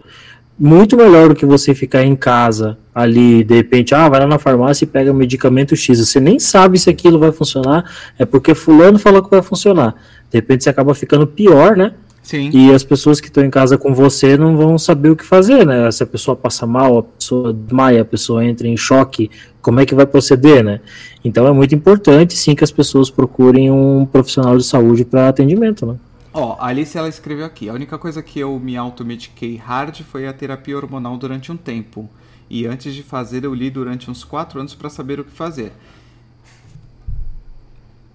muito 0.63 0.95
melhor 0.95 1.31
do 1.31 1.35
que 1.35 1.47
você 1.47 1.75
ficar 1.75 2.05
em 2.05 2.15
casa 2.15 2.77
ali, 2.95 3.43
de 3.43 3.55
repente, 3.55 3.95
ah, 3.95 4.11
vai 4.11 4.21
lá 4.21 4.27
na 4.27 4.39
farmácia 4.39 4.85
e 4.85 4.87
pega 4.87 5.11
medicamento 5.11 5.75
X. 5.75 5.99
Você 5.99 6.21
nem 6.21 6.39
sabe 6.39 6.79
se 6.79 6.91
aquilo 6.91 7.19
vai 7.19 7.33
funcionar, 7.33 7.91
é 8.19 8.27
porque 8.27 8.55
fulano 8.55 8.99
falou 8.99 9.23
que 9.23 9.31
vai 9.31 9.41
funcionar. 9.41 9.95
De 10.31 10.37
repente 10.37 10.63
você 10.63 10.69
acaba 10.69 10.95
ficando 10.95 11.27
pior, 11.27 11.75
né? 11.79 11.95
Sim. 12.23 12.51
E 12.53 12.73
as 12.73 12.85
pessoas 12.85 13.21
que 13.21 13.29
estão 13.29 13.45
em 13.45 13.51
casa 13.51 13.77
com 13.79 13.95
você 13.95 14.37
não 14.37 14.57
vão 14.57 14.79
saber 14.79 15.11
o 15.11 15.17
que 15.17 15.25
fazer, 15.25 15.67
né? 15.67 15.91
Se 15.91 16.03
a 16.03 16.07
pessoa 16.07 16.37
passa 16.37 16.67
mal, 16.67 16.99
a 16.99 17.03
pessoa 17.03 17.53
desmaia, 17.53 18.03
a 18.03 18.05
pessoa 18.05 18.45
entra 18.45 18.69
em 18.69 18.77
choque, 18.77 19.31
como 19.61 19.81
é 19.81 19.87
que 19.87 19.95
vai 19.95 20.07
proceder, 20.07 20.63
né? 20.63 20.81
Então 21.25 21.47
é 21.47 21.53
muito 21.53 21.75
importante, 21.75 22.37
sim, 22.37 22.55
que 22.55 22.63
as 22.63 22.71
pessoas 22.71 23.11
procurem 23.11 23.71
um 23.71 24.07
profissional 24.07 24.57
de 24.57 24.65
saúde 24.65 25.05
para 25.05 25.29
atendimento, 25.29 25.87
né? 25.87 25.97
Ó, 26.33 26.57
a 26.61 26.67
Alice 26.69 26.97
ela 26.97 27.09
escreveu 27.09 27.45
aqui: 27.45 27.69
a 27.69 27.73
única 27.73 27.99
coisa 27.99 28.23
que 28.23 28.39
eu 28.39 28.59
me 28.61 28.77
automediquei 28.77 29.57
hard 29.57 30.01
foi 30.03 30.29
a 30.29 30.33
terapia 30.33 30.77
hormonal 30.77 31.17
durante 31.17 31.51
um 31.51 31.57
tempo. 31.57 32.09
E 32.49 32.67
antes 32.67 32.95
de 32.95 33.03
fazer, 33.03 33.45
eu 33.45 33.55
li 33.55 33.71
durante 33.71 34.11
uns 34.11 34.25
4 34.25 34.61
anos 34.61 34.75
para 34.75 34.91
saber 34.91 35.21
o 35.21 35.25
que 35.25 35.31
fazer. 35.31 35.73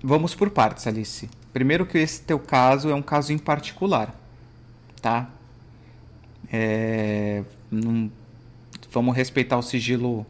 Vamos 0.04 0.36
por 0.36 0.50
partes, 0.50 0.86
Alice. 0.88 1.30
Primeiro 1.56 1.86
que 1.86 1.98
esse 1.98 2.22
teu 2.22 2.38
caso 2.38 2.90
é 2.90 2.94
um 2.94 3.02
caso 3.02 3.32
em 3.32 3.38
particular, 3.38 4.14
tá? 5.02 5.30
É... 6.52 7.46
Não... 7.72 8.12
Vamos 8.92 9.16
respeitar 9.16 9.58
o 9.58 9.62
sigilo 9.62 10.26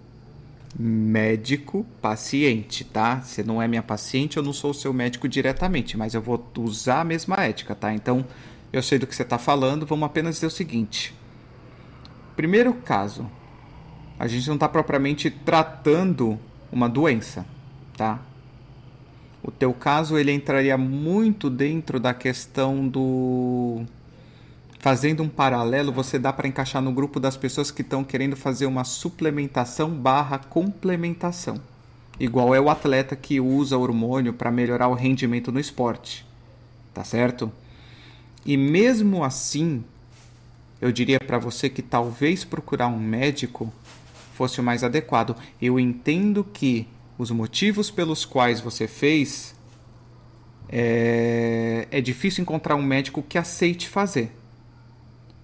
médico 0.77 1.83
paciente, 1.99 2.83
tá? 2.83 3.21
Você 3.21 3.41
não 3.41 3.59
é 3.59 3.67
minha 3.67 3.81
paciente, 3.81 4.37
eu 4.37 4.43
não 4.43 4.53
sou 4.53 4.69
o 4.69 4.73
seu 4.75 4.93
médico 4.93 5.27
diretamente, 5.27 5.97
mas 5.97 6.13
eu 6.13 6.21
vou 6.21 6.45
usar 6.59 7.01
a 7.01 7.03
mesma 7.03 7.37
ética, 7.37 7.73
tá? 7.73 7.91
Então, 7.91 8.23
eu 8.71 8.83
sei 8.83 8.99
do 8.99 9.07
que 9.07 9.15
você 9.15 9.23
está 9.23 9.39
falando, 9.39 9.83
vamos 9.83 10.05
apenas 10.05 10.35
dizer 10.35 10.45
o 10.45 10.51
seguinte. 10.51 11.11
Primeiro 12.35 12.71
caso, 12.71 13.27
a 14.19 14.27
gente 14.27 14.47
não 14.47 14.57
está 14.57 14.69
propriamente 14.69 15.31
tratando 15.31 16.39
uma 16.71 16.87
doença, 16.87 17.47
tá? 17.97 18.19
O 19.45 19.51
teu 19.51 19.71
caso 19.75 20.17
ele 20.17 20.31
entraria 20.31 20.75
muito 20.75 21.51
dentro 21.51 21.99
da 21.99 22.15
questão 22.15 22.87
do 22.87 23.83
fazendo 24.79 25.21
um 25.21 25.29
paralelo, 25.29 25.91
você 25.91 26.17
dá 26.17 26.33
para 26.33 26.47
encaixar 26.47 26.81
no 26.81 26.91
grupo 26.91 27.19
das 27.19 27.37
pessoas 27.37 27.69
que 27.69 27.83
estão 27.83 28.03
querendo 28.03 28.35
fazer 28.35 28.65
uma 28.65 28.83
suplementação 28.83 29.91
barra 29.91 30.39
complementação. 30.39 31.61
Igual 32.19 32.55
é 32.55 32.59
o 32.59 32.71
atleta 32.71 33.15
que 33.15 33.39
usa 33.39 33.77
hormônio 33.77 34.33
para 34.33 34.49
melhorar 34.49 34.87
o 34.87 34.95
rendimento 34.95 35.51
no 35.51 35.59
esporte. 35.59 36.25
Tá 36.91 37.03
certo? 37.03 37.51
E 38.43 38.57
mesmo 38.57 39.23
assim, 39.23 39.83
eu 40.81 40.91
diria 40.91 41.19
para 41.19 41.37
você 41.37 41.69
que 41.69 41.83
talvez 41.83 42.43
procurar 42.43 42.87
um 42.87 42.99
médico 42.99 43.71
fosse 44.33 44.59
o 44.59 44.63
mais 44.63 44.83
adequado. 44.83 45.35
Eu 45.61 45.79
entendo 45.79 46.43
que 46.43 46.87
os 47.17 47.31
motivos 47.31 47.89
pelos 47.89 48.25
quais 48.25 48.59
você 48.59 48.87
fez 48.87 49.55
é, 50.67 51.87
é 51.91 52.01
difícil 52.01 52.41
encontrar 52.41 52.75
um 52.75 52.83
médico 52.83 53.21
que 53.21 53.37
aceite 53.37 53.87
fazer 53.87 54.31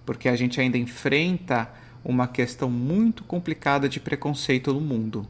porque 0.04 0.28
a 0.28 0.36
gente 0.36 0.60
ainda 0.60 0.76
enfrenta 0.76 1.70
uma 2.04 2.26
questão 2.26 2.68
muito 2.68 3.22
complicada 3.24 3.88
de 3.88 4.00
preconceito 4.00 4.72
no 4.72 4.80
mundo. 4.80 5.26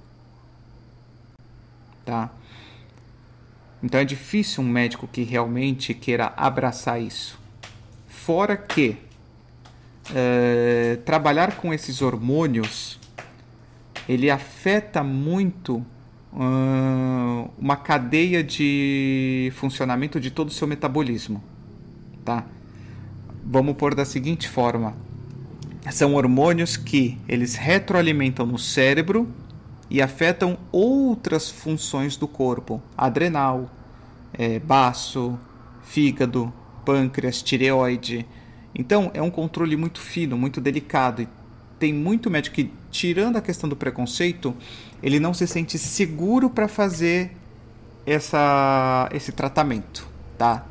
Tá? 2.05 2.31
Então 3.83 4.01
é 4.01 4.05
difícil 4.05 4.63
um 4.63 4.69
médico 4.69 5.07
que 5.07 5.23
realmente 5.23 5.93
queira 5.93 6.33
abraçar 6.37 7.01
isso. 7.01 7.39
Fora 8.09 8.57
que 8.57 8.97
é, 10.15 10.99
trabalhar 11.05 11.57
com 11.57 11.73
esses 11.73 12.01
hormônios 12.01 12.99
ele 14.09 14.31
afeta 14.31 15.03
muito 15.03 15.85
uma 16.33 17.77
cadeia 17.77 18.43
de 18.43 19.53
funcionamento 19.55 20.19
de 20.19 20.31
todo 20.31 20.49
o 20.49 20.53
seu 20.53 20.67
metabolismo, 20.67 21.43
tá? 22.25 22.47
vamos 23.45 23.77
pôr 23.77 23.95
da 23.95 24.05
seguinte 24.05 24.49
forma: 24.49 24.95
são 25.91 26.15
hormônios 26.15 26.77
que 26.77 27.19
eles 27.29 27.55
retroalimentam 27.55 28.47
no 28.47 28.59
cérebro 28.59 29.29
e 29.91 30.01
afetam 30.01 30.59
outras 30.71 31.51
funções 31.51 32.17
do 32.17 32.27
corpo, 32.27 32.81
adrenal, 32.97 33.71
é, 34.33 34.59
baço, 34.59 35.39
fígado, 35.83 36.53
pâncreas, 36.85 37.43
tireoide. 37.43 38.27
Então 38.75 39.11
é 39.13 39.21
um 39.21 39.31
controle 39.31 39.77
muito 39.77 40.01
fino, 40.01 40.37
muito 40.39 40.61
delicado 40.61 41.23
e 41.23 41.29
tem 41.79 41.93
muito 41.93 42.31
médico 42.31 42.57
que, 42.57 42.71
tirando 42.93 43.37
a 43.37 43.41
questão 43.41 43.69
do 43.69 43.75
preconceito, 43.75 44.55
ele 45.03 45.19
não 45.19 45.35
se 45.35 45.47
sente 45.47 45.79
seguro 45.79 46.49
para 46.49 46.69
fazer 46.69 47.33
essa, 48.07 49.09
esse 49.13 49.33
tratamento, 49.33 50.07
tá? 50.39 50.67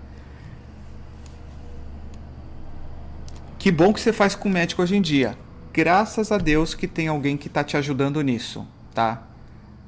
Que 3.57 3.71
bom 3.71 3.91
que 3.91 3.99
você 3.99 4.13
faz 4.13 4.35
com 4.35 4.47
o 4.47 4.51
médico 4.51 4.81
hoje 4.81 4.95
em 4.95 5.01
dia. 5.01 5.37
Graças 5.73 6.31
a 6.31 6.37
Deus 6.37 6.73
que 6.73 6.87
tem 6.87 7.07
alguém 7.07 7.35
que 7.35 7.47
está 7.47 7.63
te 7.63 7.75
ajudando 7.75 8.21
nisso, 8.21 8.67
tá? 8.93 9.23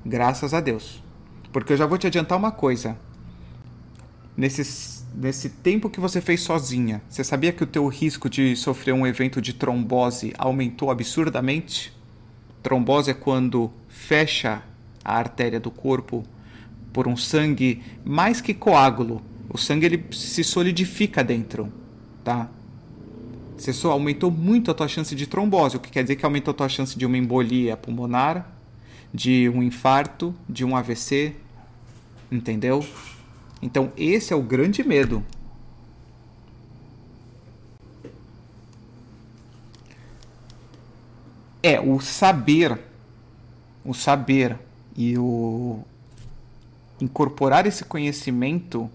Graças 0.06 0.54
a 0.54 0.60
Deus. 0.60 1.02
Porque 1.52 1.74
eu 1.74 1.78
já 1.78 1.86
vou 1.86 1.98
te 1.98 2.08
adiantar 2.08 2.38
uma 2.38 2.52
coisa. 2.52 2.98
Nesse, 4.36 5.06
nesse 5.14 5.50
tempo 5.50 5.90
que 5.90 6.00
você 6.00 6.20
fez 6.20 6.42
sozinha, 6.42 7.02
você 7.08 7.24
sabia 7.24 7.54
que 7.54 7.64
o 7.64 7.68
teu 7.68 7.88
risco 7.88 8.28
de 8.28 8.56
sofrer 8.56 8.94
um 8.94 9.06
evento 9.06 9.40
de 9.40 9.54
trombose 9.54 10.34
aumentou 10.38 10.90
absurdamente? 10.90 11.94
Trombose 12.64 13.11
é 13.11 13.14
quando 13.14 13.70
fecha 13.89 14.64
a 15.03 15.18
artéria 15.18 15.59
do 15.59 15.70
corpo 15.70 16.24
por 16.93 17.09
um 17.09 17.18
sangue 17.18 17.84
mais 18.05 18.39
que 18.39 18.53
coágulo. 18.53 19.22
O 19.49 19.57
sangue 19.57 19.86
ele 19.86 20.05
se 20.14 20.43
solidifica 20.43 21.22
dentro, 21.22 21.72
tá? 22.24 22.49
Você 23.57 23.74
só 23.74 23.91
aumentou 23.91 24.32
muito 24.32 24.72
a 24.72 24.74
tua 24.74 24.88
chance 24.88 25.14
de 25.14 25.28
trombose, 25.28 25.76
o 25.76 25.80
que 25.80 25.91
quer 25.91 26.03
dizer 26.03 26.16
que 26.16 26.26
aumentou 26.26 26.51
a 26.53 26.55
tua 26.55 26.70
chance 26.70 26.97
de 26.97 27.05
uma 27.05 27.18
embolia 27.18 27.76
pulmonar, 27.76 28.49
de 29.14 29.49
um 29.49 29.61
infarto, 29.61 30.34
de 30.47 30.64
um 30.64 30.76
AVC, 30.76 31.36
entendeu? 32.32 32.84
Então 33.61 33.91
esse 33.97 34.34
é 34.34 34.36
o 34.36 34.41
grande 34.41 34.84
medo. 34.84 35.24
É 41.64 41.80
o 41.80 41.99
saber, 42.01 42.78
o 43.84 43.93
saber 43.93 44.59
e 44.95 45.18
o 45.18 45.80
incorporar 47.01 47.66
esse 47.66 47.84
conhecimento 47.86 48.89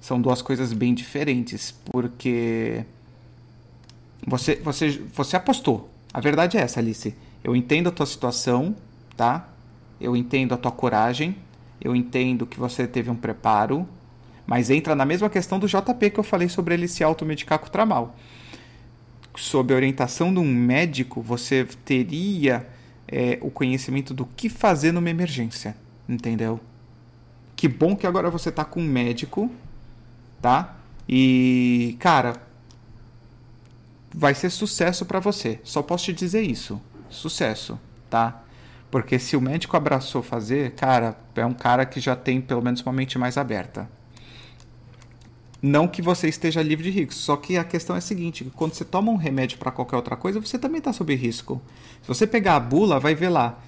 são 0.00 0.20
duas 0.20 0.42
coisas 0.42 0.72
bem 0.72 0.94
diferentes, 0.94 1.70
porque 1.70 2.84
Você, 4.26 4.56
você, 4.56 5.02
você 5.14 5.36
apostou. 5.36 5.90
A 6.12 6.20
verdade 6.20 6.56
é 6.56 6.60
essa, 6.60 6.80
Alice. 6.80 7.14
Eu 7.42 7.54
entendo 7.54 7.88
a 7.88 7.92
tua 7.92 8.06
situação, 8.06 8.74
tá? 9.16 9.48
Eu 10.00 10.16
entendo 10.16 10.54
a 10.54 10.56
tua 10.56 10.72
coragem. 10.72 11.36
Eu 11.80 11.94
entendo 11.94 12.46
que 12.46 12.58
você 12.58 12.86
teve 12.86 13.10
um 13.10 13.16
preparo. 13.16 13.86
Mas 14.46 14.70
entra 14.70 14.94
na 14.94 15.04
mesma 15.04 15.28
questão 15.28 15.58
do 15.58 15.66
JP 15.66 16.10
que 16.10 16.20
eu 16.20 16.24
falei 16.24 16.48
sobre 16.48 16.74
ele 16.74 16.88
se 16.88 17.04
automedicar 17.04 17.58
com 17.58 17.66
o 17.66 17.70
tramal. 17.70 18.14
Sob 19.36 19.72
a 19.72 19.76
orientação 19.76 20.32
de 20.32 20.38
um 20.38 20.54
médico, 20.54 21.20
você 21.20 21.66
teria 21.84 22.66
é, 23.08 23.38
o 23.40 23.50
conhecimento 23.50 24.14
do 24.14 24.24
que 24.24 24.48
fazer 24.48 24.92
numa 24.92 25.10
emergência. 25.10 25.76
Entendeu? 26.08 26.60
Que 27.56 27.68
bom 27.68 27.96
que 27.96 28.06
agora 28.06 28.30
você 28.30 28.50
tá 28.50 28.64
com 28.64 28.80
um 28.80 28.86
médico, 28.86 29.50
tá? 30.40 30.76
E, 31.08 31.96
cara, 31.98 32.34
vai 34.12 34.34
ser 34.34 34.50
sucesso 34.50 35.04
para 35.04 35.20
você. 35.20 35.60
Só 35.64 35.82
posso 35.82 36.04
te 36.04 36.12
dizer 36.12 36.42
isso. 36.42 36.80
Sucesso, 37.08 37.78
tá? 38.10 38.42
Porque 38.90 39.18
se 39.18 39.36
o 39.36 39.40
médico 39.40 39.76
abraçou 39.76 40.22
fazer, 40.22 40.72
cara, 40.72 41.16
é 41.34 41.44
um 41.44 41.52
cara 41.52 41.84
que 41.84 41.98
já 41.98 42.14
tem 42.14 42.40
pelo 42.40 42.62
menos 42.62 42.80
uma 42.80 42.92
mente 42.92 43.18
mais 43.18 43.36
aberta. 43.36 43.88
Não 45.66 45.88
que 45.88 46.02
você 46.02 46.28
esteja 46.28 46.62
livre 46.62 46.84
de 46.84 46.90
risco, 46.90 47.14
só 47.14 47.38
que 47.38 47.56
a 47.56 47.64
questão 47.64 47.96
é 47.96 47.98
a 47.98 48.02
seguinte: 48.02 48.52
quando 48.54 48.74
você 48.74 48.84
toma 48.84 49.10
um 49.10 49.16
remédio 49.16 49.56
para 49.56 49.70
qualquer 49.70 49.96
outra 49.96 50.14
coisa, 50.14 50.38
você 50.38 50.58
também 50.58 50.76
está 50.76 50.92
sob 50.92 51.14
risco. 51.14 51.58
Se 52.02 52.08
você 52.08 52.26
pegar 52.26 52.56
a 52.56 52.60
bula, 52.60 53.00
vai 53.00 53.14
ver 53.14 53.30
lá 53.30 53.58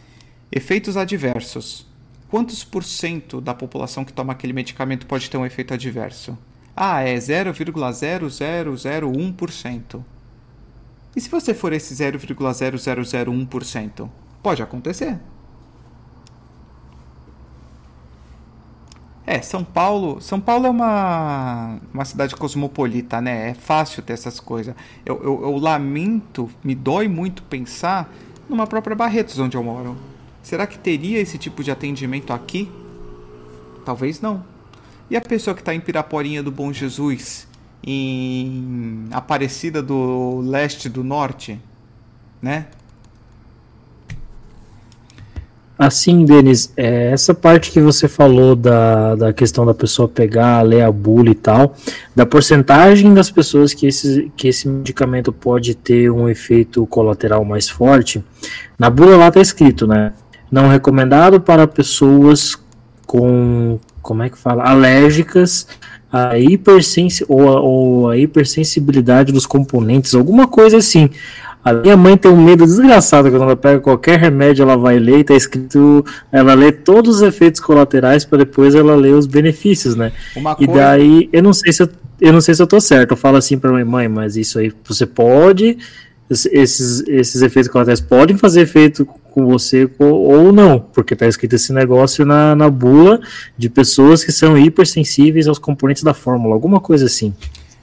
efeitos 0.52 0.98
adversos. 0.98 1.86
Quantos 2.28 2.62
por 2.62 2.84
cento 2.84 3.40
da 3.40 3.54
população 3.54 4.04
que 4.04 4.12
toma 4.12 4.34
aquele 4.34 4.52
medicamento 4.52 5.06
pode 5.06 5.30
ter 5.30 5.38
um 5.38 5.46
efeito 5.46 5.72
adverso? 5.72 6.36
Ah, 6.76 7.00
é 7.00 7.16
0,0001%. 7.16 10.04
E 11.16 11.20
se 11.22 11.30
você 11.30 11.54
for 11.54 11.72
esse 11.72 11.94
0,0001%? 11.94 14.10
Pode 14.42 14.62
acontecer. 14.62 15.18
É, 19.26 19.42
São 19.42 19.64
Paulo. 19.64 20.20
São 20.20 20.40
Paulo 20.40 20.66
é 20.66 20.70
uma, 20.70 21.78
uma 21.92 22.04
cidade 22.04 22.36
cosmopolita, 22.36 23.20
né? 23.20 23.50
É 23.50 23.54
fácil 23.54 24.02
ter 24.02 24.12
essas 24.12 24.38
coisas. 24.38 24.74
Eu, 25.04 25.20
eu, 25.22 25.42
eu 25.42 25.56
lamento, 25.56 26.48
me 26.62 26.74
dói 26.74 27.08
muito 27.08 27.42
pensar 27.42 28.12
numa 28.48 28.66
própria 28.66 28.94
Barretos, 28.94 29.38
onde 29.40 29.56
eu 29.56 29.64
moro. 29.64 29.96
Será 30.42 30.64
que 30.64 30.78
teria 30.78 31.18
esse 31.18 31.36
tipo 31.38 31.64
de 31.64 31.72
atendimento 31.72 32.32
aqui? 32.32 32.70
Talvez 33.84 34.20
não. 34.20 34.44
E 35.10 35.16
a 35.16 35.20
pessoa 35.20 35.54
que 35.54 35.60
está 35.60 35.74
em 35.74 35.80
Piraporinha 35.80 36.40
do 36.40 36.52
Bom 36.52 36.72
Jesus, 36.72 37.48
em 37.82 39.06
Aparecida 39.10 39.82
do 39.82 40.40
Leste 40.40 40.88
do 40.88 41.02
Norte, 41.02 41.60
né? 42.40 42.66
Assim, 45.78 46.24
Denis, 46.24 46.72
é, 46.74 47.10
essa 47.10 47.34
parte 47.34 47.70
que 47.70 47.80
você 47.80 48.08
falou 48.08 48.56
da, 48.56 49.14
da 49.14 49.32
questão 49.32 49.66
da 49.66 49.74
pessoa 49.74 50.08
pegar, 50.08 50.62
ler 50.62 50.80
a 50.80 50.90
bula 50.90 51.28
e 51.28 51.34
tal, 51.34 51.74
da 52.14 52.24
porcentagem 52.24 53.12
das 53.12 53.30
pessoas 53.30 53.74
que 53.74 53.86
esse, 53.86 54.32
que 54.34 54.48
esse 54.48 54.66
medicamento 54.66 55.30
pode 55.30 55.74
ter 55.74 56.10
um 56.10 56.30
efeito 56.30 56.86
colateral 56.86 57.44
mais 57.44 57.68
forte, 57.68 58.24
na 58.78 58.88
bula 58.88 59.18
lá 59.18 59.28
está 59.28 59.40
escrito, 59.40 59.86
né? 59.86 60.14
Não 60.50 60.68
recomendado 60.68 61.40
para 61.42 61.66
pessoas 61.66 62.58
com, 63.06 63.78
como 64.00 64.22
é 64.22 64.30
que 64.30 64.38
fala, 64.38 64.64
alérgicas 64.64 65.66
a 66.10 66.38
hipersensi 66.38 67.24
ou, 67.28 67.42
ou 67.42 68.10
a 68.10 68.16
hipersensibilidade 68.16 69.32
dos 69.32 69.44
componentes, 69.44 70.14
alguma 70.14 70.46
coisa 70.46 70.78
assim. 70.78 71.10
A 71.66 71.72
minha 71.72 71.96
mãe 71.96 72.16
tem 72.16 72.30
um 72.30 72.40
medo 72.40 72.64
desgraçado 72.64 73.28
quando 73.28 73.42
ela 73.42 73.56
pega 73.56 73.80
qualquer 73.80 74.20
remédio, 74.20 74.62
ela 74.62 74.76
vai 74.76 75.00
ler 75.00 75.18
e 75.18 75.24
tá 75.24 75.34
escrito, 75.34 76.04
ela 76.30 76.54
lê 76.54 76.70
todos 76.70 77.16
os 77.16 77.22
efeitos 77.22 77.60
colaterais 77.60 78.24
para 78.24 78.38
depois 78.38 78.76
ela 78.76 78.94
ler 78.94 79.14
os 79.14 79.26
benefícios, 79.26 79.96
né? 79.96 80.12
Uma 80.36 80.52
e 80.60 80.64
coisa... 80.64 80.80
daí, 80.80 81.28
eu 81.32 81.42
não 81.42 81.52
sei 81.52 81.72
se 81.72 81.82
eu, 81.82 81.88
eu 82.20 82.32
não 82.32 82.40
sei 82.40 82.54
se 82.54 82.62
eu 82.62 82.68
tô 82.68 82.80
certo. 82.80 83.10
Eu 83.10 83.16
falo 83.16 83.36
assim 83.36 83.58
para 83.58 83.72
minha 83.72 83.84
mãe, 83.84 84.06
mas 84.06 84.36
isso 84.36 84.60
aí 84.60 84.72
você 84.84 85.04
pode 85.04 85.76
esses, 86.30 87.00
esses 87.08 87.42
efeitos 87.42 87.68
colaterais 87.68 88.00
podem 88.00 88.36
fazer 88.36 88.60
efeito 88.60 89.04
com 89.04 89.44
você 89.46 89.90
ou 89.98 90.52
não, 90.52 90.78
porque 90.78 91.14
está 91.14 91.26
escrito 91.26 91.56
esse 91.56 91.72
negócio 91.72 92.24
na, 92.24 92.54
na 92.54 92.70
bula 92.70 93.20
de 93.58 93.68
pessoas 93.68 94.22
que 94.22 94.30
são 94.30 94.56
hipersensíveis 94.56 95.48
aos 95.48 95.58
componentes 95.58 96.04
da 96.04 96.14
fórmula, 96.14 96.54
alguma 96.54 96.80
coisa 96.80 97.06
assim. 97.06 97.34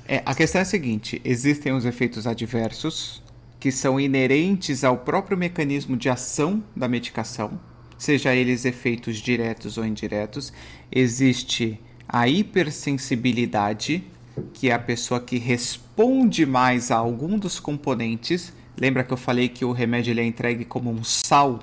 É, 0.07 0.21
a 0.25 0.33
questão 0.33 0.59
é 0.59 0.61
a 0.61 0.65
seguinte: 0.65 1.21
existem 1.25 1.73
os 1.73 1.83
efeitos 1.83 2.25
adversos 2.25 3.21
que 3.63 3.71
são 3.71 3.97
inerentes 3.97 4.83
ao 4.83 4.97
próprio 4.97 5.37
mecanismo 5.37 5.95
de 5.95 6.09
ação 6.09 6.61
da 6.75 6.85
medicação, 6.85 7.57
seja 7.97 8.35
eles 8.35 8.65
efeitos 8.65 9.15
diretos 9.19 9.77
ou 9.77 9.85
indiretos. 9.85 10.51
Existe 10.91 11.79
a 12.05 12.27
hipersensibilidade, 12.27 14.03
que 14.51 14.69
é 14.69 14.73
a 14.73 14.79
pessoa 14.79 15.21
que 15.21 15.37
responde 15.37 16.45
mais 16.45 16.91
a 16.91 16.97
algum 16.97 17.39
dos 17.39 17.57
componentes. 17.57 18.51
Lembra 18.77 19.01
que 19.01 19.13
eu 19.13 19.17
falei 19.17 19.47
que 19.47 19.63
o 19.63 19.71
remédio 19.71 20.11
ele 20.11 20.19
é 20.19 20.25
entregue 20.25 20.65
como 20.65 20.91
um 20.91 21.01
sal? 21.01 21.59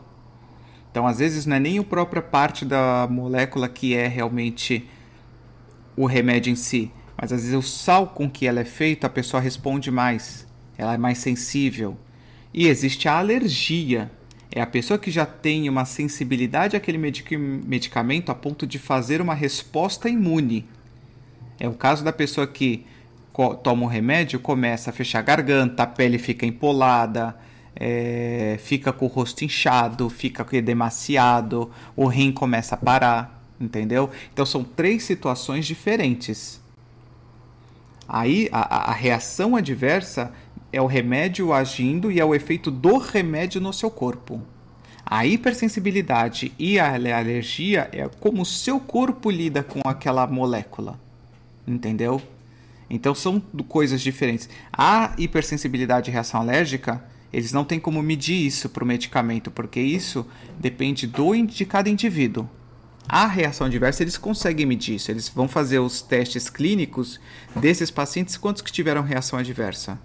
Então, 0.90 1.06
às 1.06 1.18
vezes, 1.18 1.44
não 1.44 1.56
é 1.56 1.60
nem 1.60 1.78
a 1.78 1.84
própria 1.84 2.22
parte 2.22 2.64
da 2.64 3.06
molécula 3.10 3.68
que 3.68 3.94
é 3.94 4.08
realmente 4.08 4.88
o 5.94 6.06
remédio 6.06 6.50
em 6.50 6.56
si, 6.56 6.90
mas 7.14 7.30
às 7.30 7.42
vezes 7.42 7.54
o 7.54 7.60
sal 7.60 8.06
com 8.06 8.30
que 8.30 8.46
ela 8.46 8.60
é 8.60 8.64
feita, 8.64 9.06
a 9.06 9.10
pessoa 9.10 9.38
responde 9.38 9.90
mais 9.90 10.48
ela 10.80 10.94
é 10.94 10.98
mais 10.98 11.18
sensível. 11.18 11.94
E 12.54 12.66
existe 12.66 13.06
a 13.06 13.18
alergia. 13.18 14.10
É 14.50 14.62
a 14.62 14.66
pessoa 14.66 14.98
que 14.98 15.10
já 15.10 15.26
tem 15.26 15.68
uma 15.68 15.84
sensibilidade 15.84 16.74
àquele 16.74 16.96
medicamento 16.96 18.30
a 18.30 18.34
ponto 18.34 18.66
de 18.66 18.78
fazer 18.78 19.20
uma 19.20 19.34
resposta 19.34 20.08
imune. 20.08 20.66
É 21.58 21.68
o 21.68 21.74
caso 21.74 22.02
da 22.02 22.12
pessoa 22.14 22.46
que 22.46 22.86
toma 23.62 23.84
um 23.84 23.86
remédio, 23.86 24.40
começa 24.40 24.88
a 24.88 24.92
fechar 24.92 25.18
a 25.18 25.22
garganta, 25.22 25.82
a 25.82 25.86
pele 25.86 26.18
fica 26.18 26.46
empolada, 26.46 27.36
é, 27.76 28.58
fica 28.58 28.90
com 28.90 29.04
o 29.04 29.08
rosto 29.08 29.44
inchado, 29.44 30.08
fica 30.08 30.44
demasiado, 30.62 31.70
o 31.94 32.06
rim 32.06 32.32
começa 32.32 32.74
a 32.74 32.78
parar, 32.78 33.44
entendeu? 33.60 34.10
Então 34.32 34.46
são 34.46 34.64
três 34.64 35.02
situações 35.02 35.66
diferentes. 35.66 36.58
Aí 38.12 38.48
a, 38.50 38.90
a 38.90 38.92
reação 38.92 39.54
adversa 39.54 40.32
é 40.72 40.80
o 40.80 40.86
remédio 40.86 41.52
agindo 41.52 42.10
e 42.10 42.20
é 42.20 42.24
o 42.24 42.34
efeito 42.34 42.70
do 42.70 42.98
remédio 42.98 43.60
no 43.60 43.72
seu 43.72 43.90
corpo. 43.90 44.40
A 45.04 45.26
hipersensibilidade 45.26 46.52
e 46.58 46.78
a 46.78 46.94
alergia 46.94 47.88
é 47.92 48.08
como 48.20 48.42
o 48.42 48.46
seu 48.46 48.78
corpo 48.78 49.28
lida 49.30 49.62
com 49.62 49.80
aquela 49.84 50.26
molécula. 50.26 51.00
Entendeu? 51.66 52.22
Então 52.88 53.14
são 53.14 53.40
coisas 53.66 54.00
diferentes. 54.00 54.48
A 54.72 55.12
hipersensibilidade 55.18 56.10
e 56.10 56.12
reação 56.12 56.40
alérgica, 56.40 57.02
eles 57.32 57.52
não 57.52 57.64
têm 57.64 57.80
como 57.80 58.02
medir 58.02 58.46
isso 58.46 58.68
para 58.68 58.84
o 58.84 58.86
medicamento, 58.86 59.50
porque 59.50 59.80
isso 59.80 60.26
depende 60.58 61.06
do 61.06 61.34
de 61.44 61.64
cada 61.64 61.88
indivíduo. 61.88 62.48
A 63.08 63.26
reação 63.26 63.66
adversa 63.66 64.04
eles 64.04 64.16
conseguem 64.16 64.66
medir 64.66 64.94
isso. 64.94 65.10
Eles 65.10 65.28
vão 65.28 65.48
fazer 65.48 65.80
os 65.80 66.00
testes 66.00 66.48
clínicos 66.48 67.18
desses 67.56 67.90
pacientes 67.90 68.36
quantos 68.36 68.62
que 68.62 68.70
tiveram 68.70 69.02
reação 69.02 69.38
adversa 69.38 69.98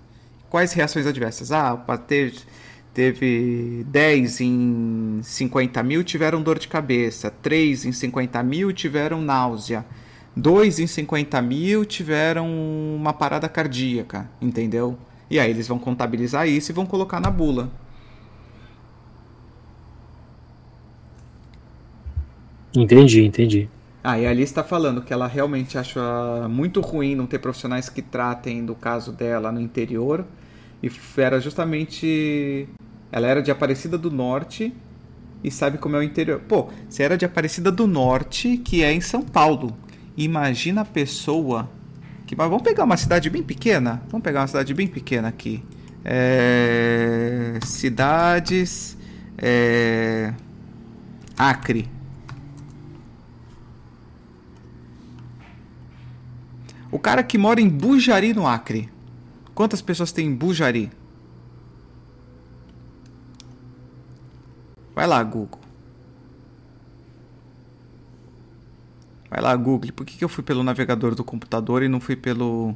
quais 0.55 0.71
reações 0.71 1.05
adversas? 1.05 1.51
Ah, 1.51 1.75
teve, 2.07 2.39
teve 2.93 3.85
10 3.89 4.39
em 4.39 5.19
50 5.21 5.83
mil 5.83 6.01
tiveram 6.01 6.41
dor 6.41 6.57
de 6.57 6.69
cabeça, 6.69 7.29
3 7.29 7.83
em 7.83 7.91
50 7.91 8.41
mil 8.41 8.71
tiveram 8.71 9.21
náusea, 9.21 9.85
2 10.33 10.79
em 10.79 10.87
50 10.87 11.41
mil 11.41 11.83
tiveram 11.83 12.47
uma 12.47 13.11
parada 13.11 13.49
cardíaca, 13.49 14.29
entendeu? 14.41 14.97
E 15.29 15.41
aí 15.41 15.49
eles 15.49 15.67
vão 15.67 15.77
contabilizar 15.77 16.47
isso 16.47 16.71
e 16.71 16.73
vão 16.73 16.85
colocar 16.85 17.19
na 17.19 17.29
bula. 17.29 17.69
Entendi, 22.73 23.25
entendi. 23.25 23.69
Ah, 24.01 24.17
e 24.17 24.25
a 24.25 24.29
Alice 24.29 24.43
está 24.43 24.63
falando 24.63 25.01
que 25.01 25.11
ela 25.11 25.27
realmente 25.27 25.77
acha 25.77 25.99
muito 26.47 26.79
ruim 26.79 27.13
não 27.13 27.27
ter 27.27 27.39
profissionais 27.39 27.89
que 27.89 28.01
tratem 28.01 28.65
do 28.65 28.73
caso 28.73 29.11
dela 29.11 29.51
no 29.51 29.59
interior 29.59 30.25
e 30.85 30.91
era 31.19 31.39
justamente. 31.39 32.69
Ela 33.11 33.27
era 33.27 33.41
de 33.41 33.49
Aparecida 33.49 33.97
do 33.97 34.11
Norte 34.11 34.71
e 35.43 35.49
sabe 35.49 35.79
como 35.79 35.95
é 35.95 35.99
o 35.99 36.03
interior. 36.03 36.41
Pô, 36.41 36.69
você 36.87 37.01
era 37.01 37.17
de 37.17 37.25
Aparecida 37.25 37.71
do 37.71 37.87
Norte, 37.87 38.57
que 38.57 38.83
é 38.83 38.93
em 38.93 39.01
São 39.01 39.23
Paulo. 39.23 39.75
Imagina 40.15 40.81
a 40.81 40.85
pessoa. 40.85 41.69
Que, 42.27 42.35
mas 42.35 42.47
vamos 42.49 42.63
pegar 42.63 42.83
uma 42.83 42.97
cidade 42.97 43.29
bem 43.31 43.41
pequena? 43.41 44.03
Vamos 44.09 44.23
pegar 44.23 44.41
uma 44.41 44.47
cidade 44.47 44.73
bem 44.75 44.87
pequena 44.87 45.27
aqui. 45.27 45.63
É, 46.03 47.59
cidades. 47.63 48.95
É, 49.37 50.33
Acre. 51.35 51.89
O 56.91 56.99
cara 56.99 57.23
que 57.23 57.37
mora 57.37 57.59
em 57.59 57.67
Bujari, 57.67 58.33
no 58.33 58.45
Acre 58.45 58.94
Quantas 59.55 59.81
pessoas 59.81 60.11
tem 60.11 60.27
em 60.27 60.35
Bujari? 60.35 60.91
Vai 64.93 65.07
lá, 65.07 65.23
Google. 65.23 65.61
Vai 69.29 69.41
lá, 69.41 69.55
Google. 69.55 69.93
Por 69.93 70.05
que, 70.05 70.17
que 70.17 70.23
eu 70.23 70.29
fui 70.29 70.43
pelo 70.43 70.61
navegador 70.61 71.15
do 71.15 71.23
computador 71.23 71.83
e 71.83 71.87
não 71.87 72.01
fui 72.01 72.17
pelo. 72.17 72.75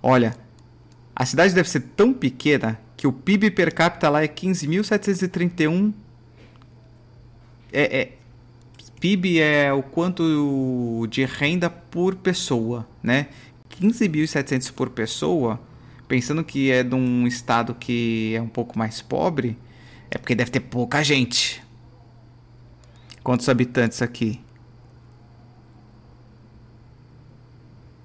Olha, 0.00 0.36
a 1.14 1.26
cidade 1.26 1.52
deve 1.52 1.68
ser 1.68 1.80
tão 1.80 2.14
pequena 2.14 2.80
que 2.96 3.06
o 3.06 3.12
PIB 3.12 3.50
per 3.50 3.74
capita 3.74 4.08
lá 4.08 4.22
é 4.22 4.28
15.731. 4.28 5.92
É, 7.72 8.00
é, 8.00 8.18
PIB 9.00 9.40
é 9.40 9.72
o 9.72 9.82
quanto 9.82 11.06
de 11.10 11.24
renda 11.24 11.68
por 11.68 12.14
pessoa, 12.16 12.86
né? 13.02 13.28
15.700 13.80 14.72
por 14.72 14.90
pessoa, 14.90 15.60
pensando 16.08 16.42
que 16.42 16.70
é 16.70 16.82
de 16.82 16.94
um 16.94 17.26
estado 17.26 17.74
que 17.74 18.34
é 18.34 18.40
um 18.40 18.48
pouco 18.48 18.78
mais 18.78 19.02
pobre, 19.02 19.58
é 20.10 20.18
porque 20.18 20.34
deve 20.34 20.50
ter 20.50 20.60
pouca 20.60 21.02
gente. 21.02 21.62
Quantos 23.22 23.48
habitantes 23.48 24.00
aqui? 24.02 24.40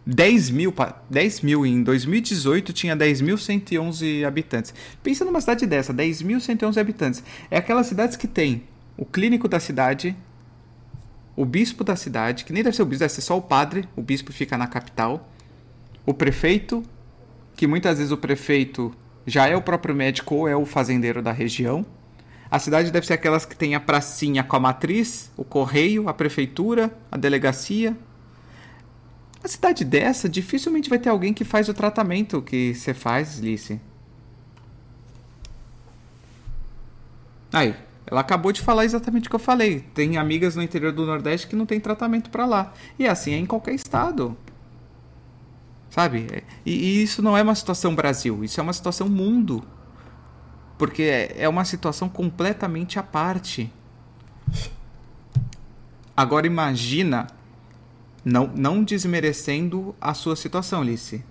10 0.06 0.50
mil, 0.50 0.74
10 1.10 1.42
mil 1.42 1.66
em 1.66 1.84
2018 1.84 2.74
tinha 2.74 2.98
10.111 2.98 4.26
habitantes. 4.26 4.74
Pensa 5.02 5.24
numa 5.24 5.40
cidade 5.40 5.66
dessa, 5.66 5.94
10.111 5.94 6.78
habitantes. 6.78 7.24
É 7.50 7.58
aquelas 7.58 7.88
cidades 7.88 8.18
que 8.18 8.28
tem 8.28 8.64
o 8.98 9.06
clínico 9.06 9.48
da 9.48 9.60
cidade, 9.60 10.16
o 11.36 11.46
bispo 11.46 11.84
da 11.84 11.96
cidade, 11.96 12.46
que 12.46 12.54
nem 12.54 12.64
deve 12.64 12.76
ser 12.76 12.82
o 12.82 12.86
bispo, 12.86 13.00
deve 13.00 13.14
ser 13.14 13.22
só 13.22 13.38
o 13.38 13.42
padre, 13.42 13.88
o 13.96 14.02
bispo 14.02 14.32
fica 14.32 14.58
na 14.58 14.68
capital, 14.68 15.30
o 16.06 16.14
prefeito, 16.14 16.84
que 17.56 17.68
muitas 17.68 17.98
vezes 17.98 18.12
o 18.12 18.18
prefeito 18.18 18.94
já 19.26 19.48
é 19.48 19.56
o 19.56 19.62
próprio 19.62 19.96
médico 19.96 20.36
ou 20.36 20.48
é 20.48 20.56
o 20.56 20.66
fazendeiro 20.66 21.22
da 21.22 21.32
região. 21.32 21.86
A 22.50 22.60
cidade 22.60 22.92
deve 22.92 23.06
ser 23.06 23.14
aquelas 23.14 23.46
que 23.46 23.56
tem 23.56 23.76
a 23.76 23.80
pracinha 23.80 24.44
com 24.44 24.56
a 24.56 24.60
matriz, 24.60 25.32
o 25.38 25.44
correio, 25.44 26.10
a 26.10 26.14
prefeitura, 26.14 26.92
a 27.12 27.18
delegacia, 27.18 27.96
uma 29.42 29.48
cidade 29.48 29.84
dessa, 29.84 30.30
dificilmente 30.30 30.88
vai 30.88 31.00
ter 31.00 31.10
alguém 31.10 31.34
que 31.34 31.44
faz 31.44 31.68
o 31.68 31.74
tratamento 31.74 32.44
que 32.44 32.76
você 32.76 32.94
faz, 32.94 33.40
Lice. 33.40 33.82
Aí, 37.52 37.76
ela 38.12 38.20
acabou 38.20 38.52
de 38.52 38.60
falar 38.60 38.84
exatamente 38.84 39.28
o 39.28 39.30
que 39.30 39.36
eu 39.36 39.40
falei. 39.40 39.86
Tem 39.94 40.18
amigas 40.18 40.58
no 40.58 40.62
interior 40.62 40.92
do 40.92 41.06
Nordeste 41.06 41.48
que 41.48 41.56
não 41.56 41.66
tem 41.66 41.80
tratamento 41.80 42.30
para 42.30 42.46
lá. 42.46 42.74
E 43.00 43.08
assim 43.08 43.34
é 43.34 43.38
em 43.38 43.46
qualquer 43.46 43.74
estado. 43.74 44.38
Sabe? 45.90 46.44
E, 46.66 46.72
e, 46.72 47.04
isso 47.04 47.22
não 47.22 47.38
é 47.38 47.42
uma 47.42 47.56
situação 47.56 47.96
Brasil, 47.96 48.44
isso 48.44 48.60
é 48.60 48.64
uma 48.64 48.74
situação 48.74 49.08
mundo. 49.08 49.64
Porque 50.78 51.04
é, 51.04 51.36
é 51.44 51.50
uma 51.50 51.64
situação 51.64 52.10
completamente 52.10 53.00
à 53.00 53.04
parte. 53.04 53.72
Agora 56.16 56.46
imagina 56.46 57.28
não, 58.26 58.48
não 58.54 58.84
desmerecendo 58.84 59.96
a 60.02 60.14
sua 60.14 60.36
situação, 60.36 60.82
Alice. 60.82 61.24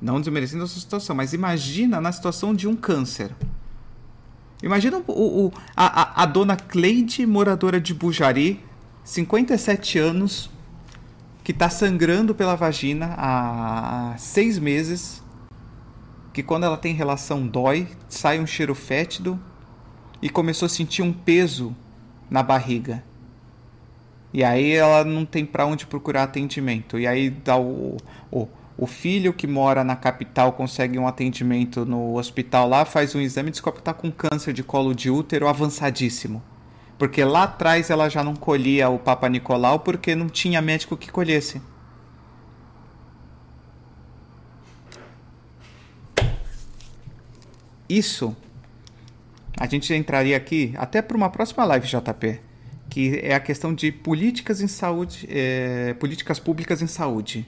Não 0.00 0.20
desmerecendo 0.20 0.62
a 0.62 0.68
sua 0.68 0.80
situação, 0.80 1.16
mas 1.16 1.32
imagina 1.32 2.00
na 2.00 2.12
situação 2.12 2.54
de 2.54 2.68
um 2.68 2.76
câncer. 2.76 3.34
Imagina 4.62 5.02
o, 5.06 5.46
o 5.46 5.52
a, 5.74 6.22
a, 6.22 6.26
dona 6.26 6.56
Cleide, 6.56 7.26
moradora 7.26 7.80
de 7.80 7.94
Bujari, 7.94 8.62
57 9.02 9.98
anos, 9.98 10.50
que 11.42 11.52
está 11.52 11.70
sangrando 11.70 12.34
pela 12.34 12.54
vagina 12.54 13.14
há 13.16 14.14
seis 14.18 14.58
meses, 14.58 15.22
que 16.32 16.42
quando 16.42 16.64
ela 16.64 16.76
tem 16.76 16.94
relação 16.94 17.46
dói, 17.46 17.88
sai 18.08 18.38
um 18.38 18.46
cheiro 18.46 18.74
fétido 18.74 19.40
e 20.20 20.28
começou 20.28 20.66
a 20.66 20.68
sentir 20.68 21.02
um 21.02 21.12
peso 21.12 21.74
na 22.28 22.42
barriga. 22.42 23.02
E 24.32 24.44
aí 24.44 24.72
ela 24.72 25.02
não 25.04 25.24
tem 25.24 25.44
para 25.44 25.66
onde 25.66 25.86
procurar 25.86 26.24
atendimento. 26.24 26.98
E 26.98 27.06
aí 27.06 27.30
dá 27.30 27.56
o, 27.56 27.96
o, 28.30 28.46
o 28.80 28.86
filho 28.86 29.34
que 29.34 29.46
mora 29.46 29.84
na 29.84 29.94
capital 29.94 30.54
consegue 30.54 30.98
um 30.98 31.06
atendimento 31.06 31.84
no 31.84 32.16
hospital 32.16 32.66
lá, 32.66 32.86
faz 32.86 33.14
um 33.14 33.20
exame 33.20 33.50
e 33.50 33.52
descobre 33.52 33.76
que 33.76 33.82
está 33.82 33.92
com 33.92 34.10
câncer 34.10 34.54
de 34.54 34.62
colo 34.62 34.94
de 34.94 35.10
útero 35.10 35.46
avançadíssimo. 35.46 36.42
Porque 36.98 37.22
lá 37.22 37.42
atrás 37.42 37.90
ela 37.90 38.08
já 38.08 38.24
não 38.24 38.34
colhia 38.34 38.88
o 38.88 38.98
Papa 38.98 39.28
Nicolau 39.28 39.80
porque 39.80 40.14
não 40.14 40.30
tinha 40.30 40.62
médico 40.62 40.96
que 40.96 41.10
colhesse. 41.10 41.60
Isso 47.86 48.34
a 49.58 49.66
gente 49.66 49.92
entraria 49.92 50.38
aqui 50.38 50.72
até 50.78 51.02
para 51.02 51.18
uma 51.18 51.28
próxima 51.28 51.66
live, 51.66 51.86
JP 51.86 52.40
que 52.88 53.20
é 53.22 53.34
a 53.34 53.40
questão 53.40 53.72
de 53.72 53.92
políticas 53.92 54.60
em 54.60 54.66
saúde, 54.66 55.28
é, 55.30 55.94
políticas 55.94 56.40
públicas 56.40 56.82
em 56.82 56.88
saúde. 56.88 57.46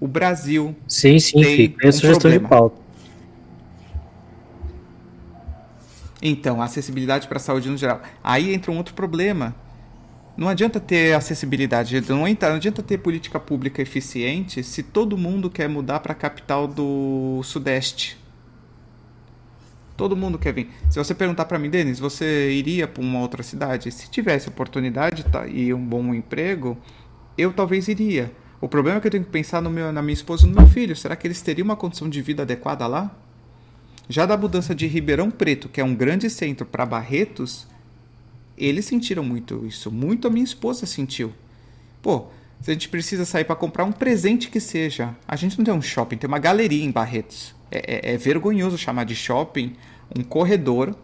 O 0.00 0.08
Brasil 0.08 0.74
sim, 0.88 1.18
sim, 1.18 1.42
tem 1.42 1.76
um 1.88 2.00
problema. 2.00 2.38
de 2.38 2.48
pauta. 2.48 2.80
Então, 6.22 6.60
acessibilidade 6.60 7.28
para 7.28 7.36
a 7.36 7.40
saúde 7.40 7.68
no 7.68 7.76
geral. 7.76 8.02
Aí 8.22 8.52
entra 8.52 8.70
um 8.70 8.76
outro 8.76 8.94
problema. 8.94 9.54
Não 10.36 10.48
adianta 10.48 10.80
ter 10.80 11.14
acessibilidade, 11.14 12.00
não 12.08 12.24
adianta 12.24 12.82
ter 12.82 12.98
política 12.98 13.38
pública 13.38 13.82
eficiente 13.82 14.62
se 14.62 14.82
todo 14.82 15.18
mundo 15.18 15.50
quer 15.50 15.68
mudar 15.68 16.00
para 16.00 16.12
a 16.12 16.14
capital 16.14 16.66
do 16.66 17.42
Sudeste. 17.42 18.18
Todo 19.96 20.16
mundo 20.16 20.38
quer 20.38 20.54
vir. 20.54 20.70
Se 20.88 20.98
você 20.98 21.14
perguntar 21.14 21.44
para 21.44 21.58
mim, 21.58 21.68
Denis, 21.68 21.98
você 21.98 22.52
iria 22.52 22.88
para 22.88 23.02
uma 23.02 23.20
outra 23.20 23.42
cidade? 23.42 23.90
Se 23.90 24.08
tivesse 24.08 24.48
oportunidade 24.48 25.24
tá, 25.24 25.46
e 25.46 25.74
um 25.74 25.84
bom 25.84 26.14
emprego, 26.14 26.78
eu 27.36 27.52
talvez 27.52 27.86
iria. 27.86 28.32
O 28.60 28.68
problema 28.68 28.98
é 28.98 29.00
que 29.00 29.06
eu 29.06 29.10
tenho 29.10 29.24
que 29.24 29.30
pensar 29.30 29.62
no 29.62 29.70
meu, 29.70 29.90
na 29.90 30.02
minha 30.02 30.12
esposa 30.12 30.46
e 30.46 30.50
no 30.50 30.54
meu 30.54 30.66
filho. 30.66 30.94
Será 30.94 31.16
que 31.16 31.26
eles 31.26 31.40
teriam 31.40 31.64
uma 31.64 31.76
condição 31.76 32.08
de 32.08 32.20
vida 32.20 32.42
adequada 32.42 32.86
lá? 32.86 33.10
Já 34.08 34.26
da 34.26 34.36
mudança 34.36 34.74
de 34.74 34.86
Ribeirão 34.86 35.30
Preto, 35.30 35.68
que 35.68 35.80
é 35.80 35.84
um 35.84 35.94
grande 35.94 36.28
centro, 36.28 36.66
para 36.66 36.84
Barretos, 36.84 37.66
eles 38.58 38.84
sentiram 38.84 39.24
muito 39.24 39.64
isso. 39.66 39.90
Muito 39.90 40.28
a 40.28 40.30
minha 40.30 40.44
esposa 40.44 40.84
sentiu. 40.84 41.32
Pô, 42.02 42.26
se 42.60 42.70
a 42.70 42.74
gente 42.74 42.88
precisa 42.88 43.24
sair 43.24 43.44
para 43.44 43.56
comprar 43.56 43.84
um 43.84 43.92
presente 43.92 44.50
que 44.50 44.60
seja, 44.60 45.14
a 45.26 45.36
gente 45.36 45.56
não 45.56 45.64
tem 45.64 45.72
um 45.72 45.80
shopping, 45.80 46.18
tem 46.18 46.28
uma 46.28 46.38
galeria 46.38 46.84
em 46.84 46.90
Barretos. 46.90 47.54
É, 47.70 48.10
é, 48.10 48.14
é 48.14 48.16
vergonhoso 48.18 48.76
chamar 48.76 49.04
de 49.04 49.14
shopping 49.14 49.76
um 50.14 50.22
corredor 50.22 50.94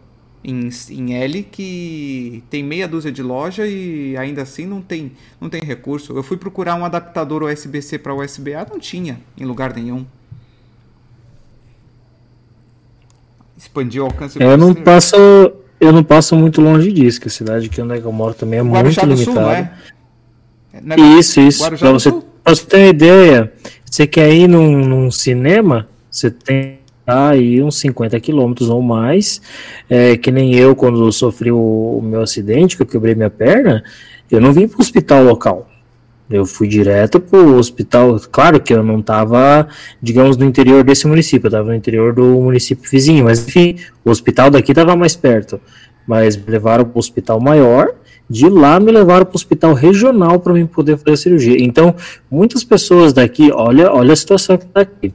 em, 0.43 0.69
em 0.89 1.15
L 1.15 1.43
que 1.43 2.43
tem 2.49 2.63
meia 2.63 2.87
dúzia 2.87 3.11
de 3.11 3.21
loja 3.21 3.67
e 3.67 4.15
ainda 4.17 4.43
assim 4.43 4.65
não 4.65 4.81
tem, 4.81 5.11
não 5.39 5.49
tem 5.49 5.61
recurso. 5.61 6.15
Eu 6.15 6.23
fui 6.23 6.37
procurar 6.37 6.75
um 6.75 6.85
adaptador 6.85 7.43
USB-C 7.43 7.99
para 7.99 8.13
USB-A, 8.13 8.65
não 8.69 8.79
tinha 8.79 9.19
em 9.37 9.45
lugar 9.45 9.73
nenhum. 9.73 10.05
Expandiu 13.57 14.03
o 14.03 14.05
alcance. 14.05 14.41
É, 14.41 14.45
eu 14.45 14.57
não 14.57 14.73
passo, 14.73 15.15
eu 15.79 15.91
não 15.91 16.03
passo 16.03 16.35
muito 16.35 16.61
longe 16.61 16.91
disso, 16.91 17.19
que 17.19 17.27
a 17.27 17.31
cidade 17.31 17.69
que 17.69 17.81
onde 17.81 17.95
é 17.95 17.97
eu 17.97 18.11
moro 18.11 18.33
também 18.33 18.59
é 18.59 18.63
Guarujá 18.63 19.05
muito 19.05 19.19
limitada. 19.19 19.35
Sul, 19.35 19.41
não 19.41 19.51
é? 19.51 19.71
É 20.95 21.19
isso, 21.19 21.39
isso. 21.39 21.67
Para 21.67 21.91
você, 21.91 22.13
você 22.45 22.65
ter 22.65 22.77
uma 22.77 22.87
ideia, 22.87 23.53
você 23.83 24.05
quer 24.05 24.31
ir 24.31 24.47
num, 24.47 24.85
num 24.85 25.09
cinema, 25.09 25.89
você 26.11 26.29
tem 26.29 26.76
aí 27.07 27.63
uns 27.63 27.79
50 27.79 28.19
quilômetros 28.19 28.69
ou 28.69 28.81
mais, 28.81 29.41
é, 29.89 30.17
que 30.17 30.29
nem 30.29 30.53
eu 30.53 30.75
quando 30.75 31.09
sofri 31.13 31.49
o, 31.49 31.57
o, 31.57 32.01
meu 32.01 32.21
acidente, 32.21 32.75
que 32.75 32.83
eu 32.83 32.87
quebrei 32.87 33.15
minha 33.15 33.29
perna, 33.29 33.81
eu 34.29 34.41
não 34.41 34.51
vim 34.51 34.67
para 34.67 34.77
o 34.77 34.81
hospital 34.81 35.23
local. 35.23 35.69
Eu 36.29 36.45
fui 36.45 36.67
direto 36.67 37.21
para 37.21 37.39
o 37.39 37.57
hospital. 37.57 38.19
Claro 38.29 38.59
que 38.59 38.73
eu 38.73 38.83
não 38.83 38.99
estava, 38.99 39.69
digamos, 40.01 40.35
no 40.35 40.43
interior 40.43 40.83
desse 40.83 41.07
município, 41.07 41.45
eu 41.45 41.49
estava 41.49 41.69
no 41.69 41.75
interior 41.75 42.13
do 42.13 42.25
município 42.25 42.89
vizinho, 42.91 43.23
mas 43.23 43.47
enfim, 43.47 43.77
o 44.03 44.11
hospital 44.11 44.49
daqui 44.49 44.73
estava 44.73 44.93
mais 44.93 45.15
perto. 45.15 45.61
Mas 46.05 46.35
me 46.35 46.43
levaram 46.47 46.83
para 46.83 46.97
o 46.97 46.99
hospital 46.99 47.39
maior, 47.39 47.93
de 48.29 48.49
lá 48.49 48.77
me 48.77 48.91
levaram 48.91 49.25
para 49.25 49.33
o 49.33 49.37
hospital 49.37 49.73
regional 49.73 50.41
para 50.41 50.51
mim 50.51 50.65
poder 50.65 50.97
fazer 50.97 51.11
a 51.11 51.17
cirurgia. 51.17 51.55
Então, 51.57 51.95
muitas 52.29 52.65
pessoas 52.65 53.13
daqui, 53.13 53.49
olha, 53.53 53.93
olha 53.93 54.11
a 54.11 54.15
situação 54.15 54.57
que 54.57 54.65
está 54.65 54.81
aqui 54.81 55.13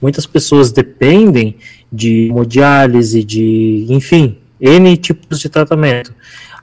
muitas 0.00 0.26
pessoas 0.26 0.72
dependem 0.72 1.56
de 1.92 2.28
hemodiálise, 2.28 3.24
de, 3.24 3.86
enfim, 3.88 4.38
N 4.60 4.96
tipos 4.96 5.40
de 5.40 5.48
tratamento. 5.48 6.14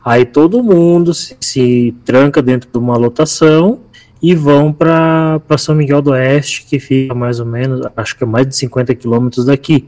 Aí 0.03 0.25
todo 0.25 0.63
mundo 0.63 1.13
se, 1.13 1.35
se 1.39 1.95
tranca 2.05 2.41
dentro 2.41 2.69
de 2.71 2.77
uma 2.77 2.95
lotação 2.97 3.79
e 4.21 4.35
vão 4.35 4.71
para 4.71 5.41
São 5.57 5.75
Miguel 5.75 6.01
do 6.01 6.11
Oeste, 6.11 6.65
que 6.67 6.79
fica 6.79 7.13
mais 7.13 7.39
ou 7.39 7.45
menos, 7.45 7.87
acho 7.95 8.15
que 8.17 8.23
é 8.23 8.27
mais 8.27 8.47
de 8.47 8.55
50 8.55 8.93
quilômetros 8.95 9.45
daqui, 9.45 9.87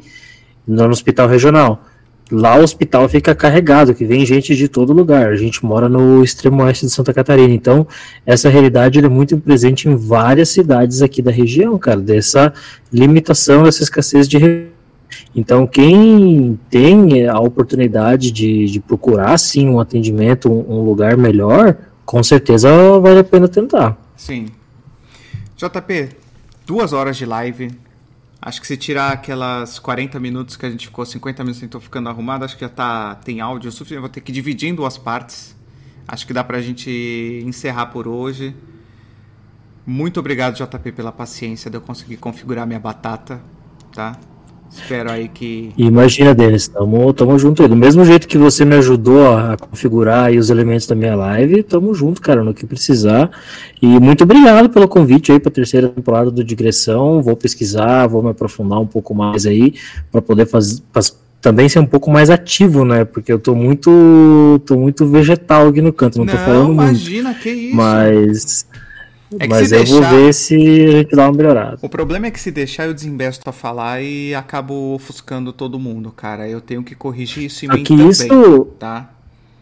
no 0.67 0.87
hospital 0.89 1.27
regional. 1.27 1.83
Lá 2.31 2.57
o 2.57 2.63
hospital 2.63 3.07
fica 3.07 3.33
carregado, 3.33 3.93
que 3.93 4.05
vem 4.05 4.25
gente 4.25 4.55
de 4.55 4.67
todo 4.67 4.93
lugar. 4.93 5.31
A 5.31 5.35
gente 5.35 5.65
mora 5.65 5.87
no 5.87 6.23
extremo 6.23 6.63
oeste 6.63 6.85
de 6.85 6.91
Santa 6.91 7.13
Catarina, 7.13 7.53
então 7.53 7.87
essa 8.25 8.49
realidade 8.49 8.99
é 8.99 9.09
muito 9.09 9.37
presente 9.37 9.87
em 9.87 9.95
várias 9.95 10.49
cidades 10.49 11.01
aqui 11.01 11.21
da 11.21 11.31
região, 11.31 11.77
cara, 11.77 11.99
dessa 11.99 12.53
limitação, 12.91 13.63
dessa 13.63 13.83
escassez 13.83 14.27
de 14.27 14.37
então, 15.35 15.65
quem 15.65 16.59
tem 16.69 17.27
a 17.27 17.39
oportunidade 17.39 18.31
de, 18.31 18.65
de 18.65 18.79
procurar, 18.79 19.37
sim, 19.37 19.69
um 19.69 19.79
atendimento, 19.79 20.51
um, 20.51 20.79
um 20.79 20.83
lugar 20.83 21.15
melhor, 21.15 21.77
com 22.05 22.23
certeza 22.23 22.69
vale 22.99 23.19
a 23.19 23.23
pena 23.23 23.47
tentar. 23.47 23.97
Sim. 24.15 24.47
JP, 25.55 26.09
duas 26.65 26.93
horas 26.93 27.17
de 27.17 27.25
live, 27.25 27.71
Acho 28.47 28.61
que 28.61 28.67
se 28.67 28.77
tirar 28.77 29.11
aquelas 29.11 29.77
40 29.77 30.17
minutos 30.21 30.55
que 30.55 30.65
a 30.65 30.69
gente 30.69 30.87
ficou, 30.87 31.05
50 31.05 31.43
minutos 31.43 31.59
tentou 31.59 31.81
ficando 31.81 32.07
arrumado, 32.07 32.45
acho 32.45 32.55
que 32.55 32.61
já 32.61 32.69
tá, 32.69 33.15
tem 33.15 33.41
áudio 33.41 33.69
suficiente. 33.69 33.99
Vou 33.99 34.07
ter 34.07 34.21
que 34.21 34.31
dividir 34.31 34.69
em 34.69 34.73
duas 34.73 34.97
partes. 34.97 35.53
Acho 36.07 36.25
que 36.25 36.31
dá 36.31 36.45
pra 36.45 36.61
gente 36.61 37.43
encerrar 37.45 37.87
por 37.87 38.07
hoje. 38.07 38.55
Muito 39.85 40.21
obrigado, 40.21 40.55
JP, 40.55 40.93
pela 40.93 41.11
paciência 41.11 41.69
de 41.69 41.75
eu 41.75 41.81
conseguir 41.81 42.15
configurar 42.15 42.65
minha 42.65 42.79
batata, 42.79 43.41
tá? 43.93 44.17
Espero 44.81 45.11
aí 45.11 45.27
que. 45.27 45.71
Imagina, 45.77 46.33
Denis, 46.33 46.67
tamo, 46.67 47.11
tamo 47.11 47.37
junto 47.37 47.63
aí. 47.63 47.67
Do 47.67 47.75
mesmo 47.75 48.05
jeito 48.05 48.27
que 48.27 48.37
você 48.37 48.63
me 48.63 48.75
ajudou 48.75 49.35
a 49.35 49.57
configurar 49.57 50.31
os 50.31 50.49
elementos 50.49 50.85
da 50.85 50.95
minha 50.95 51.15
live, 51.15 51.63
tamo 51.63 51.93
junto, 51.93 52.21
cara, 52.21 52.43
no 52.43 52.53
que 52.53 52.65
precisar. 52.65 53.29
E 53.81 53.87
muito 53.99 54.23
obrigado 54.23 54.69
pelo 54.69 54.87
convite 54.87 55.31
aí 55.31 55.39
para 55.39 55.49
a 55.49 55.53
terceira 55.53 55.89
temporada 55.89 56.29
do 56.29 56.43
Digressão. 56.43 57.21
Vou 57.21 57.35
pesquisar, 57.35 58.07
vou 58.07 58.21
me 58.21 58.29
aprofundar 58.29 58.79
um 58.79 58.87
pouco 58.87 59.13
mais 59.13 59.45
aí 59.45 59.73
para 60.11 60.21
poder 60.21 60.45
fazer. 60.45 60.81
também 61.41 61.67
ser 61.67 61.79
um 61.79 61.85
pouco 61.85 62.11
mais 62.11 62.29
ativo, 62.29 62.85
né? 62.85 63.03
Porque 63.03 63.33
eu 63.33 63.39
tô 63.39 63.55
muito. 63.55 64.61
tô 64.65 64.77
muito 64.77 65.07
vegetal 65.07 65.67
aqui 65.67 65.81
no 65.81 65.91
canto, 65.91 66.19
não, 66.19 66.25
não 66.25 66.33
tô 66.33 66.39
falando 66.39 66.73
imagina, 66.73 66.83
muito. 66.83 67.09
Imagina, 67.09 67.33
que 67.33 67.49
isso. 67.49 67.75
Mas 67.75 68.65
é 69.39 69.47
Mas 69.47 69.71
eu 69.71 69.79
deixar... 69.79 69.93
vou 69.93 70.01
ver 70.03 70.33
se 70.33 70.55
a 70.55 70.91
gente 70.91 71.15
dá 71.15 71.23
uma 71.25 71.33
melhorada. 71.33 71.77
O 71.81 71.89
problema 71.89 72.27
é 72.27 72.31
que 72.31 72.39
se 72.39 72.51
deixar 72.51 72.85
eu 72.85 72.93
desembesto 72.93 73.47
a 73.49 73.51
falar 73.51 74.01
e 74.01 74.33
acabo 74.33 74.93
ofuscando 74.93 75.51
todo 75.51 75.77
mundo, 75.77 76.11
cara. 76.11 76.47
Eu 76.47 76.61
tenho 76.61 76.83
que 76.83 76.95
corrigir 76.95 77.45
isso 77.45 77.65
em 77.65 77.69
Aqui 77.69 77.95
mim 77.95 78.07
isso... 78.07 78.27
também, 78.27 78.65
tá? 78.79 79.11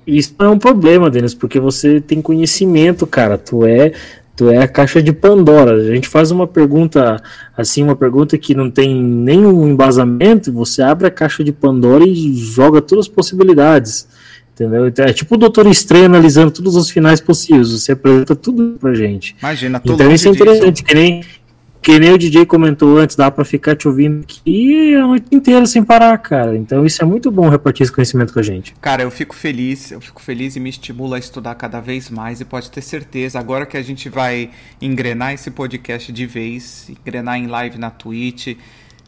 Isso 0.05 0.35
não 0.37 0.47
é 0.47 0.49
um 0.51 0.59
problema, 0.59 1.09
Denis, 1.09 1.33
porque 1.33 1.59
você 1.59 1.99
tem 1.99 2.21
conhecimento, 2.21 3.07
cara. 3.07 3.39
Tu 3.39 3.65
é, 3.65 3.91
tu 4.35 4.49
é 4.49 4.59
a 4.59 4.67
caixa 4.67 5.01
de 5.01 5.11
Pandora. 5.11 5.73
A 5.73 5.95
gente 5.95 6.07
faz 6.07 6.29
uma 6.29 6.45
pergunta 6.45 7.21
assim, 7.57 7.81
uma 7.81 7.95
pergunta 7.95 8.37
que 8.37 8.53
não 8.53 8.69
tem 8.69 8.93
nenhum 8.93 9.67
embasamento, 9.67 10.53
você 10.53 10.83
abre 10.83 11.07
a 11.07 11.11
caixa 11.11 11.43
de 11.43 11.51
Pandora 11.51 12.05
e 12.05 12.35
joga 12.35 12.81
todas 12.81 13.05
as 13.05 13.11
possibilidades. 13.11 14.07
Entendeu? 14.55 14.87
Então, 14.87 15.03
é 15.03 15.11
tipo 15.11 15.35
o 15.35 15.37
Doutor 15.37 15.67
Estranho 15.67 16.05
analisando 16.05 16.49
todos 16.49 16.77
os 16.77 16.89
finais 16.89 17.19
possíveis. 17.19 17.71
Você 17.71 17.91
apresenta 17.91 18.33
tudo 18.33 18.77
pra 18.79 18.93
gente. 18.93 19.35
Imagina, 19.39 19.81
Então 19.83 20.09
isso 20.13 20.29
é 20.29 20.31
interessante, 20.31 20.81
que 20.81 20.95
nem, 20.95 21.25
que 21.81 21.99
nem 21.99 22.13
o 22.13 22.17
DJ 22.17 22.45
comentou 22.45 22.97
antes, 22.97 23.17
dá 23.17 23.29
pra 23.29 23.43
ficar 23.43 23.75
te 23.75 23.85
ouvindo 23.85 24.21
aqui 24.21 24.95
a 24.95 25.05
noite 25.05 25.25
inteira 25.29 25.65
sem 25.65 25.83
parar, 25.83 26.17
cara. 26.19 26.55
Então 26.55 26.85
isso 26.85 27.01
é 27.03 27.05
muito 27.05 27.29
bom 27.29 27.49
repartir 27.49 27.83
esse 27.83 27.91
conhecimento 27.91 28.31
com 28.31 28.39
a 28.39 28.43
gente. 28.43 28.73
Cara, 28.79 29.03
eu 29.03 29.11
fico 29.11 29.35
feliz, 29.35 29.91
eu 29.91 29.99
fico 29.99 30.21
feliz 30.21 30.55
e 30.55 30.59
me 30.61 30.69
estimula 30.69 31.17
a 31.17 31.19
estudar 31.19 31.53
cada 31.55 31.81
vez 31.81 32.09
mais. 32.09 32.39
E 32.39 32.45
pode 32.45 32.71
ter 32.71 32.81
certeza, 32.81 33.37
agora 33.37 33.65
que 33.65 33.75
a 33.75 33.83
gente 33.83 34.07
vai 34.07 34.51
engrenar 34.81 35.33
esse 35.33 35.51
podcast 35.51 36.13
de 36.13 36.25
vez, 36.25 36.89
engrenar 36.89 37.37
em 37.37 37.47
live 37.47 37.77
na 37.77 37.89
Twitch, 37.89 38.55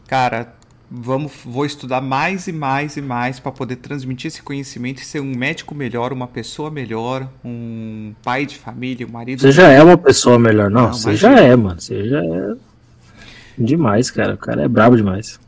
cara, 0.06 0.57
vamos, 0.90 1.32
vou 1.44 1.66
estudar 1.66 2.00
mais 2.00 2.46
e 2.46 2.52
mais 2.52 2.96
e 2.96 3.02
mais 3.02 3.38
para 3.38 3.52
poder 3.52 3.76
transmitir 3.76 4.28
esse 4.28 4.42
conhecimento 4.42 5.02
e 5.02 5.04
ser 5.04 5.20
um 5.20 5.36
médico 5.36 5.74
melhor, 5.74 6.12
uma 6.12 6.26
pessoa 6.26 6.70
melhor, 6.70 7.28
um 7.44 8.14
pai 8.22 8.46
de 8.46 8.56
família, 8.56 9.06
um 9.06 9.10
marido. 9.10 9.40
Você 9.40 9.52
já 9.52 9.68
é 9.68 9.82
uma 9.82 9.98
pessoa 9.98 10.38
melhor, 10.38 10.70
não? 10.70 10.84
não 10.84 10.92
você 10.92 11.14
já 11.14 11.38
é, 11.38 11.54
mano. 11.54 11.80
Você 11.80 12.08
já 12.08 12.24
é 12.24 12.54
demais, 13.58 14.10
cara. 14.10 14.34
O 14.34 14.38
cara 14.38 14.62
é 14.62 14.68
brabo 14.68 14.96
demais. 14.96 15.38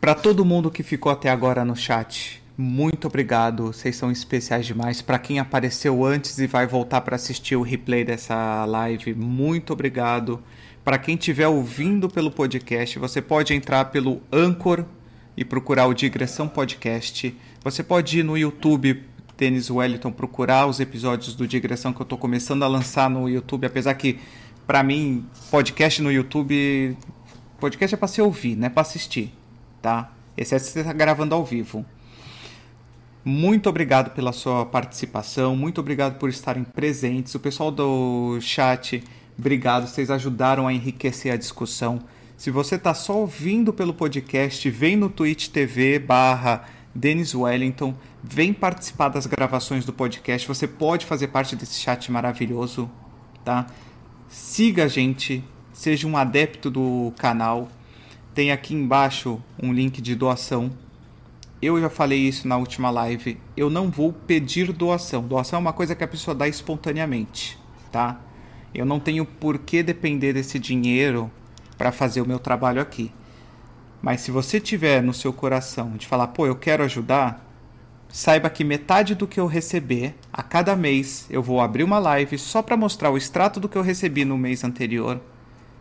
Para 0.00 0.14
todo 0.14 0.44
mundo 0.44 0.70
que 0.70 0.82
ficou 0.82 1.10
até 1.10 1.30
agora 1.30 1.64
no 1.64 1.74
chat, 1.74 2.42
muito 2.56 3.08
obrigado. 3.08 3.72
Vocês 3.72 3.96
são 3.96 4.12
especiais 4.12 4.66
demais. 4.66 5.02
Para 5.02 5.18
quem 5.18 5.38
apareceu 5.38 6.04
antes 6.04 6.38
e 6.38 6.46
vai 6.46 6.66
voltar 6.66 7.00
para 7.00 7.16
assistir 7.16 7.56
o 7.56 7.62
replay 7.62 8.04
dessa 8.04 8.64
live, 8.66 9.14
muito 9.14 9.72
obrigado. 9.72 10.40
Para 10.84 10.98
quem 10.98 11.14
estiver 11.14 11.48
ouvindo 11.48 12.10
pelo 12.10 12.30
podcast, 12.30 12.98
você 12.98 13.22
pode 13.22 13.54
entrar 13.54 13.86
pelo 13.86 14.20
Anchor 14.30 14.84
e 15.34 15.42
procurar 15.42 15.86
o 15.86 15.94
Digressão 15.94 16.46
Podcast. 16.46 17.34
Você 17.62 17.82
pode 17.82 18.18
ir 18.18 18.22
no 18.22 18.36
YouTube, 18.36 19.02
Denis 19.34 19.70
Wellington, 19.70 20.12
procurar 20.12 20.66
os 20.66 20.80
episódios 20.80 21.34
do 21.34 21.48
Digressão 21.48 21.90
que 21.90 22.02
eu 22.02 22.04
estou 22.04 22.18
começando 22.18 22.64
a 22.64 22.68
lançar 22.68 23.08
no 23.08 23.30
YouTube, 23.30 23.66
apesar 23.66 23.94
que, 23.94 24.20
para 24.66 24.82
mim, 24.82 25.24
podcast 25.50 26.02
no 26.02 26.12
YouTube. 26.12 26.94
Podcast 27.58 27.94
é 27.94 27.96
para 27.96 28.08
se 28.08 28.20
ouvir, 28.20 28.54
não 28.54 28.66
é 28.66 28.70
para 28.70 28.82
assistir, 28.82 29.32
tá? 29.80 30.12
Esse 30.36 30.54
é 30.54 30.58
você 30.58 30.80
está 30.80 30.92
gravando 30.92 31.34
ao 31.34 31.46
vivo. 31.46 31.82
Muito 33.24 33.70
obrigado 33.70 34.10
pela 34.10 34.34
sua 34.34 34.66
participação, 34.66 35.56
muito 35.56 35.80
obrigado 35.80 36.18
por 36.18 36.28
estarem 36.28 36.62
presentes. 36.62 37.34
O 37.34 37.40
pessoal 37.40 37.70
do 37.70 38.38
chat 38.42 39.02
Obrigado, 39.38 39.86
vocês 39.86 40.10
ajudaram 40.10 40.66
a 40.66 40.72
enriquecer 40.72 41.32
a 41.32 41.36
discussão. 41.36 42.00
Se 42.36 42.50
você 42.50 42.76
está 42.76 42.94
só 42.94 43.18
ouvindo 43.18 43.72
pelo 43.72 43.92
podcast, 43.92 44.68
vem 44.70 44.96
no 44.96 45.08
Twitch 45.08 45.48
TV 45.48 45.98
barra 45.98 46.64
Wellington, 47.34 47.94
vem 48.22 48.52
participar 48.52 49.08
das 49.08 49.26
gravações 49.26 49.84
do 49.84 49.92
podcast. 49.92 50.46
Você 50.46 50.68
pode 50.68 51.04
fazer 51.06 51.28
parte 51.28 51.56
desse 51.56 51.80
chat 51.80 52.10
maravilhoso, 52.12 52.88
tá? 53.44 53.66
Siga 54.28 54.84
a 54.84 54.88
gente, 54.88 55.42
seja 55.72 56.06
um 56.06 56.16
adepto 56.16 56.70
do 56.70 57.12
canal. 57.18 57.68
Tem 58.34 58.52
aqui 58.52 58.74
embaixo 58.74 59.42
um 59.60 59.72
link 59.72 60.00
de 60.00 60.14
doação. 60.14 60.70
Eu 61.60 61.80
já 61.80 61.88
falei 61.88 62.20
isso 62.20 62.46
na 62.46 62.56
última 62.56 62.90
live. 62.90 63.38
Eu 63.56 63.70
não 63.70 63.90
vou 63.90 64.12
pedir 64.12 64.72
doação. 64.72 65.22
Doação 65.22 65.58
é 65.58 65.60
uma 65.60 65.72
coisa 65.72 65.94
que 65.94 66.04
a 66.04 66.08
pessoa 66.08 66.34
dá 66.34 66.46
espontaneamente, 66.46 67.58
tá? 67.90 68.20
Eu 68.74 68.84
não 68.84 68.98
tenho 68.98 69.24
por 69.24 69.58
que 69.58 69.82
depender 69.82 70.32
desse 70.32 70.58
dinheiro 70.58 71.30
para 71.78 71.92
fazer 71.92 72.20
o 72.20 72.26
meu 72.26 72.38
trabalho 72.38 72.82
aqui. 72.82 73.12
Mas 74.02 74.20
se 74.20 74.30
você 74.30 74.60
tiver 74.60 75.02
no 75.02 75.14
seu 75.14 75.32
coração 75.32 75.92
de 75.92 76.06
falar, 76.06 76.28
pô, 76.28 76.46
eu 76.46 76.56
quero 76.56 76.82
ajudar, 76.82 77.48
saiba 78.08 78.50
que 78.50 78.64
metade 78.64 79.14
do 79.14 79.26
que 79.26 79.40
eu 79.40 79.46
receber 79.46 80.14
a 80.32 80.42
cada 80.42 80.76
mês 80.76 81.26
eu 81.30 81.42
vou 81.42 81.60
abrir 81.60 81.84
uma 81.84 81.98
live 81.98 82.36
só 82.36 82.62
para 82.62 82.76
mostrar 82.76 83.10
o 83.10 83.16
extrato 83.16 83.58
do 83.58 83.68
que 83.68 83.78
eu 83.78 83.82
recebi 83.82 84.24
no 84.24 84.36
mês 84.36 84.64
anterior. 84.64 85.20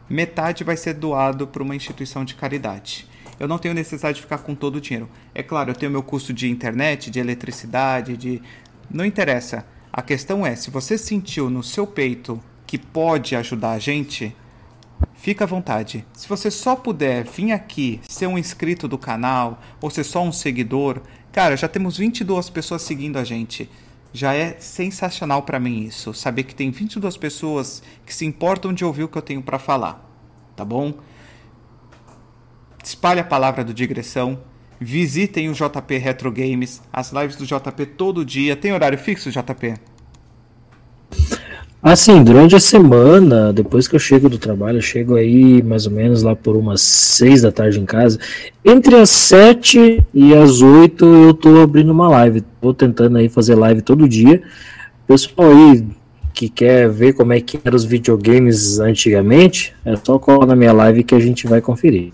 Metade 0.10 0.64
vai 0.64 0.78
ser 0.78 0.94
doado 0.94 1.48
para 1.48 1.64
uma 1.64 1.76
instituição 1.76 2.24
de 2.24 2.36
caridade. 2.36 3.08
Eu 3.40 3.48
não 3.48 3.58
tenho 3.58 3.74
necessidade 3.74 4.18
de 4.18 4.22
ficar 4.22 4.38
com 4.38 4.54
todo 4.54 4.76
o 4.76 4.82
dinheiro. 4.82 5.10
É 5.34 5.42
claro, 5.42 5.72
eu 5.72 5.76
tenho 5.76 5.92
meu 5.92 6.04
custo 6.04 6.32
de 6.32 6.50
internet, 6.50 7.10
de 7.10 7.20
eletricidade, 7.20 8.16
de. 8.16 8.42
Não 8.90 9.04
interessa. 9.06 9.66
A 9.92 10.02
questão 10.02 10.46
é, 10.46 10.56
se 10.56 10.70
você 10.70 10.98
sentiu 10.98 11.50
no 11.50 11.64
seu 11.64 11.88
peito 11.88 12.42
que 12.74 12.78
pode 12.80 13.36
ajudar 13.36 13.74
a 13.74 13.78
gente, 13.78 14.36
fica 15.14 15.44
à 15.44 15.48
vontade. 15.48 16.04
Se 16.12 16.28
você 16.28 16.50
só 16.50 16.76
puder 16.76 17.24
vir 17.24 17.52
aqui 17.52 18.02
ser 18.10 18.26
um 18.26 18.36
inscrito 18.36 18.88
do 18.88 18.98
canal 18.98 19.62
ou 19.80 19.92
ser 19.92 20.04
só 20.04 20.24
um 20.24 20.32
seguidor, 20.32 21.00
cara, 21.32 21.56
já 21.56 21.68
temos 21.68 21.98
22 21.98 22.50
pessoas 22.50 22.82
seguindo 22.82 23.20
a 23.20 23.24
gente. 23.24 23.70
Já 24.12 24.34
é 24.34 24.56
sensacional 24.60 25.44
para 25.44 25.60
mim 25.60 25.84
isso, 25.84 26.16
saber 26.16 26.46
que 26.46 26.56
tem 26.56 26.72
22 26.72 27.16
pessoas 27.16 27.84
que 28.04 28.16
se 28.16 28.26
importam 28.26 28.74
de 28.74 28.84
ouvir 28.84 29.04
o 29.04 29.08
que 29.08 29.20
eu 29.20 29.22
tenho 29.22 29.44
para 29.44 29.60
falar, 29.60 30.04
tá 30.56 30.66
bom? 30.66 30.96
Espalhe 32.84 33.20
a 33.20 33.24
palavra 33.24 33.64
do 33.64 33.72
Digressão. 33.72 34.42
Visitem 34.80 35.48
o 35.48 35.54
JP 35.54 35.96
Retro 36.00 36.32
Games, 36.32 36.82
as 36.92 37.12
lives 37.12 37.36
do 37.36 37.46
JP 37.46 37.86
todo 37.96 38.26
dia. 38.26 38.56
Tem 38.56 38.74
horário 38.74 38.98
fixo, 38.98 39.30
JP? 39.30 39.93
Assim, 41.84 42.24
durante 42.24 42.56
a 42.56 42.62
semana, 42.62 43.52
depois 43.52 43.90
que 43.90 43.96
eu 43.98 44.00
chego 44.00 44.30
do 44.30 44.38
trabalho, 44.38 44.78
eu 44.78 44.82
chego 44.82 45.16
aí 45.16 45.62
mais 45.62 45.86
ou 45.86 45.92
menos 45.92 46.24
lá 46.24 46.34
por 46.34 46.56
umas 46.56 46.80
seis 46.80 47.42
da 47.42 47.52
tarde 47.52 47.78
em 47.78 47.86
casa. 47.86 48.18
Entre 48.64 48.96
as 48.96 49.10
sete 49.10 50.02
e 50.14 50.34
as 50.34 50.62
oito 50.62 51.04
eu 51.04 51.34
tô 51.34 51.60
abrindo 51.60 51.92
uma 51.92 52.08
live. 52.08 52.40
Tô 52.62 52.74
tentando 52.74 53.18
aí 53.18 53.28
fazer 53.28 53.56
live 53.56 53.82
todo 53.82 54.08
dia. 54.08 54.42
Pessoal 55.06 55.52
aí 55.52 55.86
que 56.34 56.48
quer 56.48 56.90
ver 56.90 57.16
como 57.16 57.34
é 57.34 57.42
que 57.42 57.60
eram 57.62 57.76
os 57.76 57.84
videogames 57.84 58.80
antigamente, 58.80 59.76
é 59.84 59.98
só 59.98 60.18
colar 60.18 60.46
na 60.46 60.56
minha 60.56 60.72
live 60.72 61.04
que 61.04 61.14
a 61.14 61.20
gente 61.20 61.46
vai 61.48 61.60
conferir. 61.60 62.14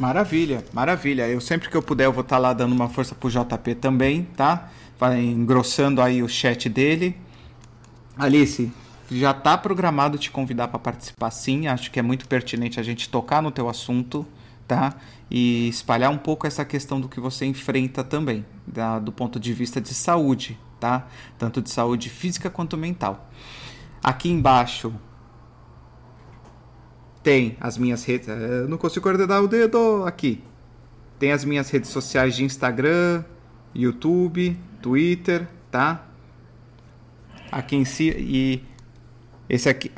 Maravilha, 0.00 0.64
maravilha. 0.72 1.28
Eu 1.28 1.42
sempre 1.42 1.68
que 1.68 1.76
eu 1.76 1.82
puder 1.82 2.06
eu 2.06 2.12
vou 2.12 2.22
estar 2.22 2.36
tá 2.36 2.40
lá 2.40 2.54
dando 2.54 2.72
uma 2.72 2.88
força 2.88 3.14
pro 3.14 3.28
JP 3.28 3.74
também, 3.74 4.26
tá? 4.34 4.70
Vai 4.98 5.20
engrossando 5.20 6.00
aí 6.00 6.22
o 6.22 6.28
chat 6.28 6.70
dele 6.70 7.14
Alice, 8.18 8.72
já 9.08 9.30
está 9.30 9.56
programado 9.56 10.18
te 10.18 10.28
convidar 10.28 10.66
para 10.66 10.78
participar 10.80 11.30
sim, 11.30 11.68
acho 11.68 11.88
que 11.90 12.00
é 12.00 12.02
muito 12.02 12.26
pertinente 12.26 12.80
a 12.80 12.82
gente 12.82 13.08
tocar 13.08 13.40
no 13.40 13.52
teu 13.52 13.68
assunto, 13.68 14.26
tá? 14.66 14.96
E 15.30 15.68
espalhar 15.68 16.10
um 16.10 16.18
pouco 16.18 16.44
essa 16.44 16.64
questão 16.64 17.00
do 17.00 17.08
que 17.08 17.20
você 17.20 17.46
enfrenta 17.46 18.02
também, 18.02 18.44
da, 18.66 18.98
do 18.98 19.12
ponto 19.12 19.38
de 19.38 19.52
vista 19.52 19.80
de 19.80 19.94
saúde, 19.94 20.58
tá? 20.80 21.06
Tanto 21.38 21.62
de 21.62 21.70
saúde 21.70 22.10
física 22.10 22.50
quanto 22.50 22.76
mental. 22.76 23.30
Aqui 24.02 24.28
embaixo 24.28 24.92
tem 27.22 27.56
as 27.60 27.78
minhas 27.78 28.04
redes. 28.04 28.26
Eu 28.26 28.68
não 28.68 28.78
consigo 28.78 29.04
coordenar 29.04 29.42
o 29.44 29.46
dedo 29.46 30.04
aqui. 30.04 30.42
Tem 31.20 31.30
as 31.30 31.44
minhas 31.44 31.70
redes 31.70 31.90
sociais 31.90 32.34
de 32.34 32.42
Instagram, 32.42 33.22
YouTube, 33.72 34.58
Twitter, 34.82 35.48
tá? 35.70 36.07
Aqui 37.50 37.76
em 37.76 37.84
si 37.84 38.10
e 38.10 38.62
esse 39.48 39.68
aqui 39.68 39.90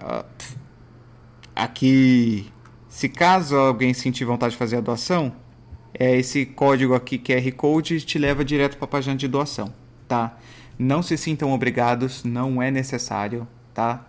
aqui 1.54 2.50
se 2.88 3.08
caso 3.08 3.56
alguém 3.56 3.94
sentir 3.94 4.24
vontade 4.24 4.52
de 4.52 4.58
fazer 4.58 4.76
a 4.76 4.80
doação, 4.80 5.32
é 5.94 6.16
esse 6.16 6.44
código 6.44 6.94
aqui 6.94 7.18
QR 7.18 7.52
Code 7.52 8.00
te 8.00 8.18
leva 8.18 8.44
direto 8.44 8.76
para 8.76 8.84
a 8.84 8.88
página 8.88 9.16
de 9.16 9.28
doação, 9.28 9.72
tá? 10.08 10.36
Não 10.78 11.02
se 11.02 11.16
sintam 11.16 11.52
obrigados, 11.52 12.24
não 12.24 12.60
é 12.60 12.70
necessário, 12.70 13.46
tá? 13.72 14.06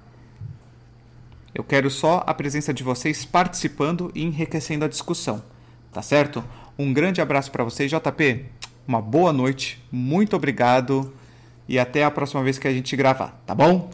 Eu 1.54 1.64
quero 1.64 1.90
só 1.90 2.24
a 2.26 2.34
presença 2.34 2.74
de 2.74 2.84
vocês 2.84 3.26
participando 3.26 4.12
e 4.16 4.24
enriquecendo 4.24 4.86
a 4.86 4.88
discussão, 4.88 5.44
tá 5.92 6.02
certo? 6.02 6.44
Um 6.78 6.94
grande 6.94 7.22
abraço 7.22 7.52
para 7.52 7.64
vocês, 7.64 7.92
JP. 7.92 8.46
Uma 8.88 9.02
boa 9.02 9.32
noite, 9.32 9.84
muito 9.92 10.36
obrigado 10.36 11.14
e 11.72 11.80
até 11.80 12.04
a 12.04 12.12
próxima 12.12 12.44
vez 12.44 12.60
que 12.60 12.68
a 12.68 12.74
gente 12.74 12.98
gravar, 12.98 13.42
tá 13.46 13.56
bom? 13.56 13.90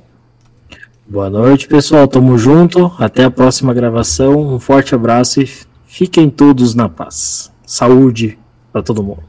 Boa 1.05 1.29
noite, 1.29 1.67
pessoal. 1.67 2.07
Tamo 2.07 2.35
junto. 2.35 2.91
Até 2.97 3.23
a 3.23 3.29
próxima 3.29 3.71
gravação. 3.71 4.55
Um 4.55 4.59
forte 4.59 4.95
abraço 4.95 5.39
e 5.39 5.47
fiquem 5.85 6.27
todos 6.27 6.73
na 6.73 6.89
paz. 6.89 7.53
Saúde 7.67 8.39
para 8.73 8.81
todo 8.81 9.03
mundo. 9.03 9.26